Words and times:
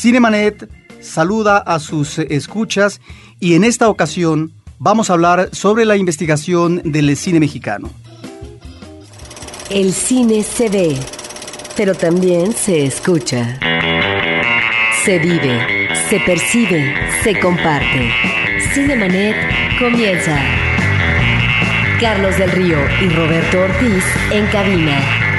Cinemanet 0.00 0.66
saluda 1.02 1.58
a 1.58 1.78
sus 1.78 2.18
escuchas 2.20 3.02
y 3.38 3.52
en 3.52 3.64
esta 3.64 3.90
ocasión 3.90 4.50
vamos 4.78 5.10
a 5.10 5.12
hablar 5.12 5.50
sobre 5.52 5.84
la 5.84 5.98
investigación 5.98 6.80
del 6.86 7.14
cine 7.18 7.38
mexicano. 7.38 7.90
El 9.68 9.92
cine 9.92 10.42
se 10.42 10.70
ve, 10.70 10.96
pero 11.76 11.94
también 11.94 12.54
se 12.54 12.86
escucha. 12.86 13.60
Se 15.04 15.18
vive, 15.18 15.90
se 16.08 16.18
percibe, 16.20 16.94
se 17.22 17.38
comparte. 17.38 18.10
Cinemanet 18.72 19.36
comienza. 19.78 20.40
Carlos 22.00 22.38
del 22.38 22.50
Río 22.52 22.78
y 23.02 23.08
Roberto 23.10 23.60
Ortiz 23.60 24.04
en 24.32 24.46
cabina. 24.46 25.29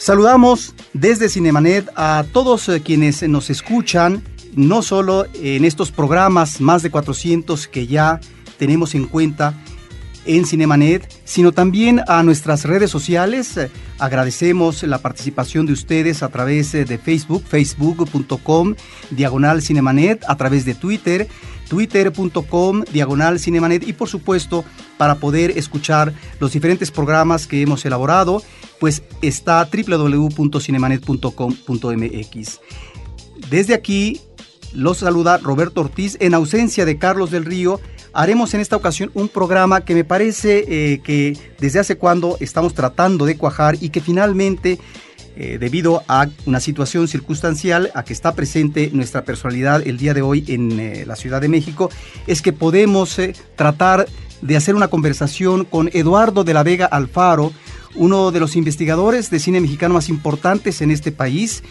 Saludamos 0.00 0.74
desde 0.94 1.28
Cinemanet 1.28 1.86
a 1.94 2.24
todos 2.32 2.70
eh, 2.70 2.80
quienes 2.80 3.22
nos 3.28 3.50
escuchan, 3.50 4.22
no 4.56 4.80
solo 4.80 5.26
en 5.34 5.66
estos 5.66 5.92
programas, 5.92 6.62
más 6.62 6.82
de 6.82 6.90
400 6.90 7.68
que 7.68 7.86
ya 7.86 8.18
tenemos 8.56 8.94
en 8.94 9.04
cuenta 9.04 9.52
en 10.24 10.46
Cinemanet, 10.46 11.06
sino 11.26 11.52
también 11.52 12.00
a 12.08 12.22
nuestras 12.22 12.64
redes 12.64 12.90
sociales. 12.90 13.60
Agradecemos 13.98 14.82
la 14.84 15.02
participación 15.02 15.66
de 15.66 15.74
ustedes 15.74 16.22
a 16.22 16.30
través 16.30 16.72
de 16.72 16.96
Facebook, 16.96 17.44
facebook.com, 17.46 18.76
diagonal 19.10 19.60
Cinemanet, 19.60 20.24
a 20.26 20.36
través 20.38 20.64
de 20.64 20.74
Twitter, 20.74 21.28
twitter.com, 21.70 22.84
diagonal 22.92 23.38
Cinemanet 23.38 23.86
y 23.86 23.92
por 23.92 24.08
supuesto 24.08 24.64
para 24.98 25.14
poder 25.14 25.56
escuchar 25.56 26.12
los 26.40 26.50
diferentes 26.52 26.90
programas 26.90 27.46
que 27.46 27.62
hemos 27.62 27.84
elaborado, 27.84 28.42
pues 28.80 29.04
está 29.22 29.68
www.cinemanet.com.mx. 29.72 32.60
Desde 33.48 33.74
aquí 33.74 34.20
los 34.72 34.98
saluda 34.98 35.38
Roberto 35.38 35.82
Ortiz 35.82 36.16
en 36.20 36.34
ausencia 36.34 36.84
de 36.84 36.98
Carlos 36.98 37.30
del 37.30 37.44
Río, 37.44 37.78
haremos 38.12 38.52
en 38.54 38.60
esta 38.60 38.74
ocasión 38.74 39.12
un 39.14 39.28
programa 39.28 39.84
que 39.84 39.94
me 39.94 40.02
parece 40.02 40.64
eh, 40.66 41.00
que 41.04 41.38
desde 41.60 41.78
hace 41.78 41.96
cuando 41.96 42.36
estamos 42.40 42.74
tratando 42.74 43.26
de 43.26 43.36
cuajar 43.36 43.76
y 43.80 43.90
que 43.90 44.00
finalmente, 44.00 44.80
eh, 45.42 45.56
debido 45.58 46.02
a 46.06 46.28
una 46.44 46.60
situación 46.60 47.08
circunstancial 47.08 47.90
a 47.94 48.04
que 48.04 48.12
está 48.12 48.34
presente 48.34 48.90
nuestra 48.92 49.24
personalidad 49.24 49.80
el 49.86 49.96
día 49.96 50.12
de 50.12 50.20
hoy 50.20 50.44
en 50.48 50.78
eh, 50.78 51.04
la 51.06 51.16
Ciudad 51.16 51.40
de 51.40 51.48
México, 51.48 51.88
es 52.26 52.42
que 52.42 52.52
podemos 52.52 53.16
tratar 53.56 54.06
de 54.42 54.56
hacer 54.58 54.74
una 54.74 54.88
conversación 54.88 55.64
con 55.64 55.88
Eduardo 55.94 56.44
de 56.44 56.52
la 56.52 56.62
Vega 56.62 56.84
Alfaro, 56.84 57.54
uno 57.94 58.32
de 58.32 58.40
los 58.40 58.54
investigadores 58.54 59.30
de 59.30 59.38
cine 59.38 59.62
mexicano 59.62 59.94
más 59.94 60.10
importantes 60.10 60.82
en 60.82 60.90
este 60.90 61.10
país 61.10 61.62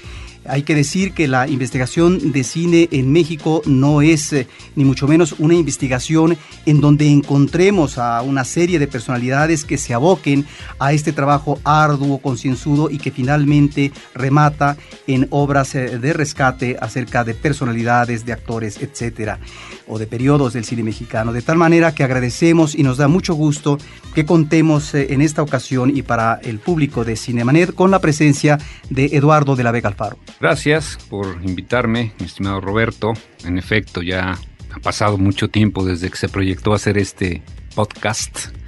hay 0.50 0.64
que 0.64 0.76
decir 0.76 1.14
que 1.14 1.28
la 1.28 1.48
investigación 1.48 2.32
de 2.32 2.44
cine 2.44 2.90
en 2.92 3.12
México 3.12 3.62
no 3.66 4.02
es 4.02 4.34
eh, 4.34 4.48
ni 4.76 4.86
mucho 4.86 5.08
menos 5.08 5.36
una 5.38 5.54
investigación 5.54 6.38
en 6.66 6.82
donde 6.82 7.08
encontremos 7.08 7.98
a 7.98 8.22
una 8.22 8.44
serie 8.44 8.80
de 8.80 8.88
personalidades 8.88 9.66
que 9.66 9.78
se 9.78 9.94
aboquen 9.94 10.46
a 10.80 10.94
este 10.94 11.14
trabajo 11.14 11.60
arduo, 11.64 12.20
concienzudo 12.20 12.90
y 12.90 12.98
que 12.98 13.12
finalmente 13.12 13.92
remata 14.14 14.78
en 15.08 15.28
obras 15.30 15.76
eh, 15.76 15.98
de 16.00 16.14
rescate 16.14 16.78
acerca 16.80 17.24
de 17.24 17.34
personalidades, 17.34 18.26
de 18.26 18.34
actores, 18.34 18.82
etcétera, 18.82 19.40
o 19.88 20.00
de 20.00 20.08
periodos 20.08 20.54
del 20.54 20.66
cine 20.66 20.84
mexicano. 20.84 21.34
De 21.34 21.42
tal 21.42 21.58
manera 21.58 21.94
que 21.94 22.04
agradecemos 22.04 22.76
y 22.76 22.84
nos 22.84 22.98
da 22.98 23.08
mucho 23.08 23.34
gusto 23.34 23.78
que 24.14 24.26
contemos 24.26 24.94
eh, 24.94 25.14
en 25.14 25.22
esta 25.22 25.42
ocasión 25.42 25.96
y 25.96 26.02
para 26.02 26.40
el 26.44 26.60
público 26.60 27.06
de 27.06 27.16
Cinemanet 27.16 27.74
con 27.74 27.92
la 27.92 28.00
presencia 28.00 28.58
de 28.90 29.06
Eduardo 29.14 29.56
de 29.56 29.64
la 29.64 29.72
Vega 29.72 29.90
Alfaro. 29.90 30.18
Gracias 30.40 30.98
por 31.10 31.40
invitarme, 31.44 32.14
mi 32.20 32.26
estimado 32.26 32.62
Roberto. 32.62 33.14
En 33.44 33.58
efecto, 33.58 34.02
ya 34.02 34.38
ha 34.72 34.80
pasado 34.80 35.18
mucho 35.18 35.50
tiempo 35.50 35.84
desde 35.84 36.10
que 36.10 36.18
se 36.18 36.30
proyectó 36.30 36.74
hacer 36.74 36.98
este 36.98 37.42
podcast. 37.76 38.59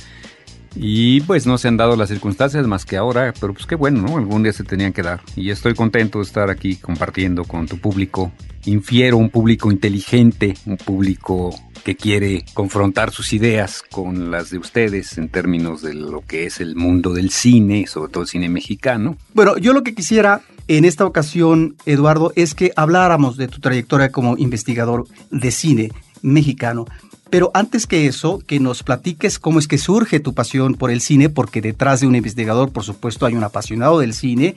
Y 0.76 1.22
pues 1.22 1.46
no 1.46 1.58
se 1.58 1.68
han 1.68 1.78
dado 1.78 1.96
las 1.96 2.10
circunstancias 2.10 2.66
más 2.66 2.86
que 2.86 2.98
ahora, 2.98 3.34
pero 3.40 3.54
pues 3.54 3.66
qué 3.66 3.76
bueno, 3.76 4.02
¿no? 4.02 4.18
Algún 4.18 4.44
día 4.44 4.54
se 4.54 4.64
tenían 4.64 4.94
que 4.94 5.02
dar. 5.02 5.22
Y 5.36 5.50
estoy 5.50 5.74
contento 5.74 6.20
de 6.20 6.26
estar 6.26 6.50
aquí 6.50 6.78
compartiendo 6.78 7.44
con 7.44 7.68
tu 7.68 7.78
público. 7.78 8.32
Infiero 8.66 9.18
un 9.18 9.30
público 9.30 9.72
inteligente, 9.72 10.54
un 10.66 10.78
público 10.78 11.54
que 11.84 11.96
quiere 11.96 12.46
confrontar 12.54 13.12
sus 13.12 13.34
ideas 13.34 13.84
con 13.92 14.32
las 14.32 14.52
de 14.52 14.60
ustedes 14.60 15.18
en 15.18 15.30
términos 15.30 15.82
de 15.82 15.94
lo 15.94 16.22
que 16.22 16.46
es 16.46 16.62
el 16.62 16.76
mundo 16.76 17.14
del 17.14 17.32
cine, 17.32 17.88
sobre 17.88 18.12
todo 18.12 18.24
el 18.24 18.30
cine 18.30 18.50
mexicano. 18.50 19.18
Bueno, 19.34 19.58
yo 19.58 19.74
lo 19.74 19.84
que 19.84 19.96
quisiera 19.96 20.42
en 20.68 20.86
esta 20.86 21.06
ocasión, 21.06 21.76
Eduardo, 21.86 22.32
es 22.36 22.54
que 22.54 22.72
habláramos 22.76 23.36
de 23.36 23.48
tu 23.48 23.60
trayectoria 23.60 24.12
como 24.12 24.38
investigador 24.38 25.06
de 25.32 25.52
cine 25.52 25.92
mexicano. 26.22 26.86
Pero 27.32 27.50
antes 27.54 27.88
que 27.88 28.06
eso, 28.06 28.44
que 28.46 28.60
nos 28.60 28.84
platiques 28.84 29.40
cómo 29.40 29.58
es 29.58 29.68
que 29.68 29.78
surge 29.78 30.20
tu 30.20 30.34
pasión 30.34 30.76
por 30.76 30.92
el 30.92 31.00
cine, 31.00 31.30
porque 31.30 31.62
detrás 31.62 32.02
de 32.02 32.08
un 32.08 32.16
investigador, 32.16 32.72
por 32.72 32.84
supuesto, 32.84 33.26
hay 33.26 33.36
un 33.36 33.44
apasionado 33.44 34.00
del 34.00 34.14
cine 34.14 34.56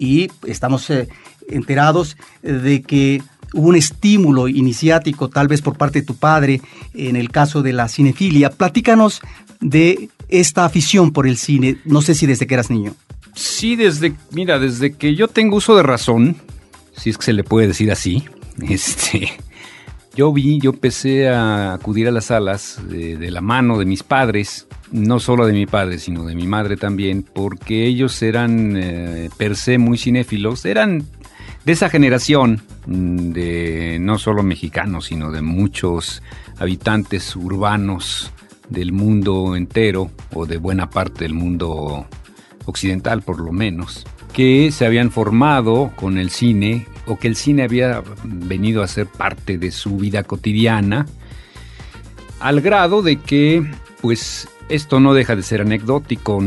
y 0.00 0.28
estamos 0.44 0.90
eh, 0.90 1.08
enterados 1.48 2.16
de 2.42 2.82
que 2.82 3.22
hubo 3.54 3.68
un 3.68 3.76
estímulo 3.76 4.48
iniciático, 4.48 5.30
tal 5.30 5.46
vez 5.46 5.62
por 5.62 5.78
parte 5.78 6.00
de 6.00 6.06
tu 6.06 6.16
padre, 6.16 6.60
en 6.94 7.14
el 7.14 7.30
caso 7.30 7.62
de 7.62 7.72
la 7.72 7.88
cinefilia. 7.88 8.50
Platícanos 8.50 9.20
de 9.60 10.10
esta 10.28 10.64
afición 10.64 11.12
por 11.12 11.28
el 11.28 11.36
cine, 11.36 11.78
no 11.84 12.02
sé 12.02 12.16
si 12.16 12.26
desde 12.26 12.48
que 12.48 12.54
eras 12.54 12.70
niño. 12.70 12.96
Sí, 13.36 13.76
desde, 13.76 14.14
mira, 14.32 14.58
desde 14.58 14.94
que 14.94 15.14
yo 15.14 15.28
tengo 15.28 15.58
uso 15.58 15.76
de 15.76 15.84
razón, 15.84 16.36
si 16.96 17.10
es 17.10 17.18
que 17.18 17.26
se 17.26 17.32
le 17.32 17.44
puede 17.44 17.68
decir 17.68 17.92
así, 17.92 18.24
este, 18.68 19.30
yo 20.16 20.32
vi, 20.32 20.58
yo 20.58 20.70
empecé 20.70 21.28
a 21.28 21.74
acudir 21.74 22.08
a 22.08 22.10
las 22.10 22.26
salas 22.26 22.80
de, 22.88 23.30
la 23.30 23.42
mano 23.42 23.78
de 23.78 23.84
mis 23.84 24.02
padres, 24.02 24.66
no 24.90 25.20
solo 25.20 25.46
de 25.46 25.52
mi 25.52 25.66
padre, 25.66 25.98
sino 25.98 26.24
de 26.24 26.34
mi 26.34 26.46
madre 26.46 26.78
también, 26.78 27.22
porque 27.22 27.86
ellos 27.86 28.22
eran 28.22 28.76
eh, 28.76 29.28
per 29.36 29.56
se 29.56 29.76
muy 29.76 29.98
cinéfilos, 29.98 30.64
eran 30.64 31.04
de 31.66 31.72
esa 31.72 31.90
generación 31.90 32.62
mm, 32.86 33.32
de 33.32 33.98
no 34.00 34.18
solo 34.18 34.42
mexicanos, 34.42 35.06
sino 35.06 35.30
de 35.30 35.42
muchos 35.42 36.22
habitantes 36.58 37.36
urbanos 37.36 38.32
del 38.70 38.92
mundo 38.92 39.54
entero 39.54 40.10
o 40.32 40.46
de 40.46 40.56
buena 40.56 40.88
parte 40.88 41.24
del 41.24 41.34
mundo 41.34 42.06
occidental 42.64 43.20
por 43.20 43.38
lo 43.38 43.52
menos, 43.52 44.06
que 44.36 44.70
se 44.70 44.84
habían 44.84 45.10
formado 45.10 45.92
con 45.96 46.18
el 46.18 46.28
cine 46.28 46.86
o 47.06 47.18
que 47.18 47.26
el 47.26 47.36
cine 47.36 47.62
había 47.62 48.02
venido 48.22 48.82
a 48.82 48.86
ser 48.86 49.06
parte 49.06 49.56
de 49.56 49.70
su 49.70 49.96
vida 49.96 50.24
cotidiana, 50.24 51.06
al 52.38 52.60
grado 52.60 53.00
de 53.00 53.16
que, 53.16 53.64
pues, 54.02 54.46
esto 54.68 55.00
no 55.00 55.14
deja 55.14 55.36
de 55.36 55.42
ser 55.42 55.62
anecdótico, 55.62 56.38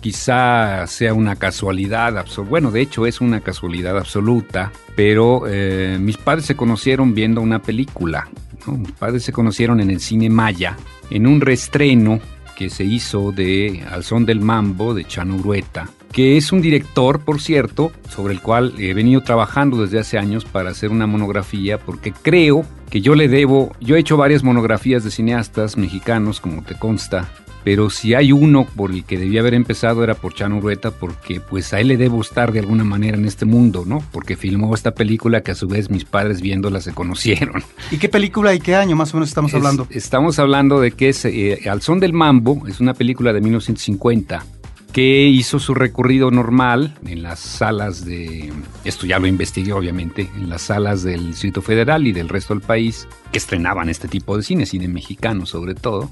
quizá 0.00 0.84
sea 0.88 1.14
una 1.14 1.36
casualidad, 1.36 2.26
bueno, 2.48 2.72
de 2.72 2.80
hecho 2.80 3.06
es 3.06 3.20
una 3.20 3.40
casualidad 3.40 3.96
absoluta, 3.96 4.72
pero 4.96 5.44
eh, 5.46 5.96
mis 6.00 6.16
padres 6.16 6.46
se 6.46 6.56
conocieron 6.56 7.14
viendo 7.14 7.40
una 7.40 7.62
película, 7.62 8.26
mis 8.66 8.90
padres 8.90 9.22
se 9.22 9.32
conocieron 9.32 9.78
en 9.78 9.90
el 9.90 10.00
cine 10.00 10.28
Maya, 10.28 10.76
en 11.08 11.28
un 11.28 11.40
reestreno 11.40 12.18
que 12.56 12.68
se 12.68 12.82
hizo 12.82 13.30
de 13.30 13.84
Al 13.88 14.02
son 14.02 14.26
del 14.26 14.40
mambo 14.40 14.92
de 14.92 15.04
Chano 15.04 15.36
Urueta, 15.36 15.88
que 16.12 16.36
es 16.36 16.52
un 16.52 16.60
director, 16.60 17.20
por 17.20 17.40
cierto, 17.40 17.92
sobre 18.08 18.34
el 18.34 18.40
cual 18.40 18.74
he 18.78 18.94
venido 18.94 19.22
trabajando 19.22 19.82
desde 19.82 20.00
hace 20.00 20.18
años 20.18 20.44
para 20.44 20.70
hacer 20.70 20.90
una 20.90 21.06
monografía, 21.06 21.78
porque 21.78 22.12
creo 22.12 22.64
que 22.90 23.00
yo 23.00 23.14
le 23.14 23.28
debo, 23.28 23.72
yo 23.80 23.96
he 23.96 24.00
hecho 24.00 24.16
varias 24.16 24.42
monografías 24.42 25.04
de 25.04 25.10
cineastas 25.10 25.76
mexicanos, 25.76 26.40
como 26.40 26.62
te 26.62 26.74
consta, 26.74 27.28
pero 27.62 27.90
si 27.90 28.14
hay 28.14 28.32
uno 28.32 28.66
por 28.74 28.90
el 28.90 29.04
que 29.04 29.18
debía 29.18 29.40
haber 29.40 29.54
empezado 29.54 30.02
era 30.02 30.14
por 30.14 30.34
Chano 30.34 30.56
Urueta, 30.56 30.90
porque 30.90 31.40
pues 31.40 31.72
a 31.72 31.80
él 31.80 31.88
le 31.88 31.96
debo 31.96 32.20
estar 32.20 32.52
de 32.52 32.58
alguna 32.58 32.84
manera 32.84 33.16
en 33.16 33.26
este 33.26 33.44
mundo, 33.44 33.84
¿no? 33.86 34.02
Porque 34.12 34.34
filmó 34.34 34.74
esta 34.74 34.92
película 34.92 35.42
que 35.42 35.52
a 35.52 35.54
su 35.54 35.68
vez 35.68 35.90
mis 35.90 36.04
padres 36.04 36.40
viéndola 36.40 36.80
se 36.80 36.92
conocieron. 36.92 37.62
¿Y 37.90 37.98
qué 37.98 38.08
película 38.08 38.54
y 38.54 38.60
qué 38.60 38.74
año 38.74 38.96
más 38.96 39.12
o 39.12 39.18
menos 39.18 39.28
estamos 39.28 39.52
hablando? 39.54 39.86
Estamos 39.90 40.38
hablando 40.38 40.80
de 40.80 40.92
que 40.92 41.10
es 41.10 41.24
eh, 41.26 41.68
Al 41.70 41.82
son 41.82 42.00
del 42.00 42.14
mambo, 42.14 42.66
es 42.66 42.80
una 42.80 42.94
película 42.94 43.32
de 43.32 43.40
1950 43.42 44.44
que 44.92 45.26
hizo 45.26 45.58
su 45.58 45.74
recorrido 45.74 46.30
normal 46.30 46.98
en 47.06 47.22
las 47.22 47.40
salas 47.40 48.04
de, 48.04 48.52
esto 48.84 49.06
ya 49.06 49.18
lo 49.18 49.26
investigué 49.26 49.72
obviamente, 49.72 50.28
en 50.36 50.48
las 50.48 50.62
salas 50.62 51.02
del 51.02 51.28
Distrito 51.28 51.62
Federal 51.62 52.06
y 52.06 52.12
del 52.12 52.28
resto 52.28 52.54
del 52.54 52.62
país, 52.62 53.06
que 53.32 53.38
estrenaban 53.38 53.88
este 53.88 54.08
tipo 54.08 54.36
de 54.36 54.42
cine, 54.42 54.66
cine 54.66 54.88
mexicano 54.88 55.46
sobre 55.46 55.74
todo. 55.74 56.10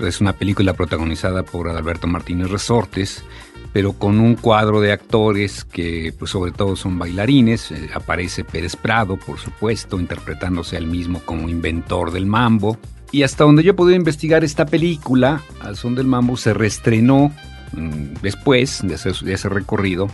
Es, 0.00 0.20
una 0.20 0.34
película 0.34 0.74
protagonizada 0.74 1.42
por 1.42 1.68
Alberto 1.68 2.06
Martínez 2.06 2.50
Resortes, 2.50 3.24
pero 3.72 3.94
con 3.94 4.20
un 4.20 4.34
cuadro 4.34 4.80
de 4.80 4.92
actores 4.92 5.64
que 5.64 6.12
pues 6.18 6.30
sobre 6.30 6.52
todo 6.52 6.76
son 6.76 6.98
bailarines. 6.98 7.70
Eh, 7.70 7.88
aparece 7.94 8.44
Pérez 8.44 8.76
Prado, 8.76 9.16
por 9.16 9.38
supuesto, 9.38 9.98
interpretándose 9.98 10.76
al 10.76 10.86
mismo 10.86 11.20
como 11.24 11.48
inventor 11.48 12.10
del 12.10 12.26
mambo. 12.26 12.78
Y 13.12 13.22
hasta 13.22 13.44
donde 13.44 13.62
yo 13.62 13.76
pude 13.76 13.94
investigar 13.94 14.44
esta 14.44 14.66
película, 14.66 15.42
Al 15.60 15.76
son 15.76 15.94
del 15.94 16.06
mambo, 16.06 16.36
se 16.36 16.54
reestrenó 16.54 17.32
mm, 17.72 18.20
después 18.22 18.80
de 18.82 18.94
ese, 19.34 19.48
recorrido, 19.48 20.08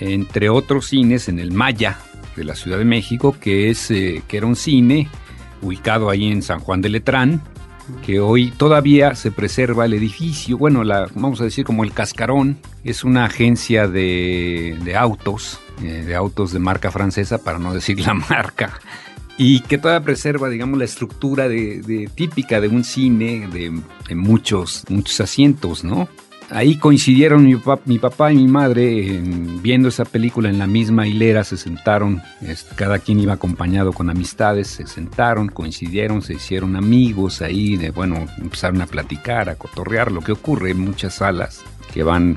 entre 0.00 0.48
otros 0.48 0.86
cines 0.86 1.28
en 1.28 1.38
el 1.38 1.52
Maya 1.52 1.98
de 2.36 2.44
la 2.44 2.54
Ciudad 2.54 2.78
de 2.78 2.84
México, 2.84 3.36
que, 3.38 3.70
es, 3.70 3.90
eh, 3.90 4.22
era 4.30 4.46
un 4.46 4.56
cine 4.56 5.08
ubicado 5.62 6.08
ahí 6.10 6.30
en 6.30 6.42
San 6.42 6.60
Juan 6.60 6.80
de 6.80 6.88
Letrán, 6.88 7.42
que 8.04 8.20
hoy 8.20 8.50
todavía 8.50 9.14
se 9.14 9.30
preserva 9.30 9.84
el 9.84 9.94
edificio, 9.94 10.56
bueno, 10.56 10.84
la, 10.84 11.08
vamos 11.14 11.40
a 11.40 11.44
decir 11.44 11.64
como 11.64 11.84
el 11.84 11.92
Cascarón, 11.92 12.58
es 12.84 13.04
una 13.04 13.24
agencia 13.24 13.88
de, 13.88 14.94
autos, 14.96 15.60
eh, 15.82 16.04
de 16.06 16.14
autos 16.14 16.52
de 16.52 16.58
marca 16.58 16.90
francesa, 16.90 17.42
para 17.42 17.58
no 17.58 17.74
decir 17.74 18.00
la 18.00 18.14
marca, 18.30 18.78
y 19.42 19.60
que 19.60 19.78
todavía 19.78 20.04
preserva, 20.04 20.50
digamos, 20.50 20.78
la 20.78 20.84
estructura 20.84 21.48
de, 21.48 22.10
típica 22.14 22.60
de 22.60 22.68
un 22.68 22.84
cine, 22.84 23.48
de, 23.50 24.14
muchos, 24.14 24.84
muchos 24.90 25.18
asientos, 25.18 25.82
¿no? 25.82 26.10
Ahí 26.50 26.76
coincidieron 26.76 27.46
mi, 27.46 27.98
papá, 27.98 28.32
y 28.32 28.36
mi 28.36 28.48
madre 28.48 29.18
viendo 29.62 29.88
esa 29.88 30.04
película 30.04 30.50
en 30.50 30.58
la 30.58 30.66
misma 30.66 31.06
hilera, 31.06 31.42
se 31.42 31.56
sentaron, 31.56 32.20
cada 32.76 32.98
quien 32.98 33.18
iba 33.18 33.32
acompañado 33.32 33.94
con 33.94 34.10
amistades, 34.10 34.68
se 34.68 34.86
sentaron, 34.86 35.48
coincidieron, 35.48 36.20
se 36.20 36.34
hicieron 36.34 36.76
amigos 36.76 37.40
ahí, 37.40 37.78
de, 37.78 37.92
bueno, 37.92 38.26
empezaron 38.36 38.82
a 38.82 38.86
platicar, 38.86 39.48
a 39.48 39.54
cotorrear, 39.54 40.12
lo 40.12 40.20
que 40.20 40.32
ocurre 40.32 40.72
en 40.72 40.80
muchas 40.80 41.14
salas 41.14 41.62
que 41.94 42.02
van 42.02 42.36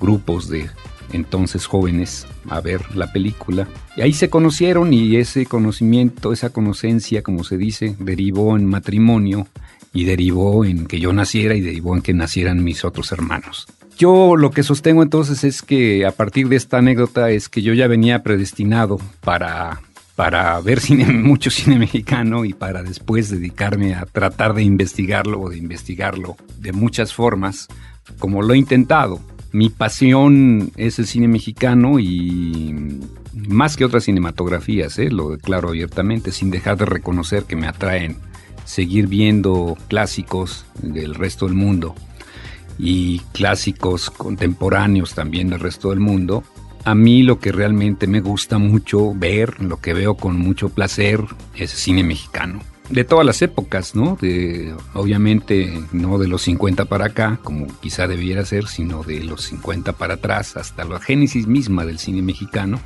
grupos 0.00 0.48
de 0.48 0.68
entonces 1.12 1.66
jóvenes 1.66 2.26
a 2.48 2.60
ver 2.60 2.94
la 2.94 3.12
película. 3.12 3.68
Y 3.96 4.02
ahí 4.02 4.12
se 4.12 4.30
conocieron 4.30 4.92
y 4.92 5.16
ese 5.16 5.46
conocimiento, 5.46 6.32
esa 6.32 6.50
conocencia, 6.50 7.22
como 7.22 7.44
se 7.44 7.56
dice, 7.56 7.96
derivó 7.98 8.56
en 8.56 8.66
matrimonio 8.66 9.46
y 9.92 10.04
derivó 10.04 10.64
en 10.64 10.86
que 10.86 11.00
yo 11.00 11.12
naciera 11.12 11.54
y 11.54 11.60
derivó 11.60 11.96
en 11.96 12.02
que 12.02 12.14
nacieran 12.14 12.64
mis 12.64 12.84
otros 12.84 13.12
hermanos. 13.12 13.66
Yo 13.98 14.36
lo 14.36 14.50
que 14.50 14.62
sostengo 14.62 15.02
entonces 15.02 15.44
es 15.44 15.62
que 15.62 16.06
a 16.06 16.12
partir 16.12 16.48
de 16.48 16.56
esta 16.56 16.78
anécdota 16.78 17.30
es 17.30 17.48
que 17.48 17.62
yo 17.62 17.74
ya 17.74 17.86
venía 17.86 18.22
predestinado 18.22 18.98
para 19.20 19.80
para 20.16 20.60
ver 20.60 20.80
mucho 21.12 21.50
cine 21.50 21.78
mexicano 21.78 22.44
y 22.44 22.52
para 22.52 22.82
después 22.82 23.30
dedicarme 23.30 23.94
a 23.94 24.04
tratar 24.06 24.54
de 24.54 24.62
investigarlo 24.62 25.40
o 25.40 25.50
de 25.50 25.56
investigarlo 25.56 26.36
de 26.58 26.72
muchas 26.72 27.14
formas, 27.14 27.68
como 28.18 28.42
lo 28.42 28.54
he 28.54 28.58
intentado. 28.58 29.20
Mi 29.52 29.68
pasión 29.68 30.72
es 30.76 30.98
el 30.98 31.06
cine 31.06 31.28
mexicano 31.28 31.98
y 31.98 33.00
más 33.34 33.76
que 33.76 33.84
otras 33.84 34.04
cinematografías, 34.04 34.98
¿eh? 34.98 35.10
lo 35.10 35.30
declaro 35.30 35.68
abiertamente, 35.68 36.32
sin 36.32 36.50
dejar 36.50 36.78
de 36.78 36.86
reconocer 36.86 37.44
que 37.44 37.56
me 37.56 37.66
atraen 37.66 38.16
seguir 38.64 39.08
viendo 39.08 39.76
clásicos 39.88 40.64
del 40.80 41.14
resto 41.14 41.46
del 41.46 41.54
mundo 41.54 41.94
y 42.78 43.18
clásicos 43.32 44.10
contemporáneos 44.10 45.14
también 45.14 45.50
del 45.50 45.60
resto 45.60 45.90
del 45.90 46.00
mundo. 46.00 46.44
A 46.84 46.94
mí 46.94 47.22
lo 47.22 47.38
que 47.38 47.52
realmente 47.52 48.06
me 48.06 48.20
gusta 48.20 48.58
mucho 48.58 49.12
ver, 49.14 49.62
lo 49.62 49.80
que 49.80 49.92
veo 49.92 50.16
con 50.16 50.38
mucho 50.38 50.70
placer, 50.70 51.22
es 51.54 51.70
cine 51.70 52.02
mexicano. 52.02 52.60
De 52.92 53.04
todas 53.04 53.24
las 53.24 53.40
épocas, 53.40 53.94
¿no? 53.94 54.18
Obviamente 54.92 55.82
no 55.92 56.18
de 56.18 56.28
los 56.28 56.42
50 56.42 56.84
para 56.84 57.06
acá, 57.06 57.40
como 57.42 57.66
quizá 57.80 58.06
debiera 58.06 58.44
ser, 58.44 58.68
sino 58.68 59.02
de 59.02 59.24
los 59.24 59.44
50 59.44 59.94
para 59.94 60.14
atrás, 60.14 60.58
hasta 60.58 60.84
la 60.84 61.00
génesis 61.00 61.46
misma 61.46 61.86
del 61.86 61.98
cine 61.98 62.20
mexicano. 62.20 62.80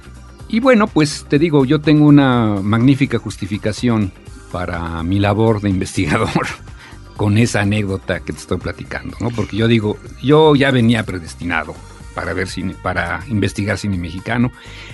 Y 0.49 0.61
bueno, 0.61 0.87
pues 0.87 1.27
te 1.29 1.41
digo, 1.41 1.65
yo 1.65 1.81
tengo 1.81 2.07
una 2.07 2.61
magnífica 2.63 3.19
justificación 3.19 4.13
para 4.53 5.03
mi 5.03 5.19
labor 5.19 5.61
de 5.61 5.71
investigador 5.71 6.47
con 7.17 7.37
esa 7.37 7.63
anécdota 7.63 8.21
que 8.21 8.33
te 8.33 8.39
estoy 8.39 8.59
platicando, 8.59 9.17
¿no? 9.21 9.31
Porque 9.31 9.57
yo 9.57 9.67
digo, 9.67 9.99
yo 10.23 10.55
ya 10.55 10.71
venía 10.71 11.03
predestinado 11.03 11.75
para 12.17 12.33
ver 12.33 12.49
cine, 12.49 12.75
para 12.83 13.21
investigar 13.29 13.77
cine 13.77 13.99
mexicano, 13.99 14.51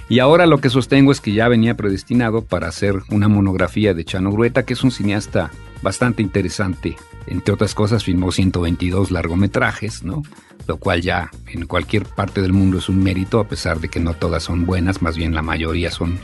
y 0.09 0.19
ahora 0.19 0.47
lo 0.47 0.59
que 0.59 0.69
sostengo 0.69 1.13
es 1.13 1.21
que 1.21 1.33
ya 1.33 1.49
venía 1.49 1.77
predestinado 1.77 2.45
para 2.45 2.67
hacer 2.69 2.97
una 3.11 3.29
monografía 3.29 3.95
de 3.95 4.05
Chano 4.05 4.33
Grueta, 4.33 4.65
que 4.65 4.75
es 4.75 4.83
un 4.83 4.91
cineasta 4.91 5.51
bastante 5.81 6.21
interesante. 6.21 6.97
Entre 7.29 7.55
otras 7.55 7.75
cosas, 7.75 8.03
filmó 8.03 8.33
122 8.33 9.13
largometrajes, 9.13 10.03
¿no? 10.03 10.25
Lo 10.67 10.77
cual 10.77 11.01
ya 11.01 11.31
en 11.47 11.67
cualquier 11.67 12.05
parte 12.05 12.43
del 12.43 12.53
mundo 12.53 12.79
es 12.79 12.89
un 12.89 13.03
mérito, 13.03 13.39
a 13.39 13.49
pesar 13.49 13.79
de 13.79 13.89
que 13.89 14.01
no 14.01 14.15
todas 14.15 14.43
son 14.43 14.67
buenas, 14.67 15.01
más 15.01 15.17
bien 15.17 15.35
la 15.35 15.43
mayoría 15.43 15.91
son 15.91 16.19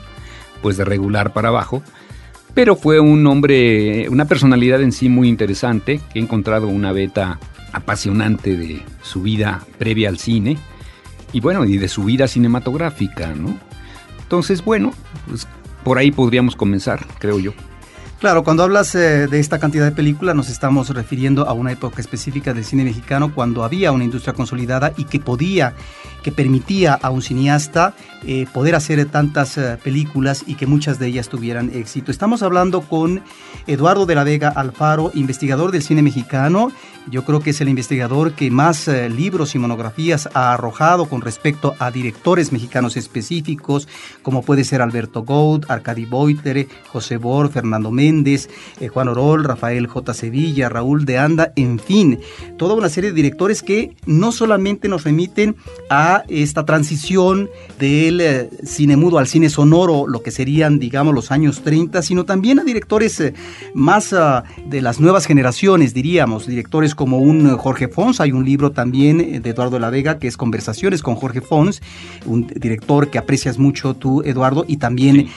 pues 0.61 0.77
de 0.77 0.85
regular 0.85 1.33
para 1.33 1.49
abajo 1.49 1.83
pero 2.55 2.75
fue 2.75 2.99
un 2.99 3.25
hombre, 3.29 4.09
una 4.09 4.25
personalidad 4.25 4.83
en 4.83 4.91
sí 4.91 5.09
muy 5.09 5.29
interesante, 5.29 6.01
que 6.13 6.19
he 6.19 6.23
encontrado 6.23 6.67
una 6.67 6.91
beta 6.91 7.39
apasionante 7.73 8.57
de 8.57 8.83
su 9.01 9.23
vida 9.23 9.65
previa 9.79 10.09
al 10.09 10.19
cine 10.19 10.59
y 11.33 11.41
bueno, 11.41 11.65
y 11.65 11.79
de 11.79 11.89
su 11.89 12.05
vida 12.05 12.29
cinematográfica, 12.29 13.35
¿no? 13.35 13.59
Entonces, 14.21 14.65
bueno, 14.65 14.93
pues 15.29 15.47
por 15.85 15.99
ahí 15.99 16.11
podríamos 16.11 16.57
comenzar, 16.57 17.07
creo 17.19 17.39
yo. 17.39 17.53
Claro, 18.21 18.43
cuando 18.43 18.65
hablas 18.65 18.95
eh, 18.97 19.29
de 19.29 19.39
esta 19.39 19.61
cantidad 19.61 19.85
de 19.85 19.93
películas 19.93 20.35
nos 20.35 20.51
estamos 20.51 20.91
refiriendo 20.91 21.49
a 21.49 21.53
una 21.53 21.71
época 21.71 22.01
específica 22.01 22.53
del 22.53 22.65
cine 22.65 22.83
mexicano 22.83 23.33
cuando 23.33 23.63
había 23.63 23.93
una 23.93 24.03
industria 24.03 24.35
consolidada 24.35 24.93
y 24.97 25.05
que 25.05 25.21
podía, 25.21 25.75
que 26.23 26.33
permitía 26.33 26.95
a 26.95 27.11
un 27.11 27.23
cineasta 27.23 27.95
eh, 28.27 28.47
poder 28.53 28.75
hacer 28.75 29.05
tantas 29.07 29.57
eh, 29.59 29.79
películas 29.83 30.45
y 30.47 30.55
que 30.55 30.67
muchas 30.67 30.99
de 30.99 31.07
ellas 31.07 31.29
tuvieran 31.29 31.71
éxito. 31.75 32.11
Estamos 32.11 32.43
hablando 32.43 32.81
con 32.81 33.23
Eduardo 33.67 34.07
de 34.07 34.15
la 34.15 34.25
Vega 34.25 34.49
Alfaro, 34.49 35.11
investigador 35.15 35.71
del 35.71 35.83
cine 35.83 36.03
mexicano. 36.03 36.73
Yo 37.11 37.25
creo 37.25 37.41
que 37.41 37.51
es 37.51 37.61
el 37.61 37.71
investigador 37.71 38.33
que 38.33 38.51
más 38.51 38.87
libros 38.89 39.55
y 39.55 39.59
monografías 39.59 40.29
ha 40.35 40.53
arrojado 40.53 41.07
con 41.07 41.23
respecto 41.23 41.75
a 41.79 41.91
directores 41.91 42.53
mexicanos 42.53 42.97
específicos, 42.97 43.89
como 44.23 44.43
puede 44.43 44.65
ser 44.65 44.83
Alberto 44.83 45.23
Gould, 45.23 45.65
Arcadi 45.69 46.05
Boitere, 46.05 46.69
José 46.93 47.17
Bor, 47.17 47.51
Fernando 47.51 47.91
Méndez, 47.91 48.49
eh, 48.81 48.89
Juan 48.89 49.09
Orol, 49.09 49.45
Rafael 49.45 49.87
J. 49.87 50.15
Sevilla, 50.15 50.69
Raúl 50.69 51.05
de 51.05 51.19
Anda, 51.19 51.53
en 51.57 51.79
fin, 51.79 52.21
toda 52.57 52.75
una 52.75 52.89
serie 52.89 53.11
de 53.11 53.17
directores 53.17 53.63
que 53.63 53.97
no 54.07 54.33
solamente 54.33 54.89
nos 54.89 55.05
remiten 55.05 55.57
a 55.91 56.18
esta 56.29 56.65
transición 56.65 57.51
del 57.79 58.21
eh, 58.21 58.51
cine 58.65 58.97
mudo 58.97 59.19
al 59.19 59.27
cine 59.27 59.51
sonoro, 59.51 60.07
lo 60.07 60.23
que 60.23 60.31
serían, 60.31 60.79
digamos, 60.79 61.15
los 61.15 61.31
años 61.31 61.63
30, 61.63 62.03
sino 62.03 62.25
también 62.25 62.59
a 62.59 62.65
directores 62.65 63.21
eh, 63.21 63.35
más 63.75 64.13
ah, 64.13 64.45
de 64.67 64.83
las 64.83 65.01
nuevas 65.01 65.27
generaciones, 65.27 65.95
diríamos, 65.95 66.47
directores 66.47 66.95
como 66.95 67.19
un 67.19 67.57
Jorge 67.57 67.89
Fons, 67.89 68.21
hay 68.21 68.33
un 68.33 68.45
libro 68.45 68.73
también 68.73 69.43
de 69.43 69.51
Eduardo 69.51 69.79
La 69.79 69.91
Vega 69.91 70.19
que 70.19 70.29
es 70.29 70.37
Conversaciones 70.37 71.03
con 71.03 71.15
Jorge 71.15 71.41
Fons, 71.41 71.83
un 72.27 72.47
director 72.47 73.09
que 73.09 73.19
aprecias 73.19 73.59
mucho 73.59 73.95
tú, 73.95 74.23
Eduardo, 74.23 74.65
y 74.67 74.79
también 74.79 75.29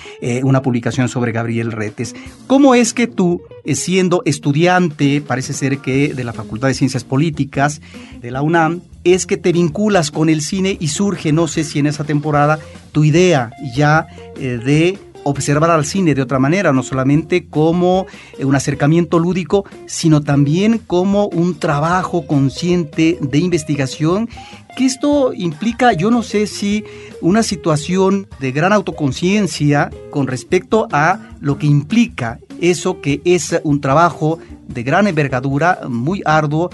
una 0.44 0.62
publicación 0.62 1.10
sobre 1.10 1.32
Gabriel 1.32 1.72
Retes. 1.72 2.16
¿Cómo 2.48 2.76
es 2.76 2.94
que 2.94 3.08
tú, 3.08 3.42
eh, 3.64 3.76
siendo 3.76 4.24
estudiante, 4.26 5.22
parece 5.22 5.54
ser 5.54 5.80
que 5.80 6.14
de 6.14 6.24
la 6.24 6.34
Facultad 6.34 6.68
de 6.68 6.74
Ciencias 6.74 7.04
Políticas 7.04 7.82
de 8.22 8.32
la 8.32 8.42
UNAM, 8.42 8.82
es 9.04 9.26
que 9.26 9.38
te 9.38 9.52
vinculas 9.52 10.12
con 10.12 10.30
el 10.30 10.42
cine 10.42 10.78
y 10.80 10.90
surge, 10.90 11.32
no 11.32 11.48
sé 11.48 11.64
si 11.64 11.80
en 11.80 11.88
esa 11.88 12.04
temporada, 12.04 12.60
tu 12.92 13.04
idea 13.04 13.52
ya 13.76 14.08
eh, 14.38 14.60
de 14.64 15.00
observar 15.24 15.70
al 15.70 15.86
cine 15.86 16.16
de 16.16 16.22
otra 16.22 16.40
manera, 16.40 16.74
no 16.74 16.84
solamente 16.84 17.46
como 17.46 18.08
eh, 18.38 18.46
un 18.46 18.56
acercamiento 18.56 19.20
lúdico, 19.20 19.66
sino 19.86 20.22
también 20.22 20.80
como 20.80 21.28
un 21.28 21.60
trabajo 21.60 22.26
consciente 22.26 23.18
de 23.22 23.38
investigación, 23.38 24.30
que 24.76 24.86
esto 24.86 25.34
implica, 25.34 25.94
yo 25.94 26.12
no 26.12 26.24
sé 26.24 26.48
si 26.48 26.84
una 27.20 27.44
situación 27.44 28.28
de 28.40 28.52
gran 28.52 28.74
autoconciencia 28.74 29.90
con 30.10 30.28
respecto 30.28 30.88
a 30.92 31.20
lo 31.40 31.58
que 31.58 31.68
implica 31.68 32.40
eso 32.62 33.02
que 33.02 33.22
es 33.26 33.60
un 33.64 33.82
trabajo 33.82 34.40
de 34.68 34.84
gran 34.84 35.08
envergadura, 35.08 35.82
muy 35.90 36.22
arduo 36.26 36.70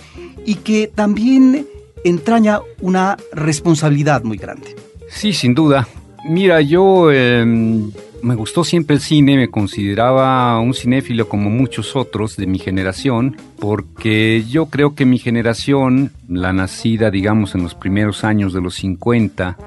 y 0.45 0.55
que 0.55 0.91
también 0.93 1.65
entraña 2.07 2.61
una 2.81 3.17
responsabilidad 3.33 4.23
muy 4.23 4.37
grande. 4.37 4.75
Sí, 5.09 5.33
sin 5.33 5.53
duda. 5.53 5.87
Mira, 6.27 6.61
yo 6.61 7.11
em, 7.11 7.91
me 8.21 8.35
gustó 8.35 8.63
siempre 8.63 8.95
el 8.95 9.01
cine, 9.01 9.37
me 9.37 9.49
consideraba 9.49 10.59
un 10.59 10.73
cinéfilo 10.73 11.29
como 11.29 11.49
muchos 11.49 11.95
otros 11.95 12.35
de 12.35 12.47
mi 12.47 12.59
generación, 12.59 13.37
porque 13.59 14.43
yo 14.49 14.67
creo 14.67 14.95
que 14.95 15.05
mi 15.05 15.19
generación, 15.19 16.11
la 16.27 16.53
nacida 16.53 17.11
digamos 17.11 17.55
en 17.55 17.63
los 17.63 17.75
primeros 17.75 18.23
años 18.23 18.53
de 18.53 18.61
los 18.61 18.75
50, 18.75 19.57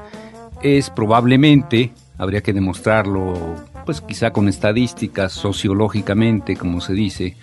es 0.63 0.91
probablemente, 0.91 1.93
habría 2.19 2.43
que 2.43 2.53
demostrarlo 2.53 3.57
pues 3.87 4.01
quizá 4.01 4.31
con 4.31 4.49
estadísticas, 4.49 5.33
sociológicamente, 5.33 6.57
como 6.57 6.81
se 6.81 6.93
dice, 6.93 7.37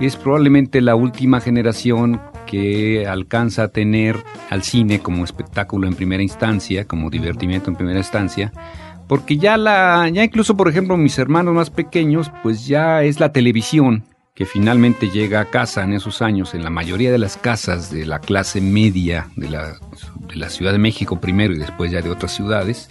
es 0.00 0.16
probablemente 0.16 0.80
la 0.80 0.94
última 0.94 1.40
generación 1.40 2.20
que 2.46 3.06
alcanza 3.06 3.64
a 3.64 3.68
tener 3.68 4.16
al 4.48 4.62
cine 4.62 5.00
como 5.00 5.24
espectáculo 5.24 5.86
en 5.86 5.94
primera 5.94 6.22
instancia, 6.22 6.86
como 6.86 7.10
divertimiento 7.10 7.70
en 7.70 7.76
primera 7.76 7.98
instancia, 7.98 8.52
porque 9.08 9.36
ya 9.36 9.56
la, 9.56 10.08
ya 10.08 10.24
incluso 10.24 10.56
por 10.56 10.68
ejemplo 10.68 10.96
mis 10.96 11.18
hermanos 11.18 11.54
más 11.54 11.70
pequeños, 11.70 12.30
pues 12.42 12.66
ya 12.66 13.02
es 13.02 13.20
la 13.20 13.32
televisión 13.32 14.04
que 14.34 14.44
finalmente 14.44 15.08
llega 15.08 15.40
a 15.40 15.46
casa 15.46 15.82
en 15.82 15.94
esos 15.94 16.20
años, 16.20 16.54
en 16.54 16.62
la 16.62 16.68
mayoría 16.68 17.10
de 17.10 17.18
las 17.18 17.38
casas 17.38 17.90
de 17.90 18.04
la 18.04 18.20
clase 18.20 18.60
media 18.60 19.28
de 19.34 19.48
la, 19.48 19.78
de 20.28 20.36
la 20.36 20.50
Ciudad 20.50 20.72
de 20.72 20.78
México 20.78 21.18
primero 21.20 21.54
y 21.54 21.58
después 21.58 21.90
ya 21.90 22.02
de 22.02 22.10
otras 22.10 22.34
ciudades, 22.36 22.88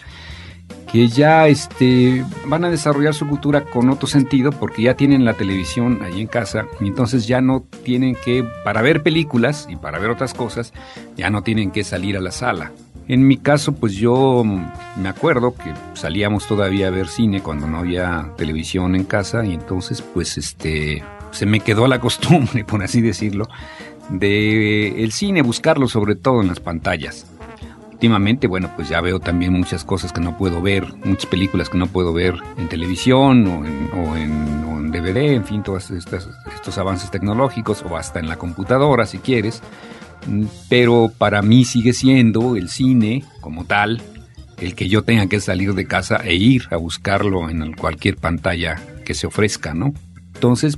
que 0.95 1.09
ya 1.09 1.49
este, 1.49 2.23
van 2.47 2.63
a 2.63 2.69
desarrollar 2.69 3.13
su 3.13 3.27
cultura 3.27 3.65
con 3.65 3.89
otro 3.89 4.07
sentido 4.07 4.53
porque 4.53 4.83
ya 4.83 4.93
tienen 4.93 5.25
la 5.25 5.33
televisión 5.33 5.99
ahí 6.01 6.21
en 6.21 6.27
casa 6.27 6.67
y 6.79 6.87
entonces 6.87 7.27
ya 7.27 7.41
no 7.41 7.65
tienen 7.83 8.15
que, 8.23 8.45
para 8.63 8.81
ver 8.81 9.03
películas 9.03 9.67
y 9.69 9.75
para 9.75 9.99
ver 9.99 10.09
otras 10.09 10.33
cosas, 10.33 10.71
ya 11.17 11.29
no 11.29 11.43
tienen 11.43 11.71
que 11.71 11.83
salir 11.83 12.15
a 12.15 12.21
la 12.21 12.31
sala. 12.31 12.71
En 13.09 13.27
mi 13.27 13.35
caso, 13.35 13.73
pues 13.73 13.95
yo 13.95 14.45
me 14.45 15.09
acuerdo 15.09 15.53
que 15.53 15.73
salíamos 15.95 16.47
todavía 16.47 16.87
a 16.87 16.91
ver 16.91 17.09
cine 17.09 17.41
cuando 17.41 17.67
no 17.67 17.79
había 17.79 18.31
televisión 18.37 18.95
en 18.95 19.03
casa 19.03 19.45
y 19.45 19.53
entonces 19.53 20.01
pues 20.01 20.37
este 20.37 21.03
se 21.31 21.45
me 21.45 21.59
quedó 21.59 21.87
la 21.87 21.99
costumbre, 21.99 22.63
por 22.63 22.81
así 22.81 23.01
decirlo, 23.01 23.49
de 24.11 25.03
el 25.03 25.11
cine, 25.11 25.41
buscarlo 25.41 25.89
sobre 25.89 26.15
todo 26.15 26.39
en 26.39 26.47
las 26.47 26.61
pantallas. 26.61 27.34
Últimamente, 27.95 28.47
bueno, 28.47 28.69
pues 28.75 28.89
ya 28.89 28.99
veo 28.99 29.21
también 29.21 29.53
muchas 29.53 29.85
cosas 29.85 30.11
que 30.11 30.19
no 30.19 30.37
puedo 30.37 30.61
ver, 30.61 30.85
muchas 31.05 31.27
películas 31.27 31.69
que 31.69 31.77
no 31.77 31.87
puedo 31.87 32.11
ver 32.11 32.35
en 32.57 32.67
televisión 32.67 33.47
o 33.47 34.17
en, 34.17 34.91
DVD, 34.91 35.33
en 35.33 35.45
fin, 35.45 35.63
todos 35.63 35.91
estos, 35.91 36.29
estos 36.53 36.77
avances 36.77 37.09
tecnológicos 37.09 37.83
o 37.89 37.95
hasta 37.95 38.19
en 38.19 38.27
la 38.27 38.35
computadora 38.35 39.05
si 39.05 39.19
quieres. 39.19 39.61
Pero 40.69 41.09
para 41.17 41.41
mí 41.41 41.63
sigue 41.63 41.93
siendo 41.93 42.57
el 42.57 42.67
cine 42.67 43.23
como 43.39 43.63
tal, 43.63 44.01
el 44.59 44.75
que 44.75 44.89
yo 44.89 45.03
tenga 45.03 45.27
que 45.27 45.39
salir 45.39 45.73
de 45.73 45.85
casa 45.85 46.17
e 46.17 46.35
ir 46.35 46.67
a 46.71 46.75
buscarlo 46.75 47.49
en 47.49 47.73
cualquier 47.73 48.17
pantalla 48.17 48.81
que 49.05 49.13
se 49.13 49.25
ofrezca, 49.25 49.73
¿no? 49.73 49.93
Entonces, 50.33 50.77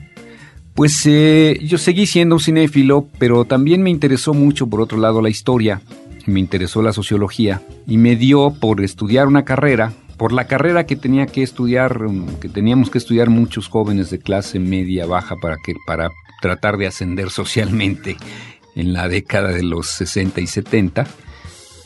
pues 0.76 1.04
eh, 1.08 1.60
yo 1.64 1.80
seguí 1.80 2.06
siendo 2.06 2.36
un 2.36 2.42
cinéfilo, 2.42 3.08
pero 3.18 3.46
también 3.46 3.82
me 3.82 3.90
interesó 3.90 4.36
mucho, 4.36 4.68
por 4.68 4.82
otro 4.82 5.00
lado, 5.00 5.24
la 5.24 5.30
historia, 5.30 5.82
me 6.28 6.40
interesó 6.40 6.82
la 6.82 6.94
sociología 6.94 7.62
y 7.88 7.98
me 7.98 8.16
dio 8.16 8.54
por 8.60 8.82
estudiar 8.82 9.28
una 9.28 9.46
carrera, 9.46 9.94
por 10.18 10.34
la 10.34 10.46
carrera 10.46 10.86
que 10.86 10.96
tenía 10.96 11.26
que 11.26 11.42
estudiar, 11.42 12.08
mm, 12.08 12.40
que 12.40 12.50
teníamos 12.50 12.90
que 12.90 12.98
estudiar 12.98 13.30
muchos 13.30 13.68
jóvenes 13.68 14.10
de 14.12 14.20
clase 14.20 14.60
media 14.60 15.06
baja 15.06 15.36
para 15.42 15.56
que 15.64 15.74
para 15.86 16.12
tratar 16.42 16.78
de 16.78 16.88
ascender 16.88 17.30
socialmente 17.32 18.18
en 18.76 18.94
la 18.94 19.08
década 19.08 19.50
de 19.50 19.64
los 19.64 19.88
60 19.88 20.42
y 20.42 20.48
70 20.48 21.08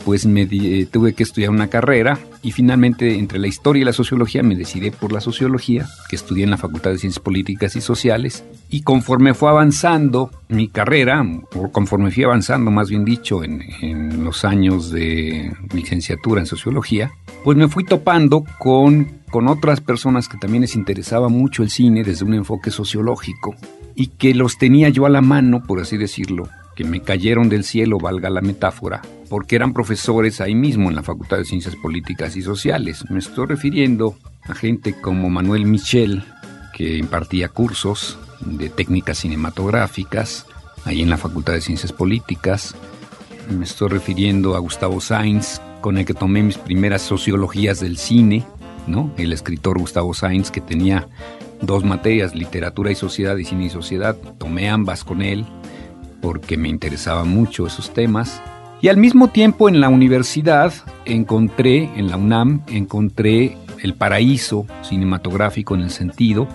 pues 0.06 0.26
eh, 0.26 0.88
tuve 0.92 1.14
que 1.14 1.24
estudiar 1.24 1.50
una 1.50 1.68
carrera 1.68 2.20
y 2.44 2.52
finalmente 2.52 3.18
entre 3.18 3.40
la 3.40 3.48
historia 3.48 3.82
y 3.82 3.86
la 3.86 3.94
sociología 3.94 4.44
me 4.44 4.56
decidí 4.56 4.92
por 4.92 5.12
la 5.12 5.22
sociología, 5.22 5.88
que 6.10 6.16
estudié 6.16 6.44
en 6.44 6.50
la 6.50 6.58
Facultad 6.58 6.92
de 6.92 6.98
Ciencias 6.98 7.24
Políticas 7.24 7.76
y 7.76 7.82
Sociales, 7.82 8.44
y 8.70 8.82
conforme 8.82 9.34
fue 9.34 9.50
avanzando 9.50 10.32
mi 10.50 10.68
carrera, 10.68 11.24
o 11.56 11.72
conforme 11.72 12.12
fui 12.12 12.24
avanzando 12.24 12.72
más 12.72 12.90
bien 12.90 13.06
dicho 13.06 13.44
en, 13.44 13.62
en 13.82 14.24
los 14.24 14.44
años 14.46 14.92
de 14.92 15.52
licenciatura 15.74 16.42
en 16.42 16.48
sociología, 16.48 17.12
pues 17.44 17.58
me 17.58 17.68
fui 17.68 17.84
topando 17.84 18.44
con, 18.60 19.22
con 19.30 19.48
otras 19.48 19.82
personas 19.82 20.28
que 20.28 20.38
también 20.38 20.62
les 20.62 20.76
interesaba 20.76 21.30
mucho 21.30 21.64
el 21.64 21.70
cine 21.70 22.04
desde 22.04 22.26
un 22.26 22.34
enfoque 22.34 22.72
sociológico 22.72 23.56
y 23.96 24.08
que 24.08 24.34
los 24.34 24.58
tenía 24.58 24.90
yo 24.90 25.06
a 25.06 25.10
la 25.10 25.22
mano, 25.22 25.64
por 25.64 25.80
así 25.80 25.98
decirlo, 25.98 26.50
que 26.76 26.84
me 26.84 27.02
cayeron 27.02 27.50
del 27.50 27.64
cielo, 27.64 27.98
valga 27.98 28.30
la 28.30 28.42
metáfora, 28.42 29.02
porque 29.32 29.56
eran 29.56 29.72
profesores 29.72 30.42
ahí 30.42 30.54
mismo 30.54 30.90
en 30.90 30.96
la 30.98 31.04
Facultad 31.04 31.38
de 31.38 31.46
Ciencias 31.46 31.78
Políticas 31.78 32.36
y 32.36 32.42
Sociales. 32.42 33.10
Me 33.10 33.20
estoy 33.20 33.48
refiriendo 33.48 34.18
a 34.44 34.54
gente 34.54 34.94
como 34.94 35.30
Manuel 35.30 35.66
Michel, 35.66 36.26
que 36.74 36.98
impartía 36.98 37.48
cursos 37.48 38.20
de 38.42 38.70
técnicas 38.70 39.20
cinematográficas 39.20 40.46
ahí 40.84 41.02
en 41.02 41.10
la 41.10 41.16
Facultad 41.16 41.54
de 41.54 41.62
Ciencias 41.62 41.94
Políticas. 41.94 42.76
Me 43.50 43.64
estoy 43.64 43.88
refiriendo 43.88 44.58
a 44.58 44.60
Gustavo 44.60 45.00
Sainz, 45.00 45.62
con 45.80 45.98
el 45.98 46.04
que 46.04 46.14
tomé 46.14 46.44
mis 46.44 46.58
primeras 46.58 47.02
sociologías 47.02 47.80
del 47.80 47.98
cine, 47.98 48.44
¿no? 48.86 49.14
El 49.16 49.32
escritor 49.32 49.80
Gustavo 49.80 50.14
Sainz, 50.14 50.52
que 50.52 50.60
tenía 50.60 51.08
dos 51.62 51.86
materias, 51.86 52.36
literatura 52.36 52.92
y 52.92 52.96
sociedad 52.96 53.38
y 53.38 53.46
cine 53.46 53.68
y 53.68 53.70
sociedad. 53.70 54.18
Tomé 54.38 54.70
ambas 54.70 55.06
con 55.06 55.22
él 55.22 55.46
porque 56.22 56.58
me 56.58 56.68
interesaban 56.68 57.30
mucho 57.30 57.66
esos 57.66 57.94
temas. 57.94 58.42
Y 58.82 58.88
al 58.88 58.98
mismo 58.98 59.28
tiempo 59.28 59.70
en 59.70 59.80
la 59.80 59.90
universidad 59.90 60.74
encontré, 61.06 61.90
en 61.96 62.10
la 62.10 62.18
UNAM, 62.18 62.64
encontré 62.68 63.56
el 63.84 63.94
paraíso 63.94 64.66
cinematográfico 64.82 65.76
en 65.76 65.82
el 65.82 65.92
sentido 65.92 66.48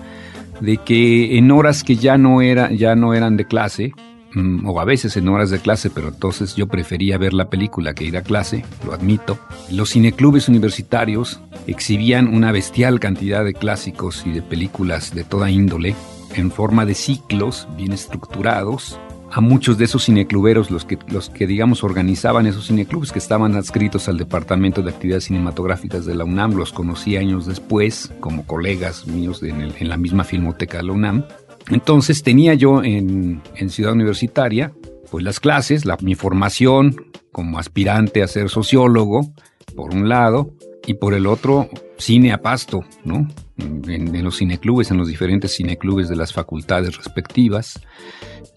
de 0.61 0.79
que 0.79 1.39
en 1.39 1.53
horas 1.53 1.85
que 1.85 1.95
ya 1.95 2.19
no, 2.19 2.43
era, 2.43 2.73
ya 2.73 2.97
no 2.97 3.15
eran 3.15 3.37
de 3.37 3.45
clase, 3.45 3.93
mm, 4.35 4.67
o 4.67 4.81
a 4.81 4.85
veces 4.85 5.17
en 5.17 5.29
horas 5.29 5.51
de 5.51 5.61
clase, 5.61 5.89
pero 5.89 6.09
entonces 6.09 6.57
yo 6.57 6.67
prefería 6.67 7.17
ver 7.17 7.33
la 7.33 7.49
película 7.49 7.95
que 7.95 8.05
ir 8.05 8.17
a 8.17 8.23
clase, 8.23 8.65
lo 8.85 8.93
admito, 8.93 9.39
los 9.71 9.93
cineclubes 9.93 10.49
universitarios 10.49 11.41
exhibían 11.69 12.27
una 12.27 12.51
bestial 12.51 12.99
cantidad 12.99 13.45
de 13.45 13.55
clásicos 13.55 14.25
y 14.27 14.33
de 14.33 14.43
películas 14.43 15.15
de 15.15 15.23
toda 15.23 15.51
índole 15.51 15.95
en 16.35 16.51
forma 16.51 16.87
de 16.87 16.95
ciclos 16.95 17.69
bien 17.77 17.93
estructurados 17.93 18.99
a 19.37 19.43
muchos 19.43 19.77
de 19.77 19.85
esos 19.85 20.07
cinecluberos, 20.07 20.71
los 20.71 20.87
que, 20.87 20.99
los 21.09 21.29
que 21.29 21.47
digamos 21.47 21.85
organizaban 21.85 22.47
esos 22.47 22.69
cineclubes 22.69 23.13
que 23.13 23.19
estaban 23.19 23.55
adscritos 23.55 24.09
al 24.09 24.17
Departamento 24.17 24.81
de 24.81 24.89
Actividades 24.89 25.25
Cinematográficas 25.25 26.07
de 26.07 26.15
la 26.15 26.25
UNAM, 26.25 26.55
los 26.55 26.73
conocí 26.73 27.19
años 27.19 27.45
después 27.45 28.15
como 28.19 28.47
colegas 28.47 29.07
míos 29.07 29.43
en, 29.43 29.89
la 29.91 29.99
misma 29.99 30.25
filmoteca 30.25 30.79
de 30.79 30.85
la 30.85 30.93
UNAM. 30.95 31.25
Entonces 31.69 32.23
tenía 32.23 32.55
yo 32.55 32.83
en, 32.83 33.43
Ciudad 33.69 33.93
Universitaria 33.93 34.73
pues 35.11 35.23
las 35.23 35.39
clases, 35.39 35.85
la, 35.85 35.99
mi 36.01 36.15
formación 36.15 36.97
como 37.31 37.59
aspirante 37.59 38.23
a 38.23 38.29
ser 38.29 38.49
sociólogo, 38.49 39.35
por 39.75 39.95
un 39.95 40.09
lado, 40.09 40.55
y 40.87 40.95
por 40.95 41.13
el 41.13 41.27
otro, 41.27 41.69
cine 41.99 42.33
a 42.33 42.41
pasto, 42.41 42.85
¿no? 43.05 43.29
En, 43.59 43.85
en 43.87 44.25
los 44.25 44.39
cineclubes, 44.39 44.91
en 44.91 44.97
los 44.97 45.09
diferentes 45.09 45.55
cineclubes 45.55 46.09
de 46.09 46.17
las 46.17 46.33
facultades 46.33 46.97
respectivas. 46.97 47.81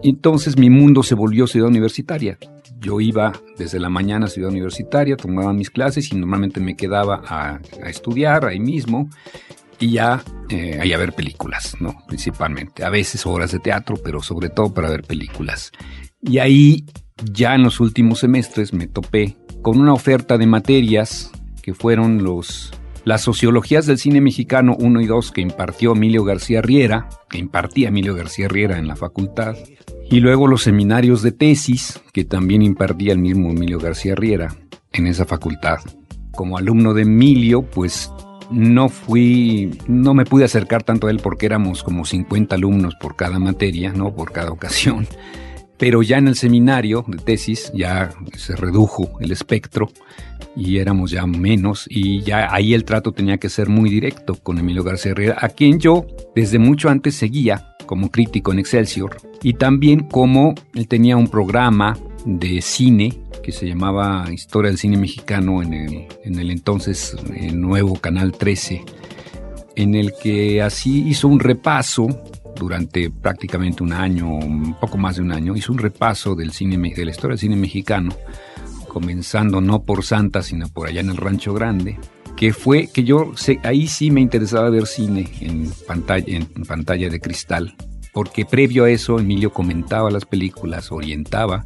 Entonces 0.01 0.57
mi 0.57 0.69
mundo 0.69 1.03
se 1.03 1.15
volvió 1.15 1.47
ciudad 1.47 1.67
universitaria. 1.67 2.37
Yo 2.79 3.01
iba 3.01 3.33
desde 3.57 3.79
la 3.79 3.89
mañana 3.89 4.27
a 4.27 4.29
ciudad 4.29 4.49
universitaria, 4.49 5.17
tomaba 5.17 5.51
mis 5.51 5.69
clases 5.69 6.11
y 6.11 6.15
normalmente 6.15 6.61
me 6.61 6.75
quedaba 6.75 7.21
a, 7.27 7.59
estudiar 7.85 8.45
ahí 8.45 8.59
mismo 8.59 9.09
y 9.79 9.91
ya 9.91 10.23
eh, 10.49 10.93
a 10.93 10.97
ver 10.97 11.13
películas, 11.13 11.75
¿no? 11.81 12.03
Principalmente. 12.07 12.85
A 12.85 12.89
veces 12.89 13.25
horas 13.25 13.51
de 13.51 13.59
teatro, 13.59 13.97
pero 14.03 14.21
sobre 14.21 14.49
todo 14.49 14.73
para 14.73 14.89
ver 14.89 15.03
películas. 15.03 15.71
Y 16.21 16.37
ahí 16.39 16.85
ya 17.31 17.55
en 17.55 17.63
los 17.63 17.81
últimos 17.81 18.19
semestres 18.19 18.73
me 18.73 18.87
topé 18.87 19.35
con 19.61 19.79
una 19.79 19.93
oferta 19.93 20.37
de 20.37 20.47
materias 20.47 21.31
que 21.61 21.73
fueron 21.73 22.23
los 22.23 22.71
las 23.05 23.21
sociologías 23.21 23.85
del 23.85 23.97
cine 23.97 24.21
mexicano 24.21 24.75
1 24.77 25.01
y 25.01 25.07
2 25.07 25.31
que 25.31 25.41
impartió 25.41 25.93
Emilio 25.93 26.23
García 26.23 26.61
Riera, 26.61 27.09
que 27.29 27.37
impartía 27.37 27.87
Emilio 27.87 28.13
García 28.13 28.47
Riera 28.47 28.77
en 28.77 28.87
la 28.87 28.95
facultad, 28.95 29.55
y 30.11 30.19
luego 30.19 30.47
los 30.47 30.63
seminarios 30.63 31.21
de 31.21 31.31
tesis 31.31 32.01
que 32.13 32.25
también 32.25 32.61
impartía 32.61 33.13
el 33.13 33.19
mismo 33.19 33.51
Emilio 33.51 33.79
García 33.79 34.15
Riera 34.15 34.55
en 34.91 35.07
esa 35.07 35.25
facultad. 35.25 35.77
Como 36.31 36.57
alumno 36.57 36.93
de 36.93 37.03
Emilio, 37.03 37.61
pues 37.61 38.11
no 38.49 38.89
fui, 38.89 39.77
no 39.87 40.15
me 40.15 40.25
pude 40.25 40.45
acercar 40.45 40.83
tanto 40.83 41.07
a 41.07 41.11
él 41.11 41.19
porque 41.21 41.45
éramos 41.45 41.83
como 41.83 42.05
50 42.05 42.55
alumnos 42.55 42.95
por 42.95 43.15
cada 43.15 43.37
materia, 43.37 43.93
¿no? 43.93 44.15
Por 44.15 44.31
cada 44.31 44.51
ocasión. 44.51 45.07
Pero 45.77 46.01
ya 46.01 46.17
en 46.17 46.27
el 46.27 46.35
seminario 46.35 47.05
de 47.07 47.17
tesis 47.19 47.71
ya 47.73 48.09
se 48.35 48.55
redujo 48.55 49.17
el 49.21 49.31
espectro 49.31 49.89
y 50.55 50.77
éramos 50.79 51.11
ya 51.11 51.25
menos 51.25 51.85
y 51.87 52.21
ya 52.21 52.53
ahí 52.53 52.73
el 52.73 52.83
trato 52.83 53.11
tenía 53.11 53.37
que 53.37 53.49
ser 53.49 53.69
muy 53.69 53.89
directo 53.89 54.35
con 54.35 54.57
Emilio 54.57 54.83
García 54.83 55.11
Herrera, 55.11 55.37
a 55.39 55.49
quien 55.49 55.79
yo 55.79 56.05
desde 56.35 56.59
mucho 56.59 56.89
antes 56.89 57.15
seguía 57.15 57.75
como 57.89 58.11
crítico 58.11 58.51
en 58.51 58.59
Excelsior 58.59 59.17
y 59.41 59.53
también 59.53 60.01
como 60.01 60.53
él 60.75 60.87
tenía 60.87 61.17
un 61.17 61.27
programa 61.27 61.97
de 62.23 62.61
cine 62.61 63.17
que 63.41 63.51
se 63.51 63.65
llamaba 63.65 64.31
Historia 64.31 64.69
del 64.69 64.77
Cine 64.77 64.95
Mexicano 64.95 65.63
en 65.63 65.73
el, 65.73 66.07
en 66.23 66.37
el 66.37 66.51
entonces 66.51 67.17
eh, 67.33 67.51
nuevo 67.51 67.95
Canal 67.95 68.33
13, 68.33 68.85
en 69.75 69.95
el 69.95 70.13
que 70.21 70.61
así 70.61 71.07
hizo 71.07 71.27
un 71.27 71.39
repaso 71.39 72.05
durante 72.55 73.09
prácticamente 73.09 73.81
un 73.81 73.93
año, 73.93 74.35
un 74.35 74.75
poco 74.79 74.99
más 74.99 75.15
de 75.15 75.23
un 75.23 75.31
año, 75.31 75.55
hizo 75.55 75.71
un 75.71 75.79
repaso 75.79 76.35
del 76.35 76.51
cine, 76.51 76.77
de 76.77 77.05
la 77.05 77.09
historia 77.09 77.29
del 77.31 77.39
cine 77.39 77.55
mexicano 77.55 78.15
comenzando 78.87 79.61
no 79.61 79.81
por 79.81 80.05
Santa, 80.05 80.43
sino 80.43 80.67
por 80.67 80.87
allá 80.87 81.01
en 81.01 81.09
el 81.09 81.17
Rancho 81.17 81.55
Grande, 81.55 81.97
que 82.39 82.53
fue 82.53 82.87
que 82.87 83.03
yo 83.03 83.33
ahí 83.63 83.87
sí 83.87 84.11
me 84.11 84.21
interesaba 84.21 84.69
ver 84.69 84.87
cine 84.87 85.29
en 85.41 85.69
pantalla, 85.85 86.37
en 86.37 86.45
pantalla 86.65 87.09
de 87.09 87.19
cristal, 87.19 87.75
porque 88.13 88.45
previo 88.45 88.85
a 88.85 88.89
eso 88.89 89.19
Emilio 89.19 89.51
comentaba 89.51 90.09
las 90.09 90.23
películas, 90.23 90.89
orientaba 90.89 91.65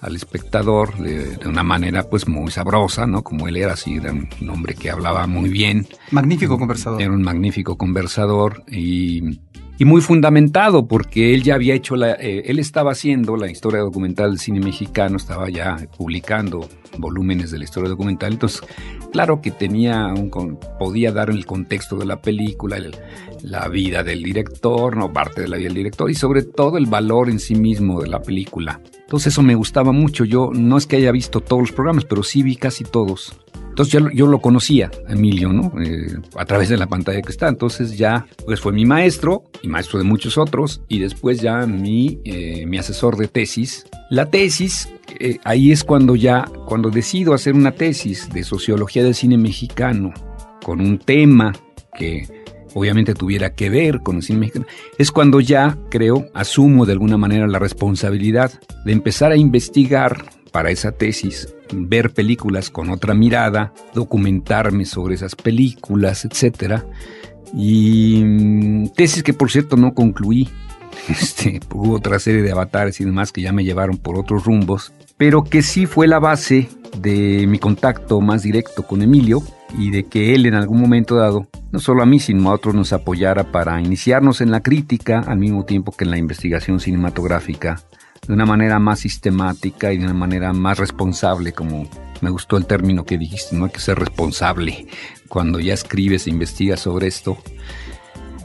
al 0.00 0.14
espectador 0.14 0.96
de, 0.98 1.36
una 1.48 1.64
manera 1.64 2.08
pues 2.08 2.28
muy 2.28 2.52
sabrosa, 2.52 3.08
¿no? 3.08 3.24
Como 3.24 3.48
él 3.48 3.56
era 3.56 3.72
así, 3.72 3.94
era 3.96 4.12
un 4.12 4.50
hombre 4.50 4.76
que 4.76 4.88
hablaba 4.88 5.26
muy 5.26 5.50
bien. 5.50 5.88
Magnífico 6.12 6.58
conversador. 6.58 7.02
Era 7.02 7.10
un 7.10 7.22
magnífico 7.22 7.76
conversador 7.76 8.62
y 8.70 9.40
y 9.78 9.84
muy 9.84 10.00
fundamentado 10.00 10.86
porque 10.86 11.34
él 11.34 11.42
ya 11.42 11.54
había 11.54 11.74
hecho 11.74 11.96
la, 11.96 12.12
eh, 12.12 12.44
él 12.46 12.58
estaba 12.58 12.92
haciendo 12.92 13.36
la 13.36 13.50
historia 13.50 13.80
documental 13.80 14.30
del 14.30 14.38
cine 14.38 14.60
mexicano, 14.60 15.16
estaba 15.16 15.48
ya 15.50 15.76
publicando 15.96 16.68
volúmenes 16.98 17.50
de 17.50 17.58
la 17.58 17.64
historia 17.64 17.88
documental, 17.88 18.34
entonces 18.34 18.60
claro 19.12 19.40
que 19.40 19.50
tenía 19.50 20.06
un, 20.06 20.58
podía 20.78 21.12
dar 21.12 21.30
el 21.30 21.44
contexto 21.44 21.96
de 21.96 22.06
la 22.06 22.20
película, 22.20 22.78
la 23.42 23.68
vida 23.68 24.04
del 24.04 24.22
director, 24.22 24.96
no 24.96 25.12
parte 25.12 25.42
de 25.42 25.48
la 25.48 25.56
vida 25.56 25.68
del 25.68 25.76
director 25.76 26.10
y 26.10 26.14
sobre 26.14 26.42
todo 26.42 26.78
el 26.78 26.86
valor 26.86 27.28
en 27.28 27.40
sí 27.40 27.54
mismo 27.54 28.00
de 28.00 28.08
la 28.08 28.22
película. 28.22 28.80
Entonces 29.00 29.32
eso 29.32 29.42
me 29.42 29.54
gustaba 29.54 29.92
mucho. 29.92 30.24
Yo 30.24 30.50
no 30.52 30.76
es 30.76 30.86
que 30.86 30.96
haya 30.96 31.12
visto 31.12 31.40
todos 31.40 31.62
los 31.62 31.72
programas, 31.72 32.04
pero 32.04 32.22
sí 32.22 32.42
vi 32.42 32.56
casi 32.56 32.84
todos. 32.84 33.43
Entonces 33.74 34.04
yo, 34.14 34.28
lo 34.28 34.38
conocía, 34.38 34.88
Emilio, 35.08 35.52
¿no? 35.52 35.72
Eh, 35.82 36.16
a 36.36 36.44
través 36.44 36.68
de 36.68 36.76
la 36.76 36.86
pantalla 36.86 37.20
que 37.22 37.32
está. 37.32 37.48
Entonces 37.48 37.98
ya, 37.98 38.24
pues 38.46 38.60
fue 38.60 38.72
mi 38.72 38.86
maestro 38.86 39.42
y 39.62 39.68
maestro 39.68 39.98
de 39.98 40.04
muchos 40.04 40.38
otros 40.38 40.80
y 40.86 41.00
después 41.00 41.40
ya 41.40 41.66
mi, 41.66 42.20
eh, 42.24 42.66
mi 42.66 42.78
asesor 42.78 43.16
de 43.16 43.26
tesis. 43.26 43.84
La 44.10 44.30
tesis, 44.30 44.88
eh, 45.18 45.38
ahí 45.42 45.72
es 45.72 45.82
cuando 45.82 46.14
ya, 46.14 46.44
cuando 46.66 46.88
decido 46.88 47.34
hacer 47.34 47.54
una 47.54 47.72
tesis 47.72 48.28
de 48.32 48.44
sociología 48.44 49.02
del 49.02 49.16
cine 49.16 49.36
mexicano 49.38 50.14
con 50.62 50.80
un 50.80 50.98
tema 50.98 51.52
que 51.98 52.28
obviamente 52.74 53.12
tuviera 53.12 53.56
que 53.56 53.70
ver 53.70 54.02
con 54.02 54.16
el 54.16 54.22
cine 54.22 54.38
mexicano, 54.38 54.66
es 54.98 55.10
cuando 55.10 55.40
ya, 55.40 55.76
creo, 55.90 56.26
asumo 56.32 56.86
de 56.86 56.92
alguna 56.92 57.16
manera 57.16 57.48
la 57.48 57.58
responsabilidad 57.58 58.52
de 58.84 58.92
empezar 58.92 59.32
a 59.32 59.36
investigar 59.36 60.26
para 60.54 60.70
esa 60.70 60.92
tesis, 60.92 61.52
ver 61.72 62.12
películas 62.12 62.70
con 62.70 62.88
otra 62.90 63.12
mirada, 63.12 63.72
documentarme 63.92 64.84
sobre 64.84 65.16
esas 65.16 65.34
películas, 65.34 66.24
etc. 66.24 66.84
Y 67.52 68.22
mm, 68.24 68.90
tesis 68.90 69.24
que 69.24 69.34
por 69.34 69.50
cierto 69.50 69.76
no 69.76 69.94
concluí. 69.94 70.48
Este, 71.08 71.60
hubo 71.74 71.96
otra 71.96 72.20
serie 72.20 72.42
de 72.42 72.52
avatares 72.52 73.00
y 73.00 73.04
demás 73.04 73.32
que 73.32 73.42
ya 73.42 73.52
me 73.52 73.64
llevaron 73.64 73.96
por 73.98 74.16
otros 74.16 74.44
rumbos, 74.44 74.92
pero 75.18 75.42
que 75.42 75.60
sí 75.60 75.86
fue 75.86 76.06
la 76.06 76.20
base 76.20 76.68
de 76.98 77.46
mi 77.48 77.58
contacto 77.58 78.20
más 78.20 78.44
directo 78.44 78.84
con 78.84 79.02
Emilio 79.02 79.42
y 79.76 79.90
de 79.90 80.04
que 80.04 80.36
él 80.36 80.46
en 80.46 80.54
algún 80.54 80.80
momento 80.80 81.16
dado, 81.16 81.48
no 81.72 81.80
solo 81.80 82.04
a 82.04 82.06
mí, 82.06 82.20
sino 82.20 82.48
a 82.48 82.54
otros 82.54 82.76
nos 82.76 82.92
apoyara 82.92 83.50
para 83.50 83.80
iniciarnos 83.82 84.40
en 84.40 84.52
la 84.52 84.60
crítica 84.60 85.18
al 85.18 85.38
mismo 85.38 85.64
tiempo 85.64 85.90
que 85.90 86.04
en 86.04 86.12
la 86.12 86.18
investigación 86.18 86.78
cinematográfica 86.78 87.82
de 88.26 88.32
una 88.32 88.46
manera 88.46 88.78
más 88.78 89.00
sistemática 89.00 89.92
y 89.92 89.98
de 89.98 90.04
una 90.04 90.14
manera 90.14 90.52
más 90.52 90.78
responsable, 90.78 91.52
como 91.52 91.88
me 92.20 92.30
gustó 92.30 92.56
el 92.56 92.66
término 92.66 93.04
que 93.04 93.18
dijiste, 93.18 93.54
no 93.56 93.66
hay 93.66 93.70
que 93.70 93.80
ser 93.80 93.98
responsable 93.98 94.86
cuando 95.28 95.60
ya 95.60 95.74
escribes 95.74 96.26
e 96.26 96.30
investigas 96.30 96.80
sobre 96.80 97.06
esto. 97.06 97.36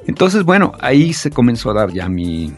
Entonces, 0.07 0.43
bueno, 0.43 0.74
ahí 0.81 1.13
se 1.13 1.29
comenzó 1.29 1.69
a 1.69 1.74
dar 1.74 1.93
ya 1.93 2.09
mi, 2.09 2.51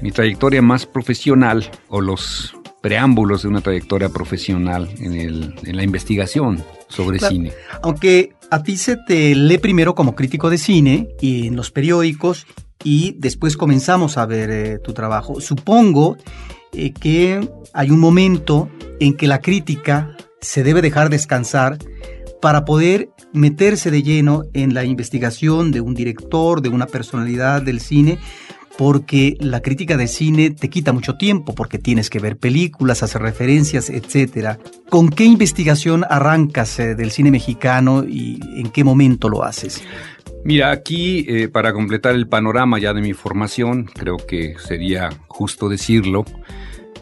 mi 0.00 0.10
trayectoria 0.10 0.62
más 0.62 0.86
profesional 0.86 1.70
o 1.88 2.00
los 2.00 2.56
preámbulos 2.80 3.42
de 3.42 3.48
una 3.48 3.60
trayectoria 3.60 4.10
profesional 4.10 4.90
en, 4.98 5.14
el, 5.14 5.54
en 5.64 5.76
la 5.76 5.82
investigación 5.82 6.62
sobre 6.88 7.18
cine. 7.18 7.52
Aunque 7.82 8.34
a 8.50 8.62
ti 8.62 8.76
se 8.76 8.96
te 8.96 9.34
lee 9.34 9.58
primero 9.58 9.94
como 9.94 10.14
crítico 10.14 10.50
de 10.50 10.58
cine 10.58 11.08
y 11.20 11.46
en 11.46 11.56
los 11.56 11.70
periódicos 11.70 12.46
y 12.82 13.16
después 13.18 13.56
comenzamos 13.56 14.18
a 14.18 14.26
ver 14.26 14.50
eh, 14.50 14.78
tu 14.78 14.92
trabajo. 14.92 15.40
Supongo 15.40 16.18
eh, 16.76 16.92
que 16.92 17.48
hay 17.72 17.90
un 17.90 18.00
momento 18.00 18.68
en 19.00 19.16
que 19.16 19.26
la 19.26 19.40
crítica 19.40 20.16
se 20.40 20.62
debe 20.62 20.82
dejar 20.82 21.10
descansar 21.10 21.78
para 22.40 22.64
poder 22.64 23.08
meterse 23.32 23.90
de 23.90 24.02
lleno 24.02 24.42
en 24.52 24.74
la 24.74 24.84
investigación 24.84 25.72
de 25.72 25.80
un 25.80 25.94
director, 25.94 26.60
de 26.60 26.68
una 26.68 26.86
personalidad 26.86 27.62
del 27.62 27.80
cine, 27.80 28.18
porque 28.76 29.36
la 29.40 29.60
crítica 29.60 29.96
de 29.96 30.08
cine 30.08 30.50
te 30.50 30.68
quita 30.68 30.92
mucho 30.92 31.16
tiempo, 31.16 31.54
porque 31.54 31.78
tienes 31.78 32.10
que 32.10 32.18
ver 32.18 32.36
películas, 32.36 33.02
hacer 33.02 33.22
referencias, 33.22 33.88
etc. 33.88 34.58
¿Con 34.90 35.08
qué 35.10 35.24
investigación 35.24 36.04
arrancas 36.08 36.78
eh, 36.78 36.94
del 36.94 37.10
cine 37.10 37.30
mexicano 37.30 38.04
y 38.06 38.40
en 38.56 38.70
qué 38.70 38.84
momento 38.84 39.28
lo 39.28 39.44
haces? 39.44 39.82
Mira, 40.44 40.70
aquí 40.70 41.24
eh, 41.28 41.48
para 41.48 41.72
completar 41.72 42.14
el 42.14 42.28
panorama 42.28 42.78
ya 42.78 42.92
de 42.92 43.00
mi 43.00 43.14
formación, 43.14 43.84
creo 43.84 44.16
que 44.16 44.56
sería 44.58 45.08
justo 45.28 45.68
decirlo, 45.68 46.24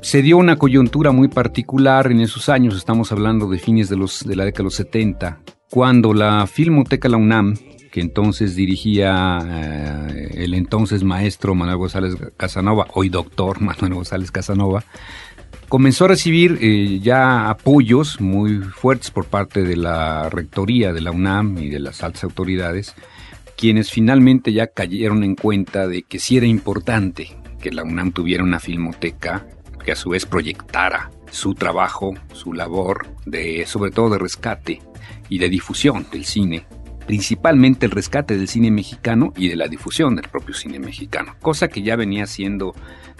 se 0.03 0.21
dio 0.21 0.37
una 0.37 0.57
coyuntura 0.57 1.13
muy 1.13 1.29
particular 1.29 2.11
en 2.11 2.21
esos 2.21 2.49
años, 2.49 2.77
estamos 2.77 3.13
hablando 3.13 3.49
de 3.49 3.59
fines 3.59 3.89
de, 3.89 3.97
los, 3.97 4.27
de 4.27 4.35
la 4.35 4.45
década 4.45 4.59
de 4.59 4.65
los 4.65 4.75
70, 4.75 5.41
cuando 5.71 6.13
la 6.13 6.47
Filmoteca 6.49 7.09
La 7.09 7.17
UNAM, 7.17 7.57
que 7.91 8.01
entonces 8.01 8.57
dirigía 8.57 9.39
eh, 10.11 10.31
el 10.39 10.55
entonces 10.55 11.05
maestro 11.05 11.55
Manuel 11.55 11.79
González 11.79 12.17
Casanova, 12.37 12.89
hoy 12.95 13.11
doctor 13.11 13.61
Manuel 13.61 13.95
González 13.95 14.33
Casanova, 14.33 14.85
comenzó 15.69 16.07
a 16.07 16.09
recibir 16.09 16.59
eh, 16.61 16.99
ya 17.01 17.49
apoyos 17.49 18.21
muy 18.21 18.59
fuertes 18.59 19.13
por 19.13 19.27
parte 19.27 19.63
de 19.63 19.77
la 19.77 20.29
rectoría 20.29 20.93
de 20.93 21.01
la 21.01 21.13
UNAM 21.13 21.59
y 21.59 21.71
de 21.71 21.79
las 21.79 22.03
altas 22.03 22.25
autoridades 22.25 22.95
quienes 23.57 23.91
finalmente 23.91 24.53
ya 24.53 24.67
cayeron 24.67 25.23
en 25.23 25.37
cuenta 25.37 25.87
de 25.87 26.03
que 26.03 26.19
sí 26.19 26.37
era 26.37 26.47
importante 26.47 27.29
que 27.61 27.71
la 27.71 27.85
UNAM 27.85 28.11
tuviera 28.11 28.43
una 28.43 28.59
filmoteca 28.59 29.47
que 29.83 29.93
a 29.93 29.97
su 29.97 30.11
vez 30.11 30.27
proyectara 30.27 31.11
su 31.31 31.55
trabajo, 31.55 32.15
su 32.33 32.53
labor, 32.53 33.07
de, 33.27 33.65
sobre 33.67 33.91
todo 33.91 34.11
de 34.11 34.19
rescate 34.19 34.83
y 35.29 35.39
de 35.39 35.49
difusión 35.49 36.07
del 36.13 36.25
cine, 36.25 36.67
principalmente 37.07 37.87
el 37.87 37.93
rescate 37.93 38.37
del 38.37 38.49
cine 38.49 38.71
mexicano 38.71 39.33
y 39.37 39.49
de 39.49 39.57
la 39.57 39.69
difusión 39.69 40.15
del 40.15 40.29
propio 40.29 40.55
cine 40.55 40.79
mexicano, 40.79 41.37
cosa 41.41 41.69
que 41.69 41.83
ya 41.83 41.97
venía 41.97 42.25
haciendo 42.25 42.75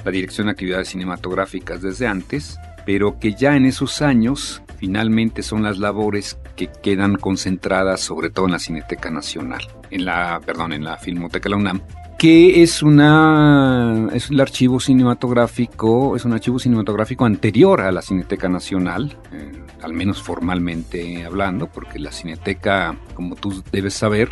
la 0.05 0.11
Dirección 0.11 0.47
de 0.47 0.53
Actividades 0.53 0.89
Cinematográficas 0.89 1.83
desde 1.83 2.07
antes, 2.07 2.59
pero 2.85 3.19
que 3.19 3.35
ya 3.35 3.57
en 3.57 3.65
esos 3.65 4.03
años 4.03 4.63
finalmente 4.79 5.43
son 5.43 5.63
las 5.63 5.79
labores 5.79 6.39
que 6.57 6.69
quedan 6.83 7.17
concentradas 7.17 8.01
sobre 8.01 8.31
todo 8.31 8.47
en 8.47 8.53
la 8.53 8.59
Cineteca 8.59 9.11
Nacional 9.11 9.67
en 9.93 10.07
la, 10.07 10.41
perdón, 10.45 10.73
en 10.73 10.85
la 10.85 10.97
Filmoteca 10.97 11.45
de 11.45 11.51
la 11.51 11.57
UNAM, 11.57 11.83
que 12.23 12.63
es 12.63 12.85
una 12.85 14.07
es 14.15 14.31
el 14.31 14.41
archivo 14.41 14.79
cinematográfico, 14.79 16.15
es 16.15 16.25
un 16.25 16.33
archivo 16.33 16.61
cinematográfico 16.61 17.25
anterior 17.25 17.81
a 17.81 17.91
la 17.91 18.01
Cineteca 18.01 18.49
Nacional, 18.49 19.19
eh, 19.33 19.51
al 19.83 19.93
menos 19.93 20.23
formalmente 20.23 21.25
hablando, 21.25 21.67
porque 21.67 21.99
la 21.99 22.13
Cineteca, 22.13 22.97
como 23.15 23.35
tú 23.35 23.65
debes 23.73 23.95
saber, 23.95 24.31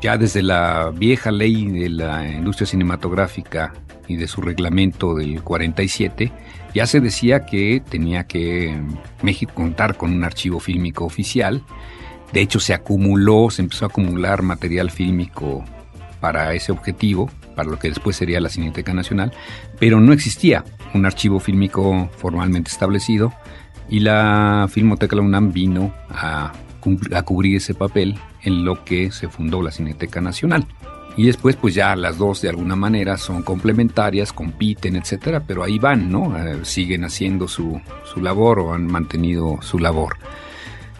ya 0.00 0.16
desde 0.16 0.44
la 0.44 0.92
vieja 0.94 1.32
ley 1.32 1.66
de 1.72 1.88
la 1.88 2.24
industria 2.24 2.68
cinematográfica 2.68 3.72
y 4.06 4.14
de 4.14 4.28
su 4.28 4.40
reglamento 4.40 5.16
del 5.16 5.42
47, 5.42 6.30
ya 6.72 6.86
se 6.86 7.00
decía 7.00 7.46
que 7.46 7.82
tenía 7.84 8.28
que 8.28 8.80
México 9.22 9.54
contar 9.56 9.96
con 9.96 10.12
un 10.12 10.22
archivo 10.22 10.60
fílmico 10.60 11.04
oficial. 11.04 11.64
De 12.32 12.42
hecho, 12.42 12.60
se 12.60 12.74
acumuló, 12.74 13.50
se 13.50 13.62
empezó 13.62 13.86
a 13.86 13.88
acumular 13.88 14.42
material 14.42 14.92
fílmico 14.92 15.64
para 16.22 16.54
ese 16.54 16.70
objetivo, 16.70 17.28
para 17.56 17.68
lo 17.68 17.78
que 17.80 17.88
después 17.88 18.14
sería 18.14 18.40
la 18.40 18.48
Cineteca 18.48 18.94
Nacional, 18.94 19.32
pero 19.80 20.00
no 20.00 20.12
existía 20.12 20.64
un 20.94 21.04
archivo 21.04 21.40
fílmico 21.40 22.08
formalmente 22.16 22.70
establecido 22.70 23.32
y 23.88 23.98
la 23.98 24.68
Filmoteca 24.70 25.16
la 25.16 25.22
UNAM 25.22 25.52
vino 25.52 25.92
a, 26.08 26.52
a 27.12 27.22
cubrir 27.24 27.56
ese 27.56 27.74
papel 27.74 28.14
en 28.42 28.64
lo 28.64 28.84
que 28.84 29.10
se 29.10 29.28
fundó 29.28 29.62
la 29.62 29.72
Cineteca 29.72 30.20
Nacional. 30.20 30.64
Y 31.16 31.26
después, 31.26 31.56
pues 31.56 31.74
ya 31.74 31.94
las 31.96 32.16
dos 32.16 32.40
de 32.40 32.48
alguna 32.48 32.76
manera 32.76 33.18
son 33.18 33.42
complementarias, 33.42 34.32
compiten, 34.32 34.96
etcétera, 34.96 35.40
pero 35.46 35.62
ahí 35.62 35.78
van, 35.78 36.10
¿no? 36.10 36.38
Eh, 36.38 36.60
siguen 36.62 37.04
haciendo 37.04 37.48
su, 37.48 37.80
su 38.04 38.22
labor 38.22 38.60
o 38.60 38.72
han 38.72 38.86
mantenido 38.86 39.58
su 39.60 39.78
labor. 39.78 40.16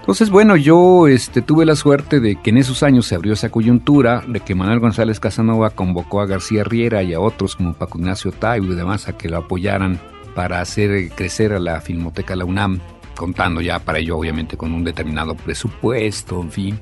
Entonces, 0.02 0.30
bueno, 0.30 0.56
yo 0.56 1.06
este, 1.06 1.42
tuve 1.42 1.64
la 1.64 1.76
suerte 1.76 2.18
de 2.18 2.34
que 2.34 2.50
en 2.50 2.56
esos 2.56 2.82
años 2.82 3.06
se 3.06 3.14
abrió 3.14 3.34
esa 3.34 3.50
coyuntura, 3.50 4.24
de 4.26 4.40
que 4.40 4.56
Manuel 4.56 4.80
González 4.80 5.20
Casanova 5.20 5.70
convocó 5.70 6.20
a 6.20 6.26
García 6.26 6.64
Riera 6.64 7.04
y 7.04 7.14
a 7.14 7.20
otros 7.20 7.54
como 7.54 7.74
Paco 7.74 7.98
Ignacio 7.98 8.32
Taibo 8.32 8.72
y 8.72 8.74
demás 8.74 9.06
a 9.06 9.16
que 9.16 9.28
lo 9.28 9.36
apoyaran 9.36 10.00
para 10.34 10.60
hacer 10.60 11.10
crecer 11.10 11.52
a 11.52 11.60
la 11.60 11.80
Filmoteca 11.80 12.34
La 12.34 12.44
UNAM, 12.44 12.80
contando 13.16 13.60
ya 13.60 13.78
para 13.78 14.00
ello 14.00 14.18
obviamente 14.18 14.56
con 14.56 14.72
un 14.72 14.82
determinado 14.82 15.36
presupuesto, 15.36 16.40
en 16.40 16.50
fin. 16.50 16.80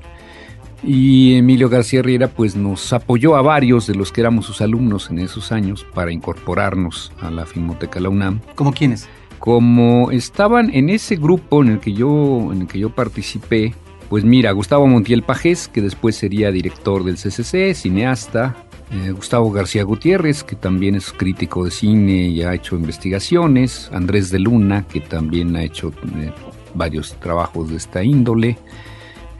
Y 0.81 1.35
Emilio 1.35 1.69
García 1.69 2.01
Riera 2.01 2.27
pues 2.27 2.55
nos 2.55 2.91
apoyó 2.91 3.35
a 3.35 3.43
varios 3.43 3.85
de 3.85 3.93
los 3.93 4.11
que 4.11 4.21
éramos 4.21 4.47
sus 4.47 4.61
alumnos 4.61 5.11
en 5.11 5.19
esos 5.19 5.51
años 5.51 5.85
para 5.93 6.11
incorporarnos 6.11 7.11
a 7.21 7.29
la 7.29 7.45
Filmoteca 7.45 7.99
La 7.99 8.09
UNAM. 8.09 8.39
¿Cómo 8.55 8.73
quiénes? 8.73 9.07
Como 9.41 10.11
estaban 10.11 10.69
en 10.71 10.91
ese 10.91 11.15
grupo 11.15 11.63
en 11.63 11.69
el 11.69 11.79
que 11.79 11.93
yo, 11.93 12.51
en 12.53 12.61
el 12.61 12.67
que 12.67 12.77
yo 12.77 12.91
participé, 12.91 13.73
pues 14.07 14.23
mira, 14.23 14.51
Gustavo 14.51 14.85
Montiel 14.85 15.23
Pajés, 15.23 15.67
que 15.67 15.81
después 15.81 16.15
sería 16.15 16.51
director 16.51 17.03
del 17.03 17.15
CCC, 17.15 17.73
cineasta, 17.73 18.55
eh, 18.91 19.09
Gustavo 19.09 19.49
García 19.51 19.81
Gutiérrez, 19.83 20.43
que 20.43 20.55
también 20.55 20.93
es 20.93 21.11
crítico 21.11 21.65
de 21.65 21.71
cine 21.71 22.27
y 22.27 22.43
ha 22.43 22.53
hecho 22.53 22.75
investigaciones, 22.75 23.89
Andrés 23.91 24.29
de 24.29 24.37
Luna, 24.37 24.85
que 24.87 24.99
también 25.01 25.55
ha 25.55 25.63
hecho 25.63 25.91
eh, 26.17 26.31
varios 26.75 27.15
trabajos 27.15 27.71
de 27.71 27.77
esta 27.77 28.03
índole, 28.03 28.59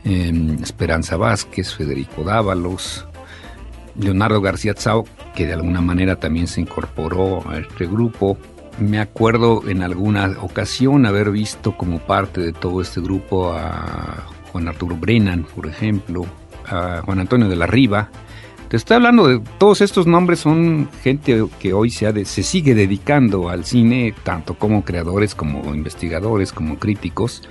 em, 0.04 0.58
Esperanza 0.64 1.16
Vázquez, 1.16 1.76
Federico 1.76 2.24
Dávalos, 2.24 3.06
Leonardo 4.00 4.42
García 4.42 4.74
Tzao, 4.74 5.06
que 5.36 5.46
de 5.46 5.54
alguna 5.54 5.82
manera 5.82 6.16
también 6.16 6.48
se 6.48 6.62
incorporó 6.62 7.48
a 7.48 7.60
este 7.60 7.86
grupo. 7.86 8.38
Me 8.80 9.00
acuerdo 9.00 9.68
en 9.68 9.84
alguna 9.84 10.38
ocasión 10.42 11.06
haber 11.06 11.32
visto 11.32 11.78
como 11.78 12.00
parte 12.00 12.42
de 12.42 12.54
todo 12.54 12.82
este 12.82 13.02
grupo 13.02 13.54
a 13.54 14.26
Juan 14.52 14.68
Arturo 14.68 14.96
Brennan, 14.96 15.46
por 15.56 15.68
ejemplo, 15.68 16.26
a 16.66 17.02
Juan 17.06 17.20
Antonio 17.20 17.48
de 17.48 17.56
la 17.56 17.68
Riva. 17.68 18.10
Te 18.70 18.78
estoy 18.78 18.96
hablando 18.96 19.28
de 19.28 19.42
todos 19.58 19.82
estos 19.82 20.08
nombres, 20.08 20.40
son 20.40 20.90
gente 21.04 21.46
que 21.60 21.74
hoy 21.74 21.90
se, 21.90 22.26
se 22.26 22.42
sigue 22.42 22.74
dedicando 22.74 23.50
al 23.50 23.66
cine, 23.66 24.16
tanto 24.24 24.56
como 24.56 24.86
creadores, 24.86 25.36
como 25.36 25.76
investigadores, 25.76 26.54
como 26.54 26.80
críticos. 26.80 27.44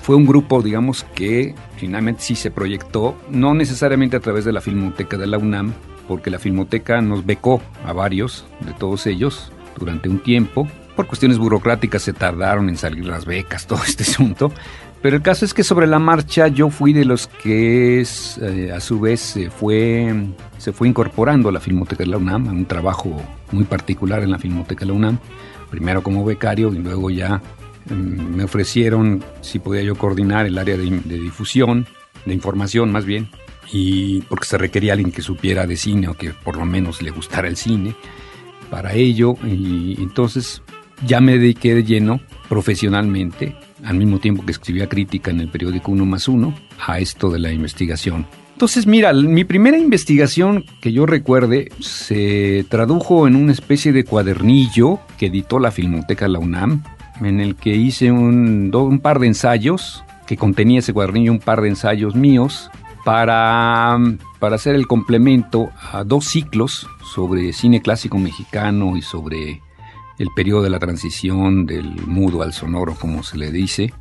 Fue 0.00 0.14
un 0.14 0.26
grupo, 0.26 0.62
digamos, 0.62 1.04
que 1.14 1.56
finalmente 1.76 2.22
sí 2.22 2.36
se 2.36 2.52
proyectó, 2.52 3.16
no 3.28 3.52
necesariamente 3.52 4.16
a 4.16 4.20
través 4.20 4.44
de 4.44 4.52
la 4.52 4.60
Filmoteca 4.60 5.18
de 5.18 5.26
la 5.26 5.38
UNAM, 5.38 5.74
porque 6.06 6.30
la 6.30 6.38
Filmoteca 6.38 7.02
nos 7.02 7.26
becó 7.26 7.60
a 7.84 7.92
varios 7.92 8.46
de 8.60 8.72
todos 8.72 9.06
ellos 9.06 9.52
durante 9.78 10.08
un 10.08 10.18
tiempo. 10.18 10.68
Por 10.96 11.06
cuestiones 11.06 11.38
burocráticas 11.38 12.02
se 12.02 12.12
tardaron 12.12 12.68
en 12.68 12.76
salir 12.76 13.06
las 13.06 13.24
becas, 13.24 13.66
todo 13.68 13.80
este 13.86 14.02
asunto. 14.02 14.52
Pero 15.00 15.16
el 15.16 15.22
caso 15.22 15.44
es 15.44 15.54
que 15.54 15.62
sobre 15.62 15.86
la 15.86 16.00
marcha 16.00 16.48
yo 16.48 16.70
fui 16.70 16.92
de 16.92 17.04
los 17.04 17.28
que 17.28 18.02
eh, 18.02 18.72
a 18.74 18.80
su 18.80 18.98
vez 18.98 19.20
se 19.20 19.48
fue, 19.48 20.12
se 20.58 20.72
fue 20.72 20.88
incorporando 20.88 21.48
a 21.48 21.52
la 21.52 21.60
Filmoteca 21.60 22.02
de 22.02 22.10
la 22.10 22.16
UNAM, 22.16 22.48
a 22.48 22.52
un 22.52 22.66
trabajo 22.66 23.22
muy 23.52 23.64
particular 23.64 24.24
en 24.24 24.32
la 24.32 24.38
Filmoteca 24.38 24.80
de 24.80 24.86
la 24.86 24.94
UNAM, 24.94 25.18
primero 25.70 26.02
como 26.02 26.24
becario 26.24 26.72
y 26.74 26.78
luego 26.78 27.10
ya 27.10 27.40
mm, 27.88 28.34
me 28.34 28.42
ofrecieron 28.42 29.22
si 29.40 29.60
podía 29.60 29.82
yo 29.82 29.94
coordinar 29.94 30.46
el 30.46 30.58
área 30.58 30.76
de, 30.76 30.90
de 30.90 31.18
difusión, 31.18 31.86
de 32.26 32.34
información 32.34 32.90
más 32.90 33.04
bien, 33.04 33.30
y 33.70 34.22
porque 34.22 34.46
se 34.46 34.58
requería 34.58 34.94
alguien 34.94 35.12
que 35.12 35.22
supiera 35.22 35.66
de 35.66 35.76
cine 35.76 36.08
o 36.08 36.14
que 36.14 36.30
por 36.30 36.56
lo 36.56 36.64
menos 36.64 37.02
le 37.02 37.10
gustara 37.10 37.46
el 37.46 37.56
cine 37.56 37.94
para 38.70 38.94
ello 38.94 39.34
y 39.44 39.96
entonces 40.00 40.62
ya 41.06 41.20
me 41.20 41.38
dediqué 41.38 41.74
de 41.74 41.84
lleno 41.84 42.20
profesionalmente 42.48 43.56
al 43.84 43.96
mismo 43.96 44.18
tiempo 44.18 44.44
que 44.44 44.52
escribía 44.52 44.88
crítica 44.88 45.30
en 45.30 45.40
el 45.40 45.48
periódico 45.48 45.92
Uno 45.92 46.04
más 46.04 46.28
Uno, 46.28 46.54
a 46.84 46.98
esto 46.98 47.30
de 47.30 47.38
la 47.38 47.52
investigación. 47.52 48.26
Entonces, 48.52 48.88
mira, 48.88 49.12
mi 49.12 49.44
primera 49.44 49.78
investigación 49.78 50.64
que 50.80 50.92
yo 50.92 51.06
recuerde 51.06 51.70
se 51.78 52.66
tradujo 52.68 53.28
en 53.28 53.36
una 53.36 53.52
especie 53.52 53.92
de 53.92 54.04
cuadernillo 54.04 54.98
que 55.16 55.26
editó 55.26 55.60
la 55.60 55.70
Filmoteca 55.70 56.24
de 56.24 56.32
la 56.32 56.40
UNAM, 56.40 56.82
en 57.20 57.40
el 57.40 57.54
que 57.54 57.76
hice 57.76 58.10
un, 58.10 58.72
un 58.74 58.98
par 58.98 59.20
de 59.20 59.28
ensayos, 59.28 60.02
que 60.26 60.36
contenía 60.36 60.80
ese 60.80 60.92
cuadernillo 60.92 61.30
un 61.30 61.38
par 61.38 61.60
de 61.60 61.68
ensayos 61.68 62.16
míos, 62.16 62.68
para, 63.04 63.96
para 64.38 64.56
hacer 64.56 64.74
el 64.74 64.86
complemento 64.86 65.70
a 65.92 66.04
dos 66.04 66.26
ciclos 66.26 66.88
sobre 67.12 67.52
cine 67.52 67.82
clásico 67.82 68.18
mexicano 68.18 68.96
y 68.96 69.02
sobre 69.02 69.62
el 70.18 70.28
periodo 70.34 70.62
de 70.62 70.70
la 70.70 70.78
transición 70.78 71.66
del 71.66 72.06
mudo 72.06 72.42
al 72.42 72.52
sonoro, 72.52 72.94
como 72.94 73.22
se 73.22 73.38
le 73.38 73.50
dice, 73.50 73.92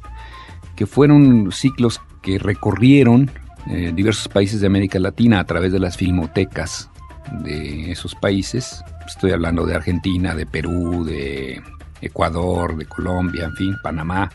que 0.75 0.85
fueron 0.85 1.51
ciclos 1.51 2.01
que 2.21 2.39
recorrieron 2.39 3.31
eh, 3.67 3.91
diversos 3.93 4.27
países 4.27 4.61
de 4.61 4.67
América 4.67 4.99
Latina 4.99 5.39
a 5.39 5.45
través 5.45 5.71
de 5.71 5.79
las 5.79 5.97
filmotecas 5.97 6.89
de 7.43 7.91
esos 7.91 8.15
países. 8.15 8.83
Estoy 9.05 9.31
hablando 9.31 9.65
de 9.65 9.75
Argentina, 9.75 10.35
de 10.35 10.45
Perú, 10.45 11.03
de 11.03 11.61
Ecuador, 12.01 12.77
de 12.77 12.85
Colombia, 12.85 13.45
en 13.45 13.55
fin, 13.55 13.75
Panamá 13.83 14.29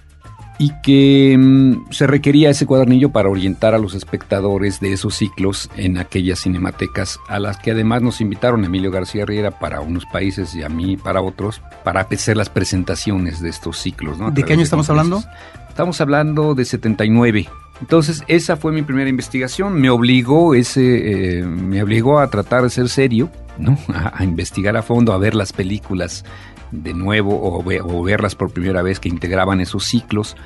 y 0.62 0.70
que 0.80 1.36
mm, 1.36 1.90
se 1.90 2.06
requería 2.06 2.50
ese 2.50 2.66
cuadernillo 2.66 3.10
para 3.10 3.28
orientar 3.28 3.74
a 3.74 3.78
los 3.78 3.94
espectadores 3.94 4.78
de 4.78 4.92
esos 4.92 5.16
ciclos 5.16 5.68
en 5.76 5.98
aquellas 5.98 6.38
cinematecas 6.38 7.18
a 7.26 7.40
las 7.40 7.58
que 7.58 7.72
además 7.72 8.00
nos 8.00 8.20
invitaron 8.20 8.64
Emilio 8.64 8.92
García 8.92 9.26
Riera 9.26 9.50
para 9.50 9.80
unos 9.80 10.06
países 10.06 10.54
y 10.54 10.62
a 10.62 10.68
mí 10.68 10.96
para 10.96 11.20
otros 11.20 11.60
para 11.82 12.02
hacer 12.02 12.36
las 12.36 12.48
presentaciones 12.48 13.40
de 13.40 13.48
estos 13.48 13.76
ciclos. 13.76 14.18
¿De 14.32 14.44
qué 14.44 14.52
año 14.52 14.62
estamos 14.62 14.88
hablando? 14.88 15.24
Estamos 15.68 16.00
hablando 16.00 16.54
de 16.54 16.64
79. 16.64 17.48
Entonces 17.80 18.22
esa 18.28 18.56
fue 18.56 18.70
mi 18.70 18.82
primera 18.82 19.10
investigación, 19.10 19.80
me 19.80 19.90
obligó 19.90 20.54
ese, 20.54 21.40
eh, 21.40 21.42
me 21.42 21.82
obligó 21.82 22.20
a 22.20 22.30
tratar 22.30 22.62
de 22.62 22.70
ser 22.70 22.88
serio, 22.88 23.30
¿no? 23.58 23.76
a 24.12 24.22
investigar 24.22 24.76
a 24.76 24.82
fondo, 24.84 25.12
a 25.12 25.18
ver 25.18 25.34
las 25.34 25.52
películas 25.52 26.24
de 26.72 26.94
nuevo 26.94 27.38
o, 27.42 28.02
verlas 28.02 28.34
por 28.34 28.50
primera 28.50 28.82
vez 28.82 28.98
que 28.98 29.08
integraban 29.08 29.60
esos 29.60 29.84
ciclos 29.84 30.36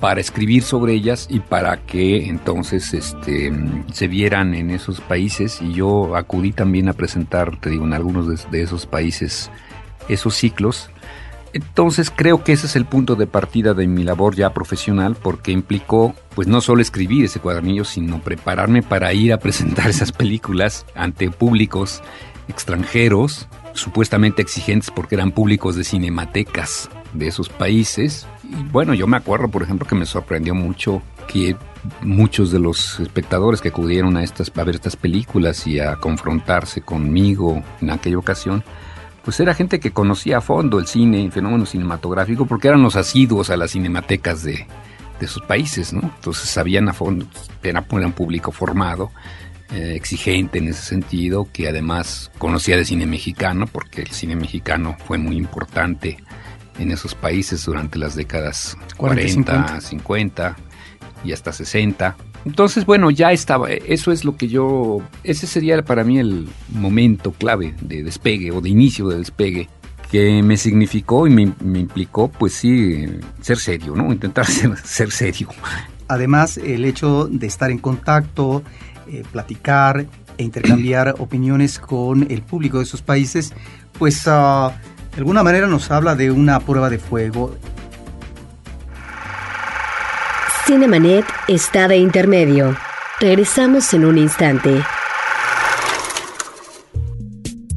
para 0.00 0.20
escribir 0.20 0.62
sobre 0.62 0.94
ellas 0.94 1.26
y 1.30 1.40
para 1.40 1.78
que 1.78 2.28
entonces 2.28 2.94
este, 2.94 3.52
se 3.92 4.08
vieran 4.08 4.54
en 4.54 4.70
esos 4.70 5.00
países 5.00 5.60
y 5.60 5.72
yo 5.72 6.16
acudí 6.16 6.52
también 6.52 6.88
a 6.88 6.92
presentar, 6.92 7.58
te 7.60 7.70
digo, 7.70 7.84
en 7.84 7.92
algunos 7.92 8.50
de, 8.50 8.62
esos 8.62 8.86
países 8.86 9.50
esos 10.08 10.34
ciclos. 10.34 10.90
Entonces 11.52 12.10
creo 12.10 12.42
que 12.42 12.52
ese 12.52 12.66
es 12.66 12.76
el 12.76 12.84
punto 12.84 13.14
de 13.14 13.26
partida 13.26 13.74
de 13.74 13.86
mi 13.86 14.02
labor 14.02 14.34
ya 14.34 14.52
profesional 14.52 15.16
porque 15.20 15.52
implicó 15.52 16.14
pues 16.34 16.48
no 16.48 16.60
solo 16.60 16.82
escribir 16.82 17.24
ese 17.24 17.40
cuadernillo, 17.40 17.84
sino 17.84 18.20
prepararme 18.20 18.82
para 18.82 19.12
ir 19.12 19.32
a 19.32 19.38
presentar 19.38 19.88
esas 19.88 20.10
películas 20.12 20.84
ante 20.94 21.30
públicos 21.30 22.02
extranjeros 22.48 23.48
supuestamente 23.74 24.42
exigentes 24.42 24.90
porque 24.90 25.14
eran 25.14 25.32
públicos 25.32 25.76
de 25.76 25.84
cinematecas 25.84 26.88
de 27.12 27.28
esos 27.28 27.48
países. 27.48 28.26
Y 28.42 28.62
bueno, 28.70 28.94
yo 28.94 29.06
me 29.06 29.16
acuerdo, 29.16 29.48
por 29.48 29.62
ejemplo, 29.62 29.86
que 29.86 29.94
me 29.94 30.06
sorprendió 30.06 30.54
mucho 30.54 31.02
que 31.28 31.56
muchos 32.00 32.50
de 32.50 32.58
los 32.58 32.98
espectadores 33.00 33.60
que 33.60 33.68
acudieron 33.68 34.16
a, 34.16 34.22
estas, 34.22 34.50
a 34.56 34.64
ver 34.64 34.76
estas 34.76 34.96
películas 34.96 35.66
y 35.66 35.80
a 35.80 35.96
confrontarse 35.96 36.80
conmigo 36.80 37.62
en 37.80 37.90
aquella 37.90 38.18
ocasión, 38.18 38.64
pues 39.24 39.40
era 39.40 39.54
gente 39.54 39.80
que 39.80 39.90
conocía 39.90 40.38
a 40.38 40.40
fondo 40.40 40.78
el 40.78 40.86
cine, 40.86 41.24
el 41.24 41.32
fenómeno 41.32 41.66
cinematográfico, 41.66 42.46
porque 42.46 42.68
eran 42.68 42.82
los 42.82 42.96
asiduos 42.96 43.50
a 43.50 43.56
las 43.56 43.72
cinematecas 43.72 44.42
de, 44.42 44.66
de 45.18 45.26
sus 45.26 45.42
países, 45.42 45.92
¿no? 45.92 46.00
Entonces 46.02 46.48
sabían 46.48 46.88
a 46.88 46.92
fondo, 46.92 47.26
era, 47.62 47.84
un 47.90 48.12
público 48.12 48.52
formado 48.52 49.10
eh, 49.72 49.92
exigente 49.94 50.58
en 50.58 50.68
ese 50.68 50.82
sentido, 50.82 51.48
que 51.52 51.68
además 51.68 52.30
conocía 52.38 52.76
de 52.76 52.84
cine 52.84 53.06
mexicano, 53.06 53.66
porque 53.66 54.02
el 54.02 54.10
cine 54.10 54.36
mexicano 54.36 54.96
fue 55.06 55.18
muy 55.18 55.36
importante 55.36 56.18
en 56.78 56.90
esos 56.90 57.14
países 57.14 57.64
durante 57.64 57.98
las 57.98 58.14
décadas 58.14 58.76
40, 58.96 59.80
50. 59.80 60.56
y 61.24 61.32
hasta 61.32 61.52
60. 61.52 62.16
Entonces, 62.44 62.84
bueno, 62.84 63.10
ya 63.10 63.32
estaba, 63.32 63.70
eso 63.70 64.12
es 64.12 64.24
lo 64.24 64.36
que 64.36 64.48
yo, 64.48 65.00
ese 65.22 65.46
sería 65.46 65.82
para 65.82 66.04
mí 66.04 66.18
el 66.18 66.46
momento 66.68 67.32
clave 67.32 67.74
de 67.80 68.02
despegue 68.02 68.50
o 68.52 68.60
de 68.60 68.68
inicio 68.68 69.08
de 69.08 69.18
despegue 69.18 69.68
que 70.10 70.42
me 70.42 70.56
significó 70.56 71.26
y 71.26 71.30
me, 71.30 71.42
implicó, 71.80 72.28
pues 72.28 72.52
sí, 72.52 73.06
ser 73.40 73.58
serio, 73.58 73.96
¿no? 73.96 74.12
Intentar 74.12 74.46
ser, 74.50 74.76
ser 74.76 75.10
serio. 75.10 75.48
Además, 76.06 76.58
el 76.58 76.84
hecho 76.84 77.26
de 77.30 77.46
estar 77.46 77.70
en 77.70 77.78
contacto, 77.78 78.62
eh, 79.08 79.22
platicar 79.30 80.06
e 80.36 80.42
intercambiar 80.42 81.14
opiniones 81.18 81.78
con 81.78 82.30
el 82.30 82.42
público 82.42 82.78
de 82.78 82.84
esos 82.84 83.02
países, 83.02 83.52
pues 83.98 84.22
ah, 84.26 84.72
de 85.12 85.18
alguna 85.18 85.42
manera 85.42 85.66
nos 85.66 85.90
habla 85.90 86.14
de 86.14 86.30
una 86.30 86.60
prueba 86.60 86.90
de 86.90 86.98
fuego. 86.98 87.56
Cinemanet 90.66 91.24
está 91.46 91.88
de 91.88 91.98
intermedio. 91.98 92.76
Regresamos 93.20 93.92
en 93.94 94.04
un 94.04 94.18
instante. 94.18 94.82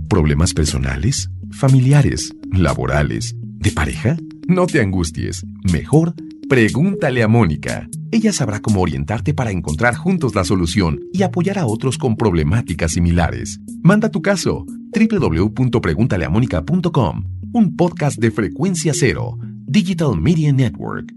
¿Problemas 0.09 0.53
personales, 0.53 1.29
familiares, 1.51 2.33
laborales, 2.53 3.35
de 3.35 3.71
pareja? 3.71 4.17
No 4.47 4.65
te 4.65 4.81
angusties. 4.81 5.45
Mejor 5.71 6.15
Pregúntale 6.49 7.23
a 7.23 7.27
Mónica. 7.27 7.89
Ella 8.09 8.31
sabrá 8.31 8.61
cómo 8.61 8.79
orientarte 8.79 9.33
para 9.33 9.51
encontrar 9.51 9.95
juntos 9.95 10.33
la 10.33 10.45
solución 10.45 11.01
y 11.11 11.23
apoyar 11.23 11.59
a 11.59 11.65
otros 11.65 11.97
con 11.97 12.15
problemáticas 12.15 12.93
similares. 12.93 13.59
Manda 13.83 14.09
tu 14.09 14.21
caso 14.21 14.65
www.preguntaleamónica.com, 14.93 17.23
un 17.51 17.75
podcast 17.75 18.17
de 18.19 18.31
frecuencia 18.31 18.93
cero, 18.95 19.37
Digital 19.65 20.17
Media 20.21 20.53
Network. 20.53 21.11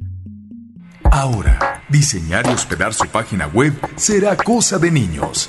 Ahora, 1.04 1.84
diseñar 1.88 2.44
y 2.46 2.48
hospedar 2.50 2.92
su 2.92 3.06
página 3.06 3.46
web 3.46 3.72
será 3.94 4.36
cosa 4.36 4.80
de 4.80 4.90
niños. 4.90 5.48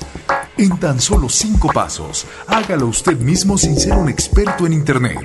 En 0.59 0.77
tan 0.77 0.99
solo 0.99 1.27
cinco 1.27 1.69
pasos, 1.73 2.27
hágalo 2.45 2.85
usted 2.85 3.17
mismo 3.17 3.57
sin 3.57 3.75
ser 3.77 3.93
un 3.93 4.09
experto 4.09 4.67
en 4.67 4.73
Internet. 4.73 5.17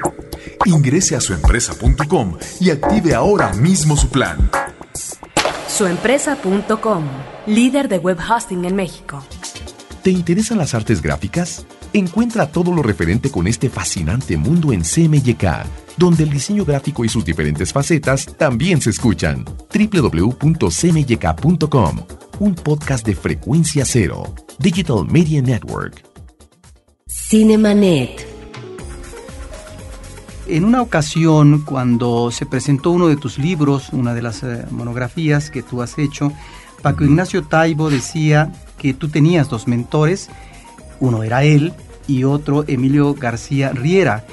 Ingrese 0.65 1.17
a 1.17 1.21
suempresa.com 1.21 2.39
y 2.61 2.71
active 2.71 3.15
ahora 3.15 3.53
mismo 3.55 3.97
su 3.97 4.09
plan. 4.09 4.51
Suempresa.com, 5.69 7.05
líder 7.47 7.89
de 7.89 7.99
web 7.99 8.19
hosting 8.19 8.65
en 8.65 8.77
México. 8.77 9.23
¿Te 10.03 10.11
interesan 10.11 10.59
las 10.59 10.73
artes 10.75 11.03
gráficas? 11.03 11.67
Encuentra 11.93 12.51
todo 12.53 12.73
lo 12.73 12.83
referente 12.83 13.31
con 13.31 13.47
este 13.49 13.69
fascinante 13.69 14.37
mundo 14.37 14.73
en 14.73 14.83
CMYK, 14.83 15.67
donde 15.97 16.23
el 16.23 16.31
diseño 16.31 16.65
gráfico 16.65 17.05
y 17.05 17.09
sus 17.09 17.25
diferentes 17.25 17.73
facetas 17.73 18.27
también 18.37 18.81
se 18.81 18.91
escuchan. 18.91 19.45
www.cmyk.com, 19.45 20.67
un 22.39 22.55
podcast 22.55 23.05
de 23.05 23.15
frecuencia 23.17 23.85
cero, 23.85 24.33
Digital 24.59 25.07
Media 25.11 25.43
Network. 25.43 26.05
Cinemanet. 27.09 28.36
En 30.49 30.65
una 30.65 30.81
ocasión, 30.81 31.63
cuando 31.63 32.31
se 32.31 32.47
presentó 32.47 32.93
uno 32.93 33.09
de 33.09 33.17
tus 33.17 33.37
libros, 33.37 33.89
una 33.93 34.15
de 34.15 34.23
las 34.23 34.45
eh, 34.45 34.65
monografías 34.71 35.51
que 35.51 35.63
tú 35.63 35.83
has 35.83 35.99
hecho, 35.99 36.33
Paco 36.83 37.05
Ignacio 37.05 37.43
Taibo 37.43 37.91
decía 37.91 38.53
que 38.79 38.95
tú 38.95 39.09
tenías 39.09 39.49
dos 39.49 39.67
mentores, 39.67 40.31
uno 41.01 41.25
era 41.25 41.43
él 41.43 41.73
y 42.07 42.23
otro 42.23 42.65
Emilio 42.69 43.15
García 43.15 43.73
Riera. 43.73 44.25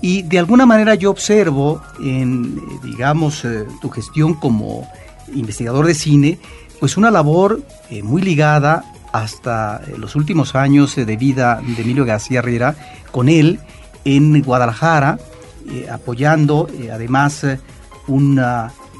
Y 0.00 0.22
de 0.22 0.40
alguna 0.40 0.66
manera 0.66 0.96
yo 0.96 1.12
observo 1.12 1.80
en, 2.00 2.58
eh, 2.58 2.78
digamos, 2.82 3.44
eh, 3.44 3.64
tu 3.80 3.88
gestión 3.88 4.34
como 4.34 4.90
investigador 5.32 5.86
de 5.86 5.94
cine, 5.94 6.38
pues 6.80 6.96
una 6.96 7.12
labor 7.12 7.62
muy 8.02 8.20
ligada 8.20 8.84
hasta 9.12 9.80
los 9.96 10.16
últimos 10.16 10.56
años 10.56 10.96
de 10.96 11.16
vida 11.16 11.60
de 11.64 11.82
Emilio 11.82 12.04
García 12.04 12.42
Riera 12.42 12.74
con 13.12 13.28
él 13.28 13.60
en 14.04 14.42
Guadalajara, 14.42 15.18
eh, 15.68 15.88
apoyando 15.90 16.68
eh, 16.72 16.90
además 16.90 17.44
eh, 17.44 17.58
un 18.08 18.40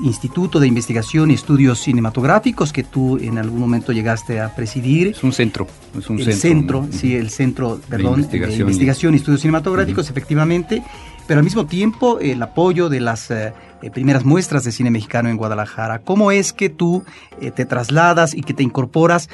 instituto 0.02 0.60
de 0.60 0.66
investigación 0.66 1.30
y 1.30 1.34
estudios 1.34 1.80
cinematográficos 1.80 2.72
que 2.72 2.82
tú 2.82 3.18
en 3.18 3.38
algún 3.38 3.60
momento 3.60 3.92
llegaste 3.92 4.40
a 4.40 4.54
presidir. 4.54 5.08
Es 5.08 5.22
un 5.22 5.32
centro. 5.32 5.66
Es 5.98 6.08
un 6.08 6.20
el 6.20 6.32
centro, 6.34 6.86
sí, 6.90 7.16
el 7.16 7.30
centro, 7.30 7.80
perdón, 7.88 8.28
de 8.28 8.36
investigación, 8.60 9.14
y 9.14 9.16
estudios 9.16 9.40
cinematográficos, 9.40 10.08
efectivamente, 10.08 10.82
pero 11.26 11.38
al 11.38 11.44
mismo 11.44 11.66
tiempo 11.66 12.20
el 12.20 12.42
apoyo 12.42 12.88
de 12.88 13.00
las 13.00 13.32
primeras 13.92 14.24
muestras 14.24 14.64
de 14.64 14.72
cine 14.72 14.90
mexicano 14.90 15.28
en 15.28 15.36
Guadalajara. 15.36 15.98
¿Cómo 15.98 16.30
es 16.30 16.52
que 16.52 16.68
tú 16.68 17.04
te 17.38 17.64
trasladas 17.66 18.34
y 18.34 18.42
que 18.42 18.54
te 18.54 18.62
incorporas 18.62 19.28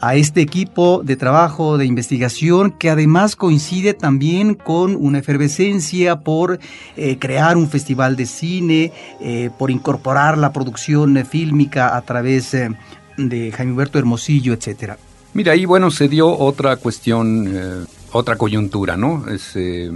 a 0.00 0.14
este 0.14 0.40
equipo 0.40 1.02
de 1.04 1.16
trabajo 1.16 1.78
de 1.78 1.86
investigación 1.86 2.70
que 2.70 2.90
además 2.90 3.36
coincide 3.36 3.94
también 3.94 4.54
con 4.54 4.96
una 4.96 5.18
efervescencia 5.18 6.20
por 6.20 6.58
eh, 6.96 7.18
crear 7.18 7.56
un 7.56 7.68
festival 7.68 8.16
de 8.16 8.26
cine, 8.26 8.92
eh, 9.20 9.50
por 9.58 9.70
incorporar 9.70 10.38
la 10.38 10.52
producción 10.52 11.16
fílmica 11.24 11.96
a 11.96 12.02
través 12.02 12.54
eh, 12.54 12.70
de 13.16 13.52
Jaime 13.52 13.72
Humberto 13.72 13.98
Hermosillo, 13.98 14.52
etcétera. 14.52 14.98
Mira, 15.34 15.52
ahí 15.52 15.64
bueno, 15.64 15.90
se 15.90 16.08
dio 16.08 16.28
otra 16.28 16.76
cuestión 16.76 17.86
otra 18.12 18.36
coyuntura, 18.36 18.96
¿no? 18.96 19.24
Eh, 19.54 19.90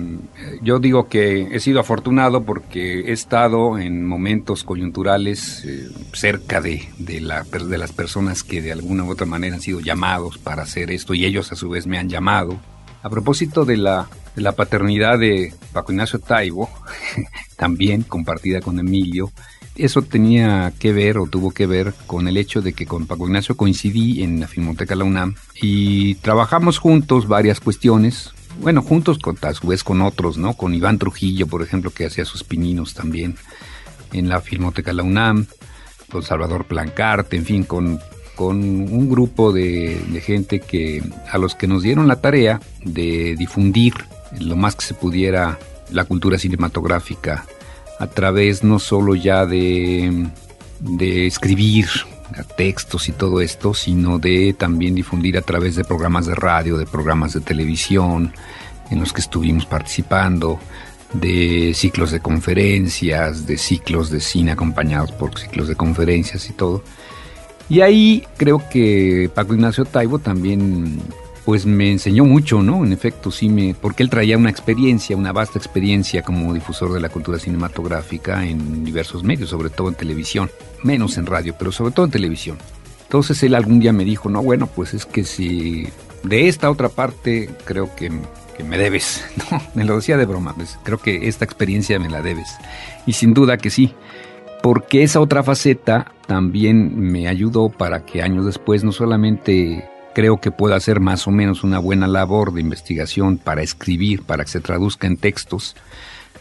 yo 0.62 0.78
digo 0.78 1.08
que 1.08 1.48
he 1.52 1.60
sido 1.60 1.80
afortunado 1.80 2.44
porque 2.44 3.00
he 3.00 3.12
estado 3.12 3.78
en 3.78 4.06
momentos 4.06 4.64
coyunturales 4.64 5.64
eh, 5.64 5.88
cerca 6.12 6.60
de, 6.60 6.88
de, 6.98 7.20
la, 7.20 7.42
de 7.42 7.78
las 7.78 7.92
personas 7.92 8.44
que 8.44 8.60
de 8.60 8.72
alguna 8.72 9.04
u 9.04 9.10
otra 9.10 9.26
manera 9.26 9.54
han 9.54 9.62
sido 9.62 9.80
llamados 9.80 10.38
para 10.38 10.62
hacer 10.62 10.90
esto 10.90 11.14
y 11.14 11.24
ellos 11.24 11.52
a 11.52 11.56
su 11.56 11.70
vez 11.70 11.86
me 11.86 11.98
han 11.98 12.08
llamado. 12.08 12.58
A 13.02 13.10
propósito 13.10 13.64
de 13.64 13.78
la, 13.78 14.08
de 14.36 14.42
la 14.42 14.52
paternidad 14.52 15.18
de 15.18 15.52
Paco 15.72 15.92
Ignacio 15.92 16.18
Taibo, 16.18 16.68
también 17.56 18.02
compartida 18.02 18.60
con 18.60 18.78
Emilio, 18.78 19.32
eso 19.76 20.02
tenía 20.02 20.72
que 20.78 20.92
ver 20.92 21.18
o 21.18 21.26
tuvo 21.26 21.50
que 21.50 21.66
ver 21.66 21.94
con 22.06 22.28
el 22.28 22.36
hecho 22.36 22.60
de 22.60 22.72
que 22.72 22.86
con 22.86 23.06
Paco 23.06 23.26
Ignacio 23.26 23.56
coincidí 23.56 24.22
en 24.22 24.40
la 24.40 24.48
Filmoteca 24.48 24.94
La 24.94 25.04
UNAM 25.04 25.34
y 25.60 26.16
trabajamos 26.16 26.78
juntos 26.78 27.26
varias 27.26 27.60
cuestiones. 27.60 28.32
Bueno, 28.60 28.82
juntos 28.82 29.18
con, 29.18 29.38
a 29.42 29.54
su 29.54 29.66
vez 29.66 29.82
con 29.82 30.02
otros, 30.02 30.36
¿no? 30.36 30.54
Con 30.54 30.74
Iván 30.74 30.98
Trujillo, 30.98 31.46
por 31.46 31.62
ejemplo, 31.62 31.90
que 31.90 32.06
hacía 32.06 32.24
sus 32.24 32.44
pininos 32.44 32.92
también 32.92 33.36
en 34.12 34.28
la 34.28 34.40
Filmoteca 34.40 34.92
La 34.92 35.02
UNAM, 35.02 35.46
con 36.10 36.22
Salvador 36.22 36.66
Plancarte, 36.66 37.36
en 37.36 37.46
fin, 37.46 37.64
con, 37.64 37.98
con 38.36 38.58
un 38.58 39.08
grupo 39.08 39.52
de, 39.52 39.98
de 40.06 40.20
gente 40.20 40.60
que 40.60 41.02
a 41.30 41.38
los 41.38 41.54
que 41.54 41.66
nos 41.66 41.82
dieron 41.82 42.08
la 42.08 42.20
tarea 42.20 42.60
de 42.84 43.34
difundir 43.36 43.94
lo 44.38 44.56
más 44.56 44.76
que 44.76 44.84
se 44.84 44.94
pudiera 44.94 45.58
la 45.90 46.04
cultura 46.04 46.38
cinematográfica 46.38 47.46
a 47.98 48.06
través 48.06 48.64
no 48.64 48.78
solo 48.78 49.14
ya 49.14 49.46
de, 49.46 50.28
de 50.80 51.26
escribir 51.26 51.86
textos 52.56 53.08
y 53.08 53.12
todo 53.12 53.40
esto, 53.40 53.74
sino 53.74 54.18
de 54.18 54.54
también 54.54 54.94
difundir 54.94 55.36
a 55.36 55.42
través 55.42 55.76
de 55.76 55.84
programas 55.84 56.26
de 56.26 56.34
radio, 56.34 56.76
de 56.78 56.86
programas 56.86 57.34
de 57.34 57.40
televisión 57.40 58.32
en 58.90 59.00
los 59.00 59.12
que 59.12 59.20
estuvimos 59.20 59.66
participando, 59.66 60.58
de 61.12 61.72
ciclos 61.74 62.10
de 62.10 62.20
conferencias, 62.20 63.46
de 63.46 63.58
ciclos 63.58 64.10
de 64.10 64.20
cine 64.20 64.52
acompañados 64.52 65.12
por 65.12 65.38
ciclos 65.38 65.68
de 65.68 65.76
conferencias 65.76 66.48
y 66.48 66.52
todo. 66.52 66.82
Y 67.68 67.80
ahí 67.80 68.24
creo 68.36 68.62
que 68.70 69.30
Paco 69.34 69.54
Ignacio 69.54 69.84
Taibo 69.84 70.18
también 70.18 71.00
pues 71.44 71.66
me 71.66 71.90
enseñó 71.90 72.24
mucho, 72.24 72.62
¿no? 72.62 72.84
En 72.84 72.92
efecto, 72.92 73.30
sí 73.30 73.48
me, 73.48 73.74
porque 73.74 74.02
él 74.02 74.10
traía 74.10 74.38
una 74.38 74.50
experiencia, 74.50 75.16
una 75.16 75.32
vasta 75.32 75.58
experiencia 75.58 76.22
como 76.22 76.54
difusor 76.54 76.92
de 76.92 77.00
la 77.00 77.08
cultura 77.08 77.38
cinematográfica 77.38 78.44
en 78.46 78.84
diversos 78.84 79.24
medios, 79.24 79.50
sobre 79.50 79.70
todo 79.70 79.88
en 79.88 79.94
televisión, 79.94 80.50
menos 80.84 81.18
en 81.18 81.26
radio, 81.26 81.54
pero 81.58 81.72
sobre 81.72 81.92
todo 81.92 82.06
en 82.06 82.12
televisión. 82.12 82.58
Entonces 83.04 83.42
él 83.42 83.54
algún 83.54 83.80
día 83.80 83.92
me 83.92 84.04
dijo, 84.04 84.28
no, 84.28 84.42
bueno, 84.42 84.68
pues 84.68 84.94
es 84.94 85.04
que 85.04 85.24
si 85.24 85.88
de 86.22 86.48
esta 86.48 86.70
otra 86.70 86.88
parte 86.88 87.50
creo 87.64 87.94
que, 87.94 88.10
me 88.62 88.78
debes, 88.78 89.24
¿no? 89.50 89.60
Me 89.74 89.84
lo 89.84 89.96
decía 89.96 90.16
de 90.16 90.24
broma, 90.24 90.54
pues 90.54 90.78
creo 90.84 90.98
que 90.98 91.26
esta 91.26 91.44
experiencia 91.44 91.98
me 91.98 92.08
la 92.08 92.22
debes. 92.22 92.48
Y 93.06 93.14
sin 93.14 93.34
duda 93.34 93.56
que 93.56 93.70
sí, 93.70 93.92
porque 94.62 95.02
esa 95.02 95.18
otra 95.18 95.42
faceta 95.42 96.12
también 96.28 96.96
me 96.96 97.26
ayudó 97.26 97.68
para 97.68 98.06
que 98.06 98.22
años 98.22 98.46
después 98.46 98.84
no 98.84 98.92
solamente 98.92 99.84
creo 100.14 100.40
que 100.40 100.50
pueda 100.50 100.76
hacer 100.76 101.00
más 101.00 101.26
o 101.26 101.30
menos 101.30 101.64
una 101.64 101.78
buena 101.78 102.06
labor 102.06 102.52
de 102.52 102.60
investigación 102.60 103.38
para 103.38 103.62
escribir, 103.62 104.22
para 104.22 104.44
que 104.44 104.50
se 104.50 104.60
traduzca 104.60 105.06
en 105.06 105.16
textos, 105.16 105.76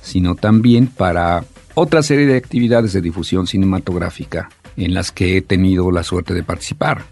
sino 0.01 0.35
también 0.35 0.87
para 0.87 1.43
otra 1.73 2.03
serie 2.03 2.25
de 2.25 2.37
actividades 2.37 2.93
de 2.93 3.01
difusión 3.01 3.47
cinematográfica 3.47 4.49
en 4.77 4.93
las 4.93 5.11
que 5.11 5.37
he 5.37 5.41
tenido 5.41 5.91
la 5.91 6.03
suerte 6.03 6.33
de 6.33 6.43
participar. 6.43 7.03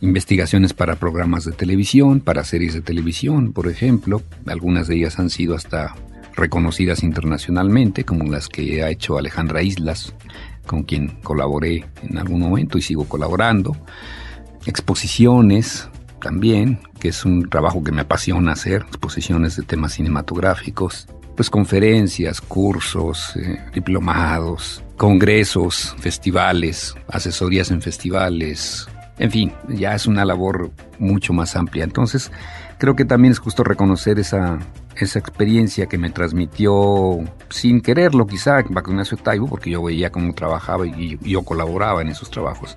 Investigaciones 0.00 0.72
para 0.72 0.96
programas 0.96 1.44
de 1.44 1.52
televisión, 1.52 2.20
para 2.20 2.44
series 2.44 2.74
de 2.74 2.80
televisión, 2.80 3.52
por 3.52 3.68
ejemplo, 3.68 4.22
algunas 4.46 4.88
de 4.88 4.96
ellas 4.96 5.18
han 5.18 5.30
sido 5.30 5.54
hasta 5.54 5.94
reconocidas 6.34 7.02
internacionalmente, 7.02 8.04
como 8.04 8.30
las 8.30 8.48
que 8.48 8.82
ha 8.82 8.90
hecho 8.90 9.18
Alejandra 9.18 9.62
Islas, 9.62 10.14
con 10.66 10.82
quien 10.84 11.08
colaboré 11.22 11.84
en 12.02 12.18
algún 12.18 12.40
momento 12.40 12.78
y 12.78 12.82
sigo 12.82 13.04
colaborando 13.04 13.76
exposiciones 14.66 15.88
también, 16.22 16.78
que 17.00 17.08
es 17.08 17.24
un 17.24 17.48
trabajo 17.48 17.82
que 17.82 17.92
me 17.92 18.02
apasiona 18.02 18.52
hacer, 18.52 18.82
exposiciones 18.88 19.56
de 19.56 19.62
temas 19.64 19.94
cinematográficos, 19.94 21.08
pues 21.36 21.50
conferencias, 21.50 22.40
cursos, 22.40 23.36
eh, 23.36 23.58
diplomados, 23.74 24.82
congresos, 24.96 25.94
festivales, 25.98 26.94
asesorías 27.08 27.70
en 27.70 27.82
festivales, 27.82 28.88
en 29.18 29.30
fin, 29.30 29.52
ya 29.68 29.94
es 29.94 30.06
una 30.06 30.24
labor 30.24 30.70
mucho 30.98 31.32
más 31.32 31.56
amplia. 31.56 31.84
Entonces, 31.84 32.30
creo 32.78 32.96
que 32.96 33.04
también 33.04 33.32
es 33.32 33.38
justo 33.38 33.62
reconocer 33.64 34.18
esa, 34.18 34.58
esa 34.96 35.18
experiencia 35.18 35.86
que 35.86 35.98
me 35.98 36.10
transmitió 36.10 37.18
sin 37.50 37.80
quererlo 37.80 38.26
quizá 38.26 38.60
Ignacio 38.60 39.18
Taibo, 39.18 39.48
porque 39.48 39.70
yo 39.70 39.82
veía 39.82 40.10
cómo 40.10 40.32
trabajaba 40.34 40.86
y 40.86 41.18
yo 41.22 41.42
colaboraba 41.42 42.00
en 42.02 42.08
esos 42.08 42.30
trabajos 42.30 42.76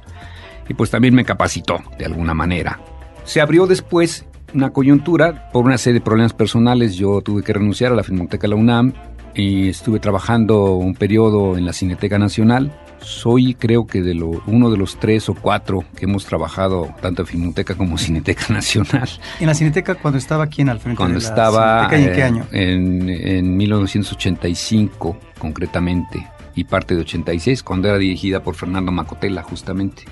y 0.67 0.73
pues 0.73 0.89
también 0.89 1.13
me 1.13 1.25
capacitó 1.25 1.79
de 1.97 2.05
alguna 2.05 2.34
manera. 2.34 2.79
Se 3.26 3.42
abrió 3.42 3.68
después 3.68 4.26
una 4.54 4.72
coyuntura 4.72 5.50
por 5.52 5.66
una 5.66 5.78
serie 5.78 6.00
de 6.00 6.06
problemas 6.06 6.34
personales. 6.34 6.96
Yo 6.96 7.22
tuve 7.22 7.44
que 7.44 7.54
renunciar 7.54 7.92
a 7.92 7.96
la 7.96 8.04
Filmoteca 8.04 8.48
La 8.48 8.56
UNAM 8.56 8.94
y 9.34 9.70
estuve 9.70 10.00
trabajando 10.00 10.76
un 10.76 10.94
periodo 10.94 11.58
en 11.58 11.66
la 11.66 11.74
Cineteca 11.74 12.18
Nacional. 12.18 12.72
Soy 13.02 13.54
creo 13.54 13.86
que 13.86 14.02
de 14.02 14.14
lo, 14.16 14.42
uno 14.48 14.72
de 14.72 14.78
los 14.78 14.98
tres 15.00 15.28
o 15.30 15.36
cuatro 15.36 15.84
que 15.96 16.06
hemos 16.06 16.26
trabajado 16.26 16.90
tanto 17.02 17.24
en 17.24 17.28
Filmoteca 17.28 17.76
como 17.76 17.98
Cineteca 17.98 18.46
Nacional. 18.54 19.10
¿En 19.40 19.48
la 19.48 19.54
Cineteca 19.54 19.96
cuando 19.96 20.18
estaba 20.18 20.46
aquí 20.46 20.62
al 20.62 20.80
frente 20.80 20.98
cuando 20.98 21.20
de 21.20 21.24
la 21.24 21.30
estaba, 21.30 21.90
Cineteca, 21.90 22.10
¿en 22.10 22.16
qué 22.16 22.20
eh, 22.20 22.24
año? 22.24 22.48
En, 22.52 23.10
en 23.10 23.58
1985 23.58 25.18
concretamente 25.38 26.26
y 26.56 26.64
parte 26.64 26.96
de 26.96 27.02
86 27.02 27.62
cuando 27.64 27.90
era 27.90 27.98
dirigida 27.98 28.42
por 28.42 28.56
Fernando 28.56 28.92
Macotela 28.92 29.44
justamente. 29.44 30.04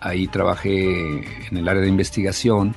Ahí 0.00 0.28
trabajé 0.28 1.48
en 1.50 1.56
el 1.56 1.68
área 1.68 1.82
de 1.82 1.88
investigación, 1.88 2.74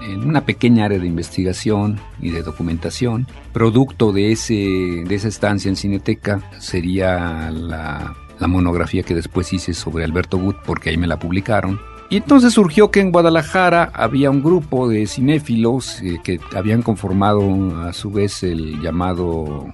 en 0.00 0.26
una 0.26 0.44
pequeña 0.44 0.86
área 0.86 0.98
de 0.98 1.06
investigación 1.06 2.00
y 2.20 2.30
de 2.30 2.42
documentación. 2.42 3.26
Producto 3.52 4.12
de, 4.12 4.32
ese, 4.32 4.54
de 4.54 5.14
esa 5.14 5.28
estancia 5.28 5.68
en 5.68 5.76
Cineteca 5.76 6.42
sería 6.58 7.50
la, 7.50 8.14
la 8.38 8.46
monografía 8.48 9.02
que 9.02 9.14
después 9.14 9.52
hice 9.52 9.74
sobre 9.74 10.04
Alberto 10.04 10.38
Gut, 10.38 10.56
porque 10.64 10.90
ahí 10.90 10.96
me 10.96 11.06
la 11.06 11.18
publicaron. 11.18 11.80
Y 12.10 12.16
entonces 12.16 12.52
surgió 12.52 12.90
que 12.90 13.00
en 13.00 13.10
Guadalajara 13.10 13.90
había 13.94 14.30
un 14.30 14.42
grupo 14.42 14.86
de 14.86 15.06
cinéfilos 15.06 16.02
eh, 16.02 16.20
que 16.22 16.40
habían 16.54 16.82
conformado 16.82 17.40
a 17.80 17.94
su 17.94 18.10
vez 18.10 18.42
el 18.42 18.82
llamado, 18.82 19.72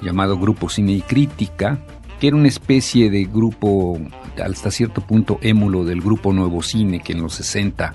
llamado 0.00 0.38
Grupo 0.38 0.68
Cine 0.68 0.92
y 0.92 1.00
Crítica, 1.00 1.80
que 2.20 2.28
era 2.28 2.36
una 2.36 2.48
especie 2.48 3.10
de 3.10 3.24
grupo 3.24 3.98
hasta 4.44 4.70
cierto 4.70 5.00
punto 5.00 5.38
émulo 5.40 5.84
del 5.84 6.02
grupo 6.02 6.32
Nuevo 6.32 6.62
Cine 6.62 7.00
que 7.00 7.14
en 7.14 7.22
los 7.22 7.34
60 7.34 7.94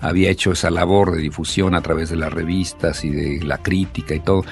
había 0.00 0.30
hecho 0.30 0.52
esa 0.52 0.70
labor 0.70 1.12
de 1.12 1.22
difusión 1.22 1.74
a 1.74 1.80
través 1.80 2.10
de 2.10 2.16
las 2.16 2.32
revistas 2.32 3.04
y 3.04 3.10
de 3.10 3.44
la 3.44 3.58
crítica 3.58 4.14
y 4.14 4.20
todo, 4.20 4.44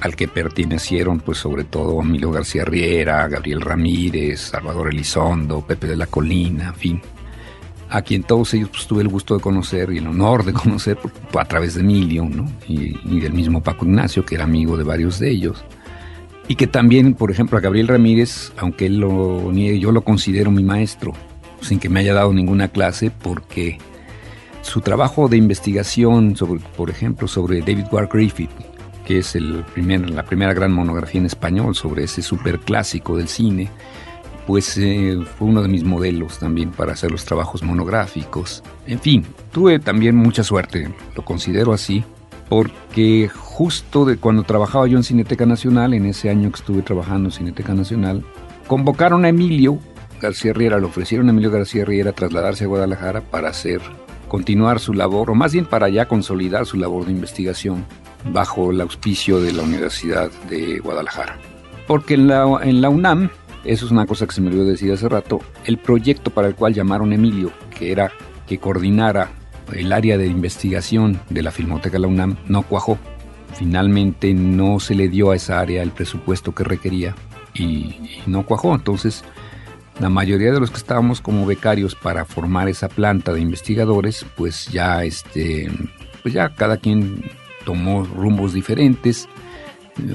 al 0.00 0.16
que 0.16 0.28
pertenecieron 0.28 1.20
pues 1.20 1.38
sobre 1.38 1.64
todo 1.64 2.02
Emilio 2.02 2.30
García 2.30 2.64
Riera, 2.64 3.26
Gabriel 3.28 3.60
Ramírez, 3.60 4.40
Salvador 4.40 4.90
Elizondo, 4.90 5.64
Pepe 5.64 5.86
de 5.86 5.96
la 5.96 6.06
Colina, 6.06 6.68
en 6.68 6.74
fin, 6.74 7.02
a 7.88 8.02
quien 8.02 8.24
todos 8.24 8.52
ellos 8.54 8.70
pues, 8.70 8.86
tuve 8.86 9.02
el 9.02 9.08
gusto 9.08 9.36
de 9.36 9.40
conocer 9.40 9.92
y 9.92 9.98
el 9.98 10.06
honor 10.08 10.44
de 10.44 10.52
conocer 10.52 10.98
a 11.38 11.44
través 11.44 11.74
de 11.74 11.82
Emilio 11.82 12.24
¿no? 12.24 12.50
y, 12.66 12.98
y, 13.04 13.20
del 13.20 13.32
mismo 13.32 13.62
Paco 13.62 13.86
Ignacio, 13.86 14.24
que 14.26 14.34
era 14.34 14.44
amigo 14.44 14.76
de 14.76 14.84
varios 14.84 15.18
de 15.20 15.30
ellos. 15.30 15.64
Y 16.48 16.56
que 16.56 16.66
también, 16.66 17.14
por 17.14 17.30
ejemplo, 17.30 17.56
a 17.56 17.60
Gabriel 17.60 17.88
Ramírez, 17.88 18.52
aunque 18.56 18.86
él 18.86 18.98
lo 18.98 19.52
niegue, 19.52 19.78
yo 19.78 19.92
lo 19.92 20.02
considero 20.02 20.50
mi 20.50 20.62
maestro, 20.62 21.12
sin 21.60 21.78
que 21.78 21.88
me 21.88 22.00
haya 22.00 22.14
dado 22.14 22.32
ninguna 22.32 22.68
clase, 22.68 23.10
porque 23.10 23.78
su 24.62 24.80
trabajo 24.80 25.28
de 25.28 25.36
investigación, 25.36 26.36
sobre, 26.36 26.60
por 26.76 26.90
ejemplo, 26.90 27.28
sobre 27.28 27.60
David 27.60 27.86
Ward 27.90 28.08
Griffith, 28.12 28.50
que 29.06 29.18
es 29.18 29.34
el 29.34 29.64
primer, 29.72 30.10
la 30.10 30.24
primera 30.24 30.52
gran 30.52 30.72
monografía 30.72 31.20
en 31.20 31.26
español 31.26 31.74
sobre 31.74 32.04
ese 32.04 32.22
superclásico 32.22 33.16
del 33.16 33.28
cine, 33.28 33.70
pues 34.46 34.76
eh, 34.78 35.18
fue 35.38 35.48
uno 35.48 35.62
de 35.62 35.68
mis 35.68 35.84
modelos 35.84 36.38
también 36.38 36.70
para 36.70 36.92
hacer 36.92 37.10
los 37.10 37.24
trabajos 37.24 37.62
monográficos. 37.62 38.62
En 38.86 38.98
fin, 38.98 39.24
tuve 39.52 39.78
también 39.78 40.16
mucha 40.16 40.42
suerte, 40.42 40.92
lo 41.14 41.24
considero 41.24 41.72
así, 41.72 42.04
porque 42.52 43.30
justo 43.34 44.04
de 44.04 44.18
cuando 44.18 44.42
trabajaba 44.42 44.86
yo 44.86 44.98
en 44.98 45.04
Cineteca 45.04 45.46
Nacional, 45.46 45.94
en 45.94 46.04
ese 46.04 46.28
año 46.28 46.50
que 46.50 46.56
estuve 46.56 46.82
trabajando 46.82 47.30
en 47.30 47.32
Cineteca 47.32 47.72
Nacional, 47.72 48.22
convocaron 48.66 49.24
a 49.24 49.30
Emilio 49.30 49.78
García 50.20 50.52
Riera, 50.52 50.78
le 50.78 50.84
ofrecieron 50.84 51.28
a 51.28 51.30
Emilio 51.30 51.50
García 51.50 51.86
Riera 51.86 52.12
trasladarse 52.12 52.64
a 52.64 52.66
Guadalajara 52.66 53.22
para 53.22 53.48
hacer 53.48 53.80
continuar 54.28 54.80
su 54.80 54.92
labor, 54.92 55.30
o 55.30 55.34
más 55.34 55.54
bien 55.54 55.64
para 55.64 55.88
ya 55.88 56.08
consolidar 56.08 56.66
su 56.66 56.76
labor 56.76 57.06
de 57.06 57.12
investigación 57.12 57.86
bajo 58.30 58.70
el 58.70 58.82
auspicio 58.82 59.40
de 59.40 59.54
la 59.54 59.62
Universidad 59.62 60.30
de 60.50 60.78
Guadalajara. 60.80 61.38
Porque 61.86 62.12
en 62.12 62.26
la, 62.26 62.60
en 62.62 62.82
la 62.82 62.90
UNAM, 62.90 63.30
eso 63.64 63.86
es 63.86 63.90
una 63.90 64.04
cosa 64.04 64.26
que 64.26 64.32
se 64.32 64.42
me 64.42 64.48
olvidó 64.48 64.66
decir 64.66 64.92
hace 64.92 65.08
rato, 65.08 65.40
el 65.64 65.78
proyecto 65.78 66.30
para 66.30 66.48
el 66.48 66.54
cual 66.54 66.74
llamaron 66.74 67.14
Emilio, 67.14 67.50
que 67.70 67.92
era 67.92 68.12
que 68.46 68.58
coordinara 68.58 69.30
el 69.74 69.92
área 69.92 70.18
de 70.18 70.26
investigación 70.26 71.20
de 71.30 71.42
la 71.42 71.50
Filmoteca 71.50 71.92
de 71.94 72.00
la 72.00 72.08
UNAM, 72.08 72.36
no 72.48 72.62
cuajó. 72.62 72.98
Finalmente 73.54 74.34
no 74.34 74.80
se 74.80 74.94
le 74.94 75.08
dio 75.08 75.30
a 75.30 75.36
esa 75.36 75.60
área 75.60 75.82
el 75.82 75.90
presupuesto 75.90 76.54
que 76.54 76.64
requería 76.64 77.14
y, 77.54 77.96
no 78.26 78.46
cuajó. 78.46 78.74
Entonces, 78.74 79.24
la 80.00 80.08
mayoría 80.08 80.52
de 80.52 80.60
los 80.60 80.70
que 80.70 80.78
estábamos 80.78 81.20
como 81.20 81.46
becarios 81.46 81.94
para 81.94 82.24
formar 82.24 82.68
esa 82.68 82.88
planta 82.88 83.32
de 83.32 83.40
investigadores, 83.40 84.24
pues 84.36 84.68
ya 84.68 85.04
este, 85.04 85.70
pues 86.22 86.34
ya 86.34 86.54
cada 86.54 86.78
quien 86.78 87.24
tomó 87.64 88.04
rumbos 88.04 88.52
diferentes. 88.52 89.28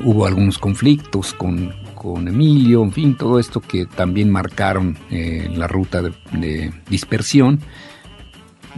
Hubo 0.03 0.25
algunos 0.25 0.57
conflictos 0.57 1.33
con, 1.33 1.71
con 1.93 2.27
Emilio, 2.27 2.83
en 2.83 2.91
fin, 2.91 3.15
todo 3.15 3.39
esto 3.39 3.59
que 3.59 3.85
también 3.85 4.31
marcaron 4.31 4.97
eh, 5.11 5.49
la 5.53 5.67
ruta 5.67 6.01
de, 6.01 6.71
dispersión. 6.89 7.59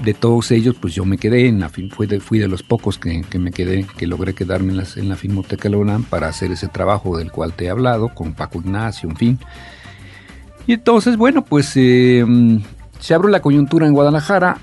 De 0.04 0.14
todos 0.14 0.52
ellos, 0.52 0.76
pues 0.80 0.96
yo 0.96 1.04
me 1.04 1.18
quedé, 1.18 1.48
en 1.48 1.60
la, 1.60 1.70
fui, 1.70 1.90
de, 2.08 2.20
fui 2.22 2.40
de 2.40 2.48
los 2.48 2.64
pocos 2.64 2.98
que, 2.98 3.22
que, 3.30 3.38
me 3.38 3.52
quedé, 3.52 3.86
que 3.98 4.08
logré 4.08 4.34
quedarme 4.34 4.72
en 4.72 5.10
la, 5.10 5.16
Filmoteca 5.16 5.64
de 5.64 5.72
la 5.72 5.78
UNAM 5.78 6.04
para 6.04 6.30
hacer 6.30 6.52
ese 6.52 6.70
trabajo 6.70 7.18
del 7.18 7.32
cual 7.32 7.54
te 7.54 7.66
he 7.66 7.70
hablado, 7.70 8.14
con 8.14 8.34
Paco 8.34 8.60
Ignacio, 8.60 9.10
en 9.10 9.18
fin. 9.18 9.40
Y 10.68 10.74
entonces, 10.74 11.18
bueno, 11.18 11.44
pues 11.44 11.74
eh, 11.76 12.26
se 13.00 13.14
abrió 13.14 13.30
la 13.30 13.42
coyuntura 13.42 13.88
en 13.88 13.94
Guadalajara. 13.94 14.58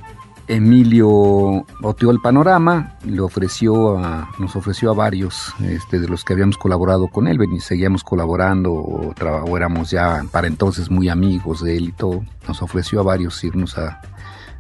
Emilio 0.49 1.67
boteó 1.81 2.13
el 2.13 2.21
panorama, 2.21 2.97
le 3.05 3.21
ofreció 3.21 3.99
a, 3.99 4.31
nos 4.39 4.55
ofreció 4.55 4.93
a 4.93 4.95
varios 4.95 5.53
este, 5.61 5.99
de 5.99 6.09
los 6.09 6.25
que 6.25 6.35
habíamos 6.35 6.57
colaborado 6.57 7.09
con 7.09 7.27
él, 7.27 7.39
y 7.53 7.61
seguíamos 7.61 8.05
colaborando 8.05 8.73
o, 8.73 9.13
o, 9.13 9.57
éramos 9.57 9.91
ya 9.91 10.25
para 10.31 10.47
entonces 10.47 10.89
muy 10.89 11.09
amigos 11.09 11.63
de 11.63 11.77
él 11.77 11.89
y 11.89 11.93
todo. 11.93 12.25
Nos 12.47 12.63
ofreció 12.63 13.01
a 13.01 13.03
varios 13.03 13.43
irnos 13.43 13.77
a, 13.77 14.01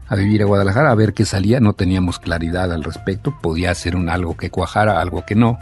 a 0.08 0.14
vivir 0.14 0.42
a 0.42 0.46
Guadalajara 0.46 0.90
a 0.90 0.94
ver 0.94 1.14
qué 1.14 1.24
salía, 1.24 1.60
no 1.60 1.72
teníamos 1.72 2.18
claridad 2.18 2.72
al 2.72 2.84
respecto, 2.84 3.36
podía 3.40 3.74
ser 3.74 3.96
un 3.96 4.08
algo 4.08 4.36
que 4.36 4.50
cuajara, 4.50 5.00
algo 5.00 5.24
que 5.26 5.34
no, 5.34 5.58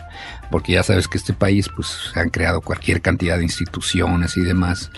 porque 0.50 0.72
ya 0.72 0.82
sabes 0.82 1.08
que 1.08 1.18
este 1.18 1.32
país 1.32 1.68
pues 1.74 1.88
se 2.12 2.20
han 2.20 2.30
creado 2.30 2.60
cualquier 2.60 3.00
cantidad 3.00 3.38
de 3.38 3.44
instituciones 3.44 4.36
y 4.36 4.42
demás 4.42 4.90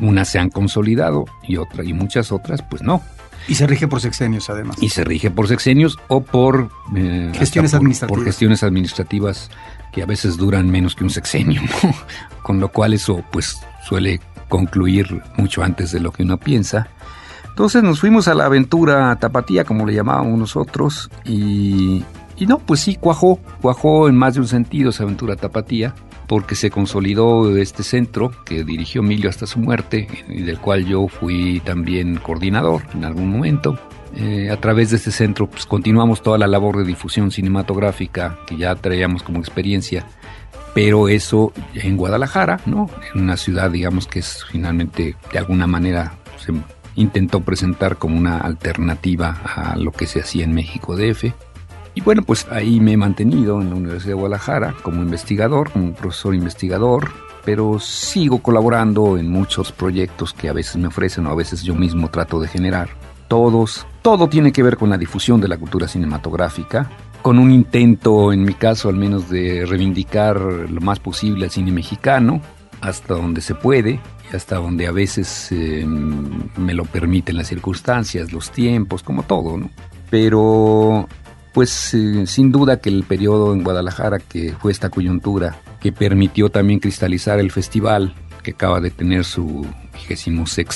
unas 0.00 0.28
se 0.28 0.38
han 0.38 0.50
consolidado 0.50 1.26
y 1.46 1.56
otra 1.56 1.84
y 1.84 1.92
muchas 1.92 2.32
otras 2.32 2.62
pues 2.62 2.82
no. 2.82 3.02
Y 3.48 3.54
se 3.54 3.66
rige 3.66 3.86
por 3.86 4.00
sexenios 4.00 4.50
además. 4.50 4.76
Y 4.80 4.88
se 4.88 5.04
rige 5.04 5.30
por 5.30 5.46
sexenios 5.46 5.98
o 6.08 6.22
por 6.22 6.70
eh, 6.96 7.30
gestiones 7.34 7.70
por, 7.70 7.78
administrativas. 7.78 8.18
Por 8.18 8.24
gestiones 8.24 8.62
administrativas 8.62 9.50
que 9.92 10.02
a 10.02 10.06
veces 10.06 10.36
duran 10.36 10.68
menos 10.68 10.96
que 10.96 11.04
un 11.04 11.10
sexenio, 11.10 11.62
¿no? 11.82 11.94
con 12.42 12.58
lo 12.58 12.70
cual 12.72 12.92
eso 12.92 13.22
pues 13.30 13.58
suele 13.86 14.20
concluir 14.48 15.22
mucho 15.36 15.62
antes 15.62 15.92
de 15.92 16.00
lo 16.00 16.12
que 16.12 16.24
uno 16.24 16.38
piensa. 16.38 16.88
Entonces 17.56 17.82
nos 17.82 18.00
fuimos 18.00 18.28
a 18.28 18.34
la 18.34 18.44
aventura 18.44 19.16
tapatía, 19.16 19.64
como 19.64 19.86
le 19.86 19.94
llamábamos 19.94 20.38
nosotros, 20.38 21.10
y, 21.24 22.04
no, 22.46 22.58
pues 22.58 22.80
sí, 22.80 22.96
cuajó, 22.96 23.40
cuajó 23.62 24.10
en 24.10 24.14
más 24.14 24.34
de 24.34 24.40
un 24.40 24.46
sentido 24.46 24.90
esa 24.90 25.04
aventura 25.04 25.36
tapatía 25.36 25.94
porque 26.28 26.54
se 26.54 26.70
consolidó 26.70 27.56
este 27.56 27.82
centro 27.82 28.30
que 28.44 28.62
dirigió 28.62 29.00
Emilio 29.00 29.30
hasta 29.30 29.46
su 29.46 29.58
muerte 29.58 30.06
y 30.28 30.42
del 30.42 30.58
cual 30.58 30.84
yo 30.84 31.08
fui 31.08 31.60
también 31.60 32.16
coordinador 32.18 32.82
en 32.92 33.06
algún 33.06 33.30
momento. 33.30 33.78
Eh, 34.14 34.50
a 34.50 34.60
través 34.60 34.90
de 34.90 34.96
este 34.96 35.10
centro 35.10 35.46
pues, 35.46 35.64
continuamos 35.64 36.22
toda 36.22 36.36
la 36.36 36.46
labor 36.46 36.76
de 36.76 36.84
difusión 36.84 37.30
cinematográfica 37.30 38.38
que 38.46 38.58
ya 38.58 38.74
traíamos 38.74 39.22
como 39.22 39.38
experiencia, 39.38 40.04
pero 40.74 41.08
eso 41.08 41.54
en 41.72 41.96
Guadalajara, 41.96 42.60
¿no? 42.66 42.90
En 43.14 43.22
una 43.22 43.38
ciudad, 43.38 43.70
digamos, 43.70 44.06
que 44.06 44.18
es 44.18 44.44
finalmente 44.44 45.16
de 45.32 45.38
alguna 45.38 45.66
manera 45.66 46.18
se 46.38 46.52
intentó 46.96 47.40
presentar 47.40 47.96
como 47.96 48.16
una 48.16 48.38
alternativa 48.38 49.40
a 49.44 49.76
lo 49.76 49.92
que 49.92 50.06
se 50.06 50.20
hacía 50.20 50.44
en 50.44 50.54
México 50.54 50.96
DF. 50.96 51.32
Y 51.94 52.00
bueno, 52.02 52.22
pues 52.22 52.46
ahí 52.50 52.80
me 52.80 52.92
he 52.92 52.96
mantenido 52.96 53.60
en 53.62 53.70
la 53.70 53.76
Universidad 53.76 54.10
de 54.10 54.20
Guadalajara 54.20 54.74
como 54.82 55.02
investigador, 55.02 55.70
como 55.70 55.94
profesor 55.94 56.34
investigador, 56.34 57.10
pero 57.44 57.78
sigo 57.78 58.42
colaborando 58.42 59.16
en 59.16 59.30
muchos 59.30 59.72
proyectos 59.72 60.34
que 60.34 60.48
a 60.48 60.52
veces 60.52 60.76
me 60.76 60.88
ofrecen 60.88 61.26
o 61.26 61.30
a 61.30 61.36
veces 61.36 61.62
yo 61.62 61.74
mismo 61.74 62.10
trato 62.10 62.40
de 62.40 62.48
generar. 62.48 62.88
Todos, 63.28 63.86
todo 64.02 64.28
tiene 64.28 64.52
que 64.52 64.62
ver 64.62 64.76
con 64.76 64.90
la 64.90 64.98
difusión 64.98 65.40
de 65.40 65.48
la 65.48 65.56
cultura 65.56 65.88
cinematográfica, 65.88 66.90
con 67.22 67.38
un 67.38 67.50
intento, 67.50 68.32
en 68.32 68.44
mi 68.44 68.54
caso 68.54 68.88
al 68.88 68.96
menos, 68.96 69.30
de 69.30 69.64
reivindicar 69.64 70.40
lo 70.40 70.80
más 70.80 71.00
posible 71.00 71.46
al 71.46 71.50
cine 71.50 71.72
mexicano, 71.72 72.40
hasta 72.80 73.14
donde 73.14 73.40
se 73.40 73.54
puede, 73.54 74.00
y 74.32 74.36
hasta 74.36 74.56
donde 74.56 74.86
a 74.86 74.92
veces 74.92 75.48
eh, 75.52 75.84
me 75.86 76.74
lo 76.74 76.84
permiten 76.84 77.36
las 77.36 77.48
circunstancias, 77.48 78.32
los 78.32 78.50
tiempos, 78.50 79.02
como 79.02 79.22
todo, 79.22 79.56
¿no? 79.56 79.70
Pero 80.10 81.08
pues 81.52 81.94
eh, 81.94 82.26
sin 82.26 82.52
duda 82.52 82.80
que 82.80 82.90
el 82.90 83.04
periodo 83.04 83.54
en 83.54 83.64
Guadalajara, 83.64 84.18
que 84.18 84.54
fue 84.60 84.72
esta 84.72 84.90
coyuntura, 84.90 85.56
que 85.80 85.90
permitió 85.90 86.50
también 86.50 86.80
cristalizar 86.80 87.38
el 87.40 87.50
festival, 87.50 88.14
que 88.42 88.50
acaba 88.50 88.80
de 88.80 88.90
tener 88.90 89.24
su 89.24 89.66
26 90.08 90.66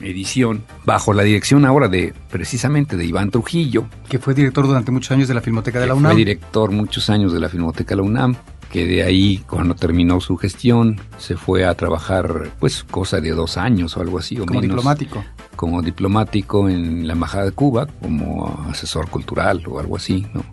edición, 0.00 0.64
bajo 0.84 1.12
la 1.12 1.22
dirección 1.22 1.64
ahora 1.64 1.88
de 1.88 2.12
precisamente 2.30 2.96
de 2.96 3.06
Iván 3.06 3.30
Trujillo. 3.30 3.86
Que 4.08 4.18
fue 4.18 4.34
director 4.34 4.66
durante 4.66 4.90
muchos 4.90 5.12
años 5.12 5.28
de 5.28 5.34
la 5.34 5.40
Filmoteca 5.40 5.80
de 5.80 5.86
la 5.86 5.94
UNAM. 5.94 6.12
Fue 6.12 6.18
director 6.18 6.70
muchos 6.72 7.08
años 7.08 7.32
de 7.32 7.40
la 7.40 7.48
Filmoteca 7.48 7.90
de 7.90 7.96
la 7.96 8.02
UNAM, 8.02 8.36
que 8.70 8.86
de 8.86 9.02
ahí, 9.02 9.38
cuando 9.48 9.74
terminó 9.74 10.20
su 10.20 10.36
gestión, 10.36 11.00
se 11.18 11.36
fue 11.36 11.64
a 11.64 11.74
trabajar, 11.74 12.50
pues, 12.58 12.84
cosa 12.84 13.20
de 13.20 13.30
dos 13.30 13.56
años 13.56 13.96
o 13.96 14.00
algo 14.00 14.18
así. 14.18 14.36
O 14.36 14.46
como 14.46 14.60
menos, 14.60 14.76
diplomático. 14.76 15.24
Como 15.56 15.82
diplomático 15.82 16.68
en 16.68 17.06
la 17.06 17.14
Embajada 17.14 17.44
de 17.46 17.52
Cuba, 17.52 17.86
como 18.00 18.66
asesor 18.68 19.08
cultural 19.08 19.62
o 19.68 19.78
algo 19.78 19.96
así, 19.96 20.26
¿no? 20.34 20.44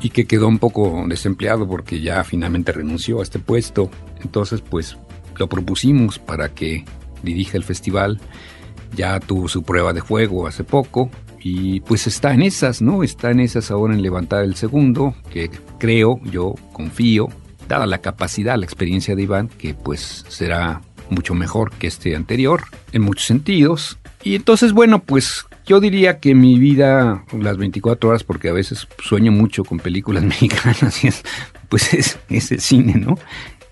Y 0.00 0.10
que 0.10 0.26
quedó 0.26 0.48
un 0.48 0.58
poco 0.58 1.04
desempleado 1.08 1.66
porque 1.66 2.00
ya 2.00 2.22
finalmente 2.24 2.72
renunció 2.72 3.20
a 3.20 3.22
este 3.22 3.38
puesto. 3.38 3.90
Entonces, 4.22 4.60
pues, 4.60 4.96
lo 5.36 5.48
propusimos 5.48 6.18
para 6.18 6.50
que 6.50 6.84
dirija 7.22 7.56
el 7.56 7.64
festival. 7.64 8.20
Ya 8.94 9.18
tuvo 9.18 9.48
su 9.48 9.62
prueba 9.62 9.92
de 9.92 10.00
juego 10.00 10.46
hace 10.46 10.62
poco, 10.62 11.10
y 11.46 11.80
pues 11.80 12.06
está 12.06 12.32
en 12.32 12.40
esas, 12.40 12.80
¿no? 12.80 13.02
Está 13.02 13.30
en 13.30 13.40
esas 13.40 13.70
ahora 13.70 13.92
en 13.92 14.00
levantar 14.00 14.44
el 14.44 14.54
segundo, 14.54 15.14
que 15.30 15.50
creo, 15.78 16.18
yo 16.24 16.54
confío, 16.72 17.28
dada 17.68 17.86
la 17.86 17.98
capacidad, 17.98 18.56
la 18.56 18.64
experiencia 18.64 19.14
de 19.16 19.22
Iván, 19.22 19.48
que 19.48 19.74
pues 19.74 20.24
será 20.28 20.82
mucho 21.10 21.34
mejor 21.34 21.70
que 21.72 21.86
este 21.86 22.16
anterior 22.16 22.62
en 22.92 23.02
muchos 23.02 23.26
sentidos. 23.26 23.98
Y 24.22 24.34
entonces, 24.34 24.72
bueno, 24.72 25.02
pues 25.02 25.46
yo 25.66 25.80
diría 25.80 26.18
que 26.18 26.34
mi 26.34 26.58
vida, 26.58 27.24
las 27.32 27.56
24 27.56 28.10
horas, 28.10 28.24
porque 28.24 28.48
a 28.48 28.52
veces 28.52 28.88
sueño 29.02 29.32
mucho 29.32 29.64
con 29.64 29.78
películas 29.78 30.24
mexicanas, 30.24 31.00
pues 31.68 31.92
es, 31.94 32.18
es 32.28 32.52
el 32.52 32.60
cine, 32.60 32.94
¿no? 32.94 33.18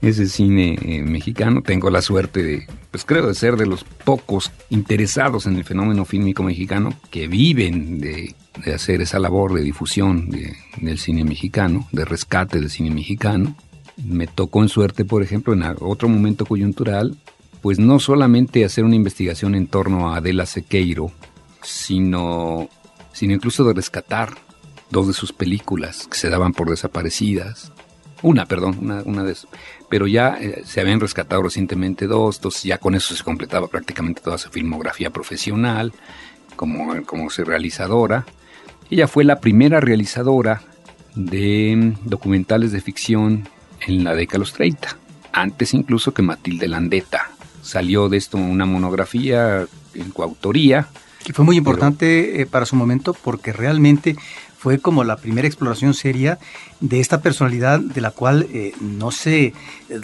ese 0.02 0.26
cine 0.26 0.76
eh, 0.82 1.02
mexicano. 1.02 1.62
Tengo 1.62 1.88
la 1.88 2.02
suerte 2.02 2.42
de, 2.42 2.66
pues 2.90 3.04
creo, 3.04 3.28
de 3.28 3.34
ser 3.34 3.56
de 3.56 3.66
los 3.66 3.84
pocos 3.84 4.50
interesados 4.68 5.46
en 5.46 5.56
el 5.56 5.64
fenómeno 5.64 6.04
fílmico 6.04 6.42
mexicano 6.42 6.92
que 7.10 7.28
viven 7.28 8.00
de, 8.00 8.34
hacer 8.74 9.00
esa 9.00 9.18
labor 9.18 9.54
de 9.54 9.62
difusión 9.62 10.28
del 10.28 10.98
cine 10.98 11.24
mexicano, 11.24 11.88
de 11.92 12.04
rescate 12.04 12.60
del 12.60 12.68
cine 12.68 12.90
mexicano. 12.90 13.56
Me 13.96 14.26
tocó 14.26 14.62
en 14.62 14.68
suerte, 14.68 15.04
por 15.04 15.22
ejemplo, 15.22 15.52
en 15.52 15.62
otro 15.80 16.08
momento 16.08 16.46
coyuntural, 16.46 17.16
pues 17.60 17.78
no 17.78 18.00
solamente 18.00 18.64
hacer 18.64 18.84
una 18.84 18.96
investigación 18.96 19.54
en 19.54 19.66
torno 19.66 20.12
a 20.12 20.16
Adela 20.16 20.46
Sequeiro, 20.46 21.12
sino, 21.62 22.68
sino 23.12 23.34
incluso 23.34 23.64
de 23.64 23.74
rescatar 23.74 24.34
dos 24.90 25.06
de 25.06 25.12
sus 25.12 25.32
películas 25.32 26.06
que 26.08 26.18
se 26.18 26.28
daban 26.28 26.52
por 26.52 26.70
desaparecidas. 26.70 27.72
Una, 28.22 28.46
perdón, 28.46 28.78
una, 28.80 29.02
una 29.02 29.24
de 29.24 29.36
Pero 29.88 30.06
ya 30.06 30.38
eh, 30.40 30.62
se 30.64 30.80
habían 30.80 31.00
rescatado 31.00 31.42
recientemente 31.42 32.06
dos, 32.06 32.36
entonces 32.36 32.62
ya 32.62 32.78
con 32.78 32.94
eso 32.94 33.14
se 33.14 33.24
completaba 33.24 33.68
prácticamente 33.68 34.22
toda 34.22 34.38
su 34.38 34.48
filmografía 34.50 35.10
profesional 35.10 35.92
como, 36.56 36.94
como 37.04 37.28
realizadora. 37.30 38.26
Ella 38.90 39.08
fue 39.08 39.24
la 39.24 39.40
primera 39.40 39.80
realizadora 39.80 40.62
de 41.14 41.94
documentales 42.04 42.72
de 42.72 42.80
ficción 42.80 43.48
en 43.86 44.04
la 44.04 44.14
década 44.14 44.38
de 44.38 44.40
los 44.40 44.52
30, 44.52 44.96
antes 45.32 45.74
incluso 45.74 46.12
que 46.12 46.22
Matilde 46.22 46.68
Landeta. 46.68 47.30
Salió 47.62 48.08
de 48.08 48.16
esto 48.16 48.38
una 48.38 48.66
monografía 48.66 49.66
en 49.94 50.10
coautoría. 50.10 50.88
Que 51.24 51.32
fue 51.32 51.44
muy 51.44 51.56
importante 51.56 52.40
eh, 52.40 52.46
para 52.46 52.66
su 52.66 52.74
momento 52.74 53.14
porque 53.14 53.52
realmente 53.52 54.16
fue 54.62 54.78
como 54.78 55.02
la 55.02 55.16
primera 55.16 55.48
exploración 55.48 55.92
seria 55.92 56.38
de 56.80 57.00
esta 57.00 57.20
personalidad 57.20 57.80
de 57.80 58.00
la 58.00 58.12
cual 58.12 58.46
eh, 58.52 58.72
no 58.80 59.10
se 59.10 59.54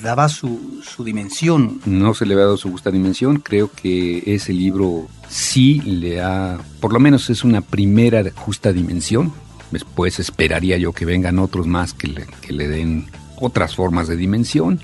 daba 0.03 0.29
su, 0.29 0.81
su, 0.83 1.05
dimensión. 1.05 1.81
No 1.87 2.13
se 2.13 2.27
le 2.27 2.35
había 2.35 2.47
dado 2.47 2.57
su 2.57 2.71
justa 2.71 2.91
dimensión. 2.91 3.39
Creo 3.39 3.71
que 3.71 4.23
ese 4.27 4.53
libro 4.53 5.07
sí 5.29 5.81
le 5.83 6.21
ha, 6.21 6.59
por 6.81 6.93
lo 6.93 6.99
menos 6.99 7.31
es 7.31 7.45
una 7.45 7.61
primera 7.61 8.25
justa 8.35 8.73
dimensión. 8.73 9.33
Después 9.71 10.19
esperaría 10.19 10.77
yo 10.77 10.93
que 10.93 11.05
vengan 11.05 11.39
otros 11.39 11.69
más 11.69 11.95
que 11.95 12.09
le, 12.09 12.27
que 12.41 12.53
le 12.53 12.67
den 12.67 13.07
otras 13.41 13.75
formas 13.75 14.09
de 14.09 14.17
dimensión. 14.17 14.81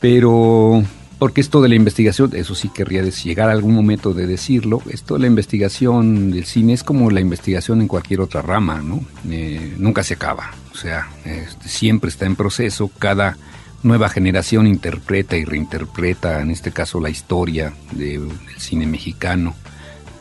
Pero 0.00 0.82
porque 1.18 1.40
esto 1.40 1.60
de 1.60 1.68
la 1.68 1.74
investigación, 1.74 2.30
eso 2.34 2.54
sí 2.54 2.68
querría 2.68 3.02
llegar 3.02 3.48
a 3.48 3.52
algún 3.52 3.74
momento 3.74 4.14
de 4.14 4.26
decirlo, 4.26 4.80
esto 4.88 5.14
de 5.14 5.20
la 5.20 5.26
investigación 5.26 6.30
del 6.30 6.44
cine 6.44 6.74
es 6.74 6.84
como 6.84 7.10
la 7.10 7.20
investigación 7.20 7.80
en 7.80 7.88
cualquier 7.88 8.20
otra 8.20 8.40
rama, 8.40 8.80
¿no? 8.82 9.00
Eh, 9.28 9.74
nunca 9.78 10.04
se 10.04 10.14
acaba, 10.14 10.52
o 10.72 10.76
sea, 10.76 11.08
este, 11.24 11.68
siempre 11.68 12.10
está 12.10 12.26
en 12.26 12.36
proceso, 12.36 12.88
cada 13.00 13.36
nueva 13.82 14.08
generación 14.08 14.68
interpreta 14.68 15.36
y 15.36 15.44
reinterpreta, 15.44 16.40
en 16.40 16.50
este 16.50 16.70
caso, 16.70 17.00
la 17.00 17.10
historia 17.10 17.72
del 17.92 18.28
cine 18.56 18.86
mexicano 18.86 19.56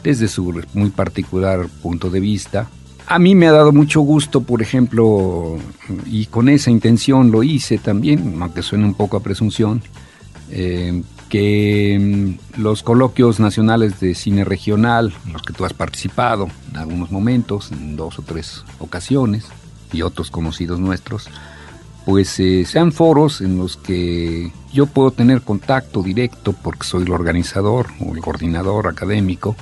desde 0.03 0.27
su 0.27 0.63
muy 0.73 0.89
particular 0.89 1.67
punto 1.81 2.09
de 2.09 2.19
vista. 2.19 2.69
A 3.07 3.19
mí 3.19 3.35
me 3.35 3.47
ha 3.47 3.53
dado 3.53 3.71
mucho 3.71 4.01
gusto, 4.01 4.41
por 4.41 4.61
ejemplo, 4.61 5.57
y 6.05 6.25
con 6.25 6.49
esa 6.49 6.71
intención 6.71 7.31
lo 7.31 7.41
hice 7.41 7.77
también, 7.77 8.37
aunque 8.41 8.61
suene 8.61 8.83
un 8.83 8.95
poco 8.95 9.15
a 9.15 9.21
presunción, 9.21 9.81
eh, 10.51 11.03
que 11.29 11.97
mm, 11.99 12.61
los 12.61 12.83
coloquios 12.83 13.39
nacionales 13.39 14.01
de 14.01 14.13
cine 14.13 14.43
regional, 14.43 15.13
en 15.25 15.33
los 15.33 15.41
que 15.41 15.53
tú 15.53 15.63
has 15.63 15.73
participado 15.73 16.49
en 16.69 16.77
algunos 16.77 17.09
momentos, 17.09 17.71
en 17.71 17.95
dos 17.95 18.19
o 18.19 18.23
tres 18.23 18.65
ocasiones, 18.79 19.45
y 19.93 20.01
otros 20.01 20.29
conocidos 20.29 20.79
nuestros, 20.79 21.29
pues 22.05 22.39
eh, 22.39 22.65
sean 22.65 22.91
foros 22.91 23.41
en 23.41 23.57
los 23.57 23.77
que 23.77 24.51
yo 24.73 24.85
puedo 24.85 25.11
tener 25.11 25.41
contacto 25.41 26.01
directo 26.03 26.53
porque 26.53 26.85
soy 26.85 27.03
el 27.03 27.11
organizador 27.11 27.87
o 27.99 28.13
el 28.13 28.21
coordinador 28.21 28.87
académico, 28.87 29.55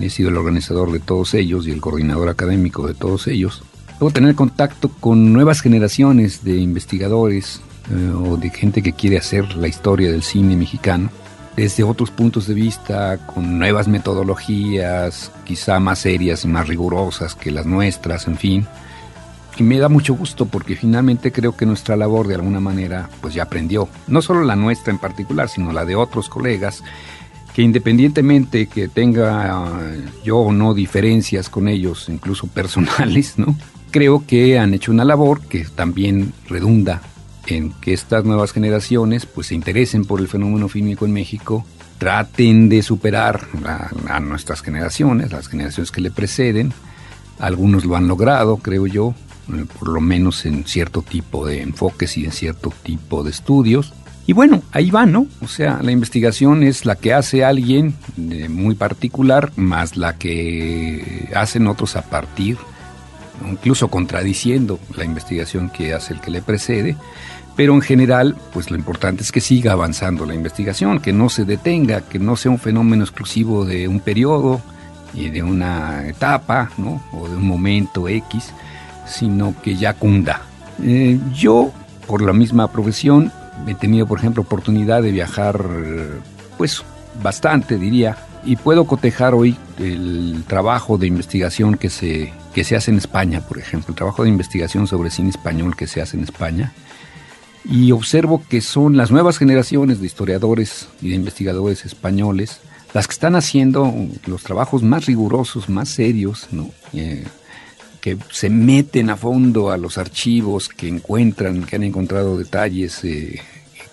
he 0.00 0.10
sido 0.10 0.28
el 0.30 0.36
organizador 0.36 0.92
de 0.92 1.00
todos 1.00 1.34
ellos 1.34 1.66
y 1.66 1.70
el 1.70 1.80
coordinador 1.80 2.28
académico 2.28 2.86
de 2.86 2.94
todos 2.94 3.26
ellos. 3.26 3.62
Puedo 3.98 4.12
tener 4.12 4.34
contacto 4.34 4.88
con 4.88 5.32
nuevas 5.32 5.60
generaciones 5.60 6.44
de 6.44 6.56
investigadores, 6.56 7.60
eh, 7.90 8.12
o 8.14 8.36
de 8.36 8.50
gente 8.50 8.82
que 8.82 8.92
quiere 8.92 9.18
hacer 9.18 9.56
la 9.56 9.68
historia 9.68 10.12
del 10.12 10.22
cine 10.22 10.56
mexicano 10.56 11.10
desde 11.56 11.82
otros 11.82 12.10
puntos 12.10 12.46
de 12.46 12.54
vista, 12.54 13.18
con 13.26 13.58
nuevas 13.58 13.88
metodologías, 13.88 15.30
quizá 15.44 15.80
más 15.80 15.98
serias 15.98 16.44
y 16.44 16.48
más 16.48 16.68
rigurosas 16.68 17.34
que 17.34 17.50
las 17.50 17.66
nuestras, 17.66 18.26
en 18.28 18.36
fin. 18.38 18.66
Y 19.56 19.62
me 19.62 19.78
da 19.78 19.88
mucho 19.88 20.14
gusto 20.14 20.46
porque 20.46 20.76
finalmente 20.76 21.32
creo 21.32 21.56
que 21.56 21.66
nuestra 21.66 21.96
labor 21.96 22.28
de 22.28 22.36
alguna 22.36 22.60
manera 22.60 23.10
pues 23.20 23.34
ya 23.34 23.42
aprendió, 23.42 23.88
no 24.06 24.22
solo 24.22 24.42
la 24.42 24.56
nuestra 24.56 24.90
en 24.92 24.98
particular, 24.98 25.48
sino 25.48 25.72
la 25.72 25.84
de 25.84 25.96
otros 25.96 26.28
colegas 26.28 26.82
independientemente 27.60 28.66
que 28.66 28.88
tenga 28.88 29.92
eh, 29.92 30.04
yo 30.24 30.38
o 30.38 30.52
no 30.52 30.74
diferencias 30.74 31.48
con 31.48 31.68
ellos, 31.68 32.08
incluso 32.08 32.46
personales, 32.54 33.34
¿no? 33.38 33.56
Creo 33.90 34.24
que 34.26 34.58
han 34.58 34.74
hecho 34.74 34.92
una 34.92 35.04
labor 35.04 35.40
que 35.40 35.64
también 35.64 36.32
redunda 36.48 37.02
en 37.46 37.72
que 37.72 37.92
estas 37.92 38.24
nuevas 38.24 38.52
generaciones 38.52 39.26
pues 39.26 39.48
se 39.48 39.54
interesen 39.54 40.04
por 40.04 40.20
el 40.20 40.28
fenómeno 40.28 40.68
fílmico 40.68 41.04
en 41.04 41.12
México, 41.12 41.64
traten 41.98 42.68
de 42.68 42.82
superar 42.82 43.46
a, 44.08 44.20
nuestras 44.20 44.62
generaciones, 44.62 45.32
las 45.32 45.48
generaciones 45.48 45.90
que 45.90 46.00
le 46.00 46.10
preceden. 46.10 46.72
Algunos 47.38 47.84
lo 47.84 47.96
han 47.96 48.08
logrado, 48.08 48.56
creo 48.58 48.86
yo, 48.86 49.14
eh, 49.52 49.64
por 49.78 49.88
lo 49.88 50.00
menos 50.00 50.46
en 50.46 50.64
cierto 50.64 51.02
tipo 51.02 51.46
de 51.46 51.62
enfoques 51.62 52.16
y 52.16 52.24
en 52.24 52.32
cierto 52.32 52.72
tipo 52.82 53.22
de 53.22 53.30
estudios. 53.30 53.92
Y 54.26 54.32
bueno, 54.32 54.62
ahí 54.72 54.90
va, 54.90 55.06
¿no? 55.06 55.26
O 55.42 55.48
sea, 55.48 55.80
la 55.82 55.90
investigación 55.90 56.62
es 56.62 56.84
la 56.84 56.96
que 56.96 57.12
hace 57.12 57.44
alguien 57.44 57.94
muy 58.16 58.74
particular, 58.74 59.50
más 59.56 59.96
la 59.96 60.16
que 60.16 61.28
hacen 61.34 61.66
otros 61.66 61.96
a 61.96 62.02
partir, 62.02 62.56
incluso 63.48 63.88
contradiciendo 63.88 64.78
la 64.96 65.04
investigación 65.04 65.70
que 65.70 65.94
hace 65.94 66.14
el 66.14 66.20
que 66.20 66.30
le 66.30 66.42
precede. 66.42 66.96
Pero 67.56 67.74
en 67.74 67.80
general, 67.80 68.36
pues 68.52 68.70
lo 68.70 68.76
importante 68.76 69.22
es 69.22 69.32
que 69.32 69.40
siga 69.40 69.72
avanzando 69.72 70.24
la 70.24 70.34
investigación, 70.34 71.00
que 71.00 71.12
no 71.12 71.28
se 71.28 71.44
detenga, 71.44 72.02
que 72.02 72.18
no 72.18 72.36
sea 72.36 72.52
un 72.52 72.58
fenómeno 72.58 73.02
exclusivo 73.02 73.64
de 73.64 73.88
un 73.88 74.00
periodo 74.00 74.62
y 75.12 75.30
de 75.30 75.42
una 75.42 76.06
etapa, 76.06 76.70
¿no? 76.78 77.02
O 77.12 77.28
de 77.28 77.36
un 77.36 77.46
momento 77.46 78.08
X, 78.08 78.52
sino 79.06 79.54
que 79.60 79.76
ya 79.76 79.94
cunda. 79.94 80.42
Eh, 80.82 81.18
yo, 81.34 81.72
por 82.06 82.22
la 82.22 82.32
misma 82.32 82.70
profesión, 82.70 83.32
he 83.66 83.74
tenido, 83.74 84.06
por 84.06 84.18
ejemplo, 84.18 84.42
oportunidad 84.42 85.02
de 85.02 85.12
viajar, 85.12 85.64
pues 86.58 86.82
bastante, 87.22 87.78
diría, 87.78 88.16
y 88.44 88.56
puedo 88.56 88.86
cotejar 88.86 89.34
hoy 89.34 89.56
el 89.78 90.44
trabajo 90.46 90.98
de 90.98 91.06
investigación 91.06 91.76
que 91.76 91.90
se, 91.90 92.32
que 92.54 92.64
se 92.64 92.76
hace 92.76 92.90
en 92.90 92.98
España, 92.98 93.40
por 93.40 93.58
ejemplo, 93.58 93.90
el 93.90 93.96
trabajo 93.96 94.22
de 94.22 94.28
investigación 94.28 94.86
sobre 94.86 95.10
cine 95.10 95.30
español 95.30 95.76
que 95.76 95.86
se 95.86 96.00
hace 96.00 96.16
en 96.16 96.24
España, 96.24 96.72
y 97.64 97.92
observo 97.92 98.42
que 98.48 98.60
son 98.60 98.96
las 98.96 99.10
nuevas 99.10 99.38
generaciones 99.38 100.00
de 100.00 100.06
historiadores 100.06 100.88
y 101.02 101.10
de 101.10 101.16
investigadores 101.16 101.84
españoles 101.84 102.60
las 102.94 103.06
que 103.06 103.12
están 103.12 103.36
haciendo 103.36 103.92
los 104.26 104.42
trabajos 104.42 104.82
más 104.82 105.06
rigurosos, 105.06 105.68
más 105.68 105.88
serios, 105.88 106.48
¿no? 106.50 106.70
Eh, 106.92 107.24
que 108.00 108.16
se 108.30 108.48
meten 108.48 109.10
a 109.10 109.16
fondo 109.16 109.70
a 109.70 109.76
los 109.76 109.98
archivos, 109.98 110.68
que 110.68 110.88
encuentran, 110.88 111.64
que 111.64 111.76
han 111.76 111.82
encontrado 111.82 112.38
detalles 112.38 113.04
eh, 113.04 113.40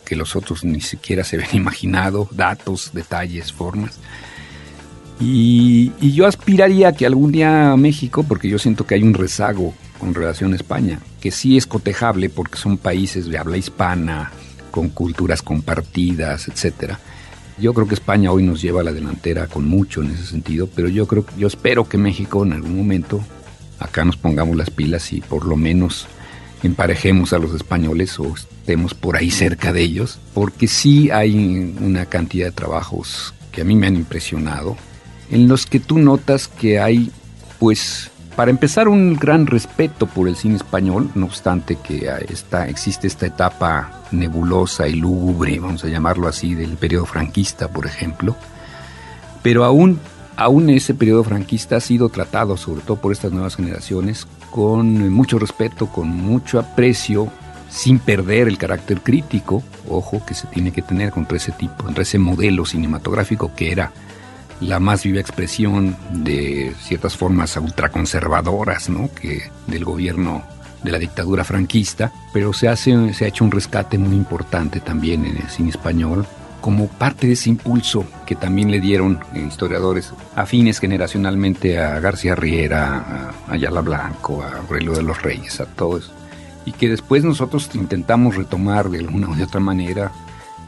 que 0.06 0.16
los 0.16 0.36
otros 0.36 0.64
ni 0.64 0.82
siquiera 0.82 1.24
se 1.24 1.38
ven 1.38 1.48
imaginado, 1.54 2.30
datos, 2.32 2.92
detalles, 2.94 3.52
formas. 3.52 4.00
Y, 5.20 5.92
y, 6.00 6.14
yo 6.14 6.28
aspiraría 6.28 6.92
que 6.92 7.08
algún 7.08 7.32
día 7.32 7.76
México, 7.76 8.24
porque 8.24 8.48
yo 8.48 8.60
siento 8.60 8.86
que 8.86 8.96
hay 8.96 9.02
un 9.02 9.16
rezago 9.16 9.74
con 10.00 10.14
relación 10.14 10.54
a 10.54 10.56
España, 10.56 11.00
que 11.20 11.32
sí 11.32 11.58
es 11.58 11.66
cotejable 11.66 12.30
porque 12.30 12.58
son 12.58 12.78
países 12.78 13.26
de 13.26 13.38
habla 13.40 13.58
hispana, 13.58 14.32
con 14.70 14.90
culturas 14.90 15.42
compartidas, 15.42 16.48
etcétera. 16.48 17.00
Yo 17.58 17.74
creo 17.74 17.88
que 17.88 17.96
España 17.96 18.32
hoy 18.32 18.44
nos 18.44 18.62
lleva 18.62 18.82
a 18.82 18.84
la 18.84 18.92
delantera 18.92 19.48
con 19.48 19.68
mucho 19.68 20.04
en 20.04 20.12
ese 20.12 20.28
sentido, 20.28 20.70
pero 20.74 20.88
yo 20.88 21.08
creo, 21.08 21.26
yo 21.36 21.48
espero 21.48 21.90
que 21.90 21.98
México 21.98 22.46
en 22.46 22.54
algún 22.54 22.78
momento 22.78 23.20
acá 23.80 24.06
nos 24.06 24.18
pongamos 24.18 24.56
las 24.56 24.70
pilas 24.70 25.14
y 25.14 25.22
por 25.22 25.46
lo 25.46 25.56
menos 25.56 26.08
emparejemos 26.64 27.34
a 27.34 27.40
los 27.40 27.54
españoles 27.54 28.20
o 28.20 28.34
estemos 28.36 28.94
por 28.94 29.16
ahí 29.16 29.32
cerca 29.32 29.72
de 29.74 29.82
ellos, 29.82 30.20
porque 30.34 30.68
sí 30.68 31.12
hay 31.12 31.76
una 31.80 32.06
cantidad 32.06 32.48
de 32.48 32.52
trabajos 32.52 33.34
que 33.52 33.62
a 33.62 33.64
mí 33.64 33.76
me 33.76 33.88
han 33.88 33.96
impresionado, 33.96 34.76
en 35.30 35.48
los 35.48 35.66
que 35.66 35.80
tú 35.80 36.00
notas 36.00 36.48
que 36.48 36.80
hay 36.80 37.12
pues 37.60 38.12
para 38.38 38.52
empezar, 38.52 38.88
un 38.88 39.16
gran 39.16 39.48
respeto 39.48 40.06
por 40.06 40.28
el 40.28 40.36
cine 40.36 40.58
español, 40.58 41.10
no 41.16 41.26
obstante 41.26 41.76
que 41.76 42.08
está, 42.30 42.68
existe 42.68 43.08
esta 43.08 43.26
etapa 43.26 44.04
nebulosa 44.12 44.88
y 44.88 44.94
lúgubre, 44.94 45.60
vamos 45.60 45.84
a 45.84 45.88
llamarlo 45.88 46.28
así, 46.28 46.54
del 46.54 46.78
periodo 46.78 47.08
franquista, 47.08 47.68
por 47.68 47.88
ejemplo. 47.88 48.36
Pero 49.42 49.66
aún, 49.66 50.00
aún 50.38 50.70
ese 50.70 50.94
periodo 50.94 51.24
franquista 51.24 51.76
ha 51.76 51.82
sido 51.82 52.10
tratado, 52.10 52.56
sobre 52.56 52.82
todo 52.82 52.98
por 52.98 53.12
estas 53.12 53.32
nuevas 53.32 53.56
generaciones, 53.56 54.28
con 54.52 55.12
mucho 55.12 55.40
respeto, 55.40 55.88
con 55.88 56.08
mucho 56.08 56.60
aprecio 56.60 57.30
sin 57.70 58.00
perder 58.00 58.48
el 58.48 58.58
carácter 58.58 59.02
crítico, 59.02 59.62
ojo, 59.90 60.24
que 60.26 60.34
se 60.34 60.48
tiene 60.48 60.72
que 60.72 60.82
tener 60.82 61.12
contra 61.12 61.38
ese 61.38 61.52
tipo, 61.52 61.84
contra 61.84 62.04
ese 62.04 62.18
modelo 62.18 62.66
cinematográfico 62.66 63.52
que 63.56 63.72
era 63.72 63.92
la 64.62 64.80
más 64.80 65.04
viva 65.04 65.20
expresión 65.20 65.98
de 66.12 66.74
ciertas 66.82 67.18
formas 67.18 67.58
ultraconservadoras, 67.58 68.90
¿no? 68.90 69.10
Que 69.14 69.52
del 69.68 69.84
gobierno 69.84 70.44
de 70.84 70.92
la 70.92 71.00
dictadura 71.00 71.44
franquista, 71.44 72.12
pero 72.32 72.54
se 72.54 72.68
hace 72.68 73.14
se 73.14 73.26
ha 73.26 73.28
hecho 73.28 73.44
un 73.44 73.52
rescate 73.52 73.98
muy 73.98 74.16
importante 74.16 74.80
también 74.80 75.26
en 75.26 75.38
el 75.38 75.50
cine 75.50 75.72
español 75.72 76.26
como 76.68 76.90
parte 76.90 77.28
de 77.28 77.34
ese 77.34 77.50
impulso 77.50 78.04
que 78.26 78.36
también 78.36 78.70
le 78.70 78.82
dieron 78.82 79.22
historiadores 79.34 80.12
afines 80.36 80.80
generacionalmente 80.80 81.80
a 81.80 81.98
García 82.02 82.36
Riera, 82.36 83.32
a 83.48 83.54
Ayala 83.54 83.80
Blanco, 83.80 84.44
a 84.44 84.58
Aurelio 84.58 84.92
de 84.92 85.02
los 85.02 85.22
Reyes, 85.22 85.62
a 85.62 85.66
todos, 85.66 86.12
y 86.66 86.74
que 86.74 86.90
después 86.90 87.24
nosotros 87.24 87.70
intentamos 87.74 88.36
retomar 88.36 88.90
de 88.90 89.00
alguna 89.00 89.30
u 89.30 89.42
otra 89.42 89.62
manera, 89.62 90.12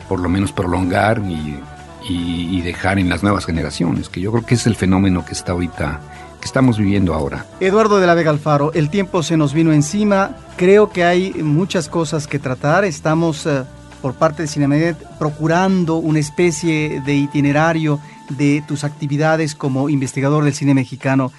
por 0.08 0.22
lo 0.22 0.30
menos 0.30 0.54
prolongar 0.54 1.22
y, 1.28 2.62
dejar 2.62 2.98
en 2.98 3.10
las 3.10 3.22
nuevas 3.22 3.46
generaciones, 3.46 4.08
que 4.08 4.22
yo 4.22 4.32
creo 4.32 4.46
que 4.46 4.56
es 4.56 4.68
el 4.68 4.78
fenómeno 4.78 5.26
que 5.26 5.34
está 5.34 5.52
ahorita 5.52 6.00
que 6.40 6.46
estamos 6.46 6.78
viviendo 6.78 7.14
ahora. 7.14 7.46
Eduardo 7.60 8.00
de 8.00 8.08
la 8.08 8.14
Vega 8.14 8.32
Alfaro, 8.32 8.72
el 8.72 8.90
tiempo 8.90 9.22
se 9.22 9.36
nos 9.36 9.54
vino 9.54 9.74
encima, 9.74 10.38
creo 10.56 10.92
que 10.92 11.04
hay 11.04 11.34
muchas 11.44 11.90
cosas 11.90 12.26
que 12.26 12.40
tratar, 12.40 12.86
estamos 12.86 13.46
eh, 13.46 13.64
por 14.02 14.16
parte 14.16 14.44
de 14.44 14.48
Cinemanet 14.48 14.98
procurando 15.18 15.96
una 15.96 16.20
especie 16.20 17.02
de 17.02 17.16
itinerario 17.16 18.00
de 18.30 18.64
tus 18.68 18.84
actividades 18.84 19.56
como 19.56 19.90
investigador 19.90 20.44
del 20.44 20.54
cine 20.54 20.74
mexicano. 20.74 21.32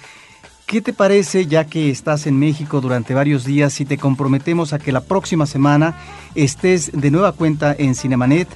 ¿Qué 0.65 0.81
te 0.81 0.93
parece, 0.93 1.47
ya 1.47 1.65
que 1.65 1.89
estás 1.89 2.27
en 2.27 2.39
México 2.39 2.79
durante 2.79 3.13
varios 3.13 3.43
días, 3.43 3.73
si 3.73 3.83
te 3.83 3.97
comprometemos 3.97 4.71
a 4.71 4.79
que 4.79 4.93
la 4.93 5.01
próxima 5.01 5.45
semana 5.45 5.95
estés 6.33 6.91
de 6.93 7.11
nueva 7.11 7.33
cuenta 7.33 7.75
en 7.77 7.93
Cinemanet 7.93 8.47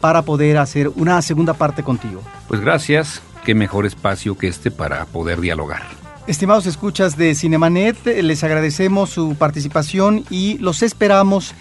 para 0.00 0.22
poder 0.22 0.58
hacer 0.58 0.88
una 0.96 1.22
segunda 1.22 1.54
parte 1.54 1.82
contigo? 1.82 2.22
Pues 2.48 2.60
gracias, 2.60 3.22
qué 3.44 3.54
mejor 3.54 3.86
espacio 3.86 4.36
que 4.36 4.48
este 4.48 4.70
para 4.70 5.04
poder 5.06 5.40
dialogar. 5.40 5.82
Estimados 6.26 6.66
escuchas 6.66 7.16
de 7.16 7.34
Cinemanet, 7.34 8.04
les 8.04 8.44
agradecemos 8.44 9.10
su 9.10 9.34
participación 9.36 10.24
y 10.30 10.58
los 10.58 10.82
esperamos 10.82 11.54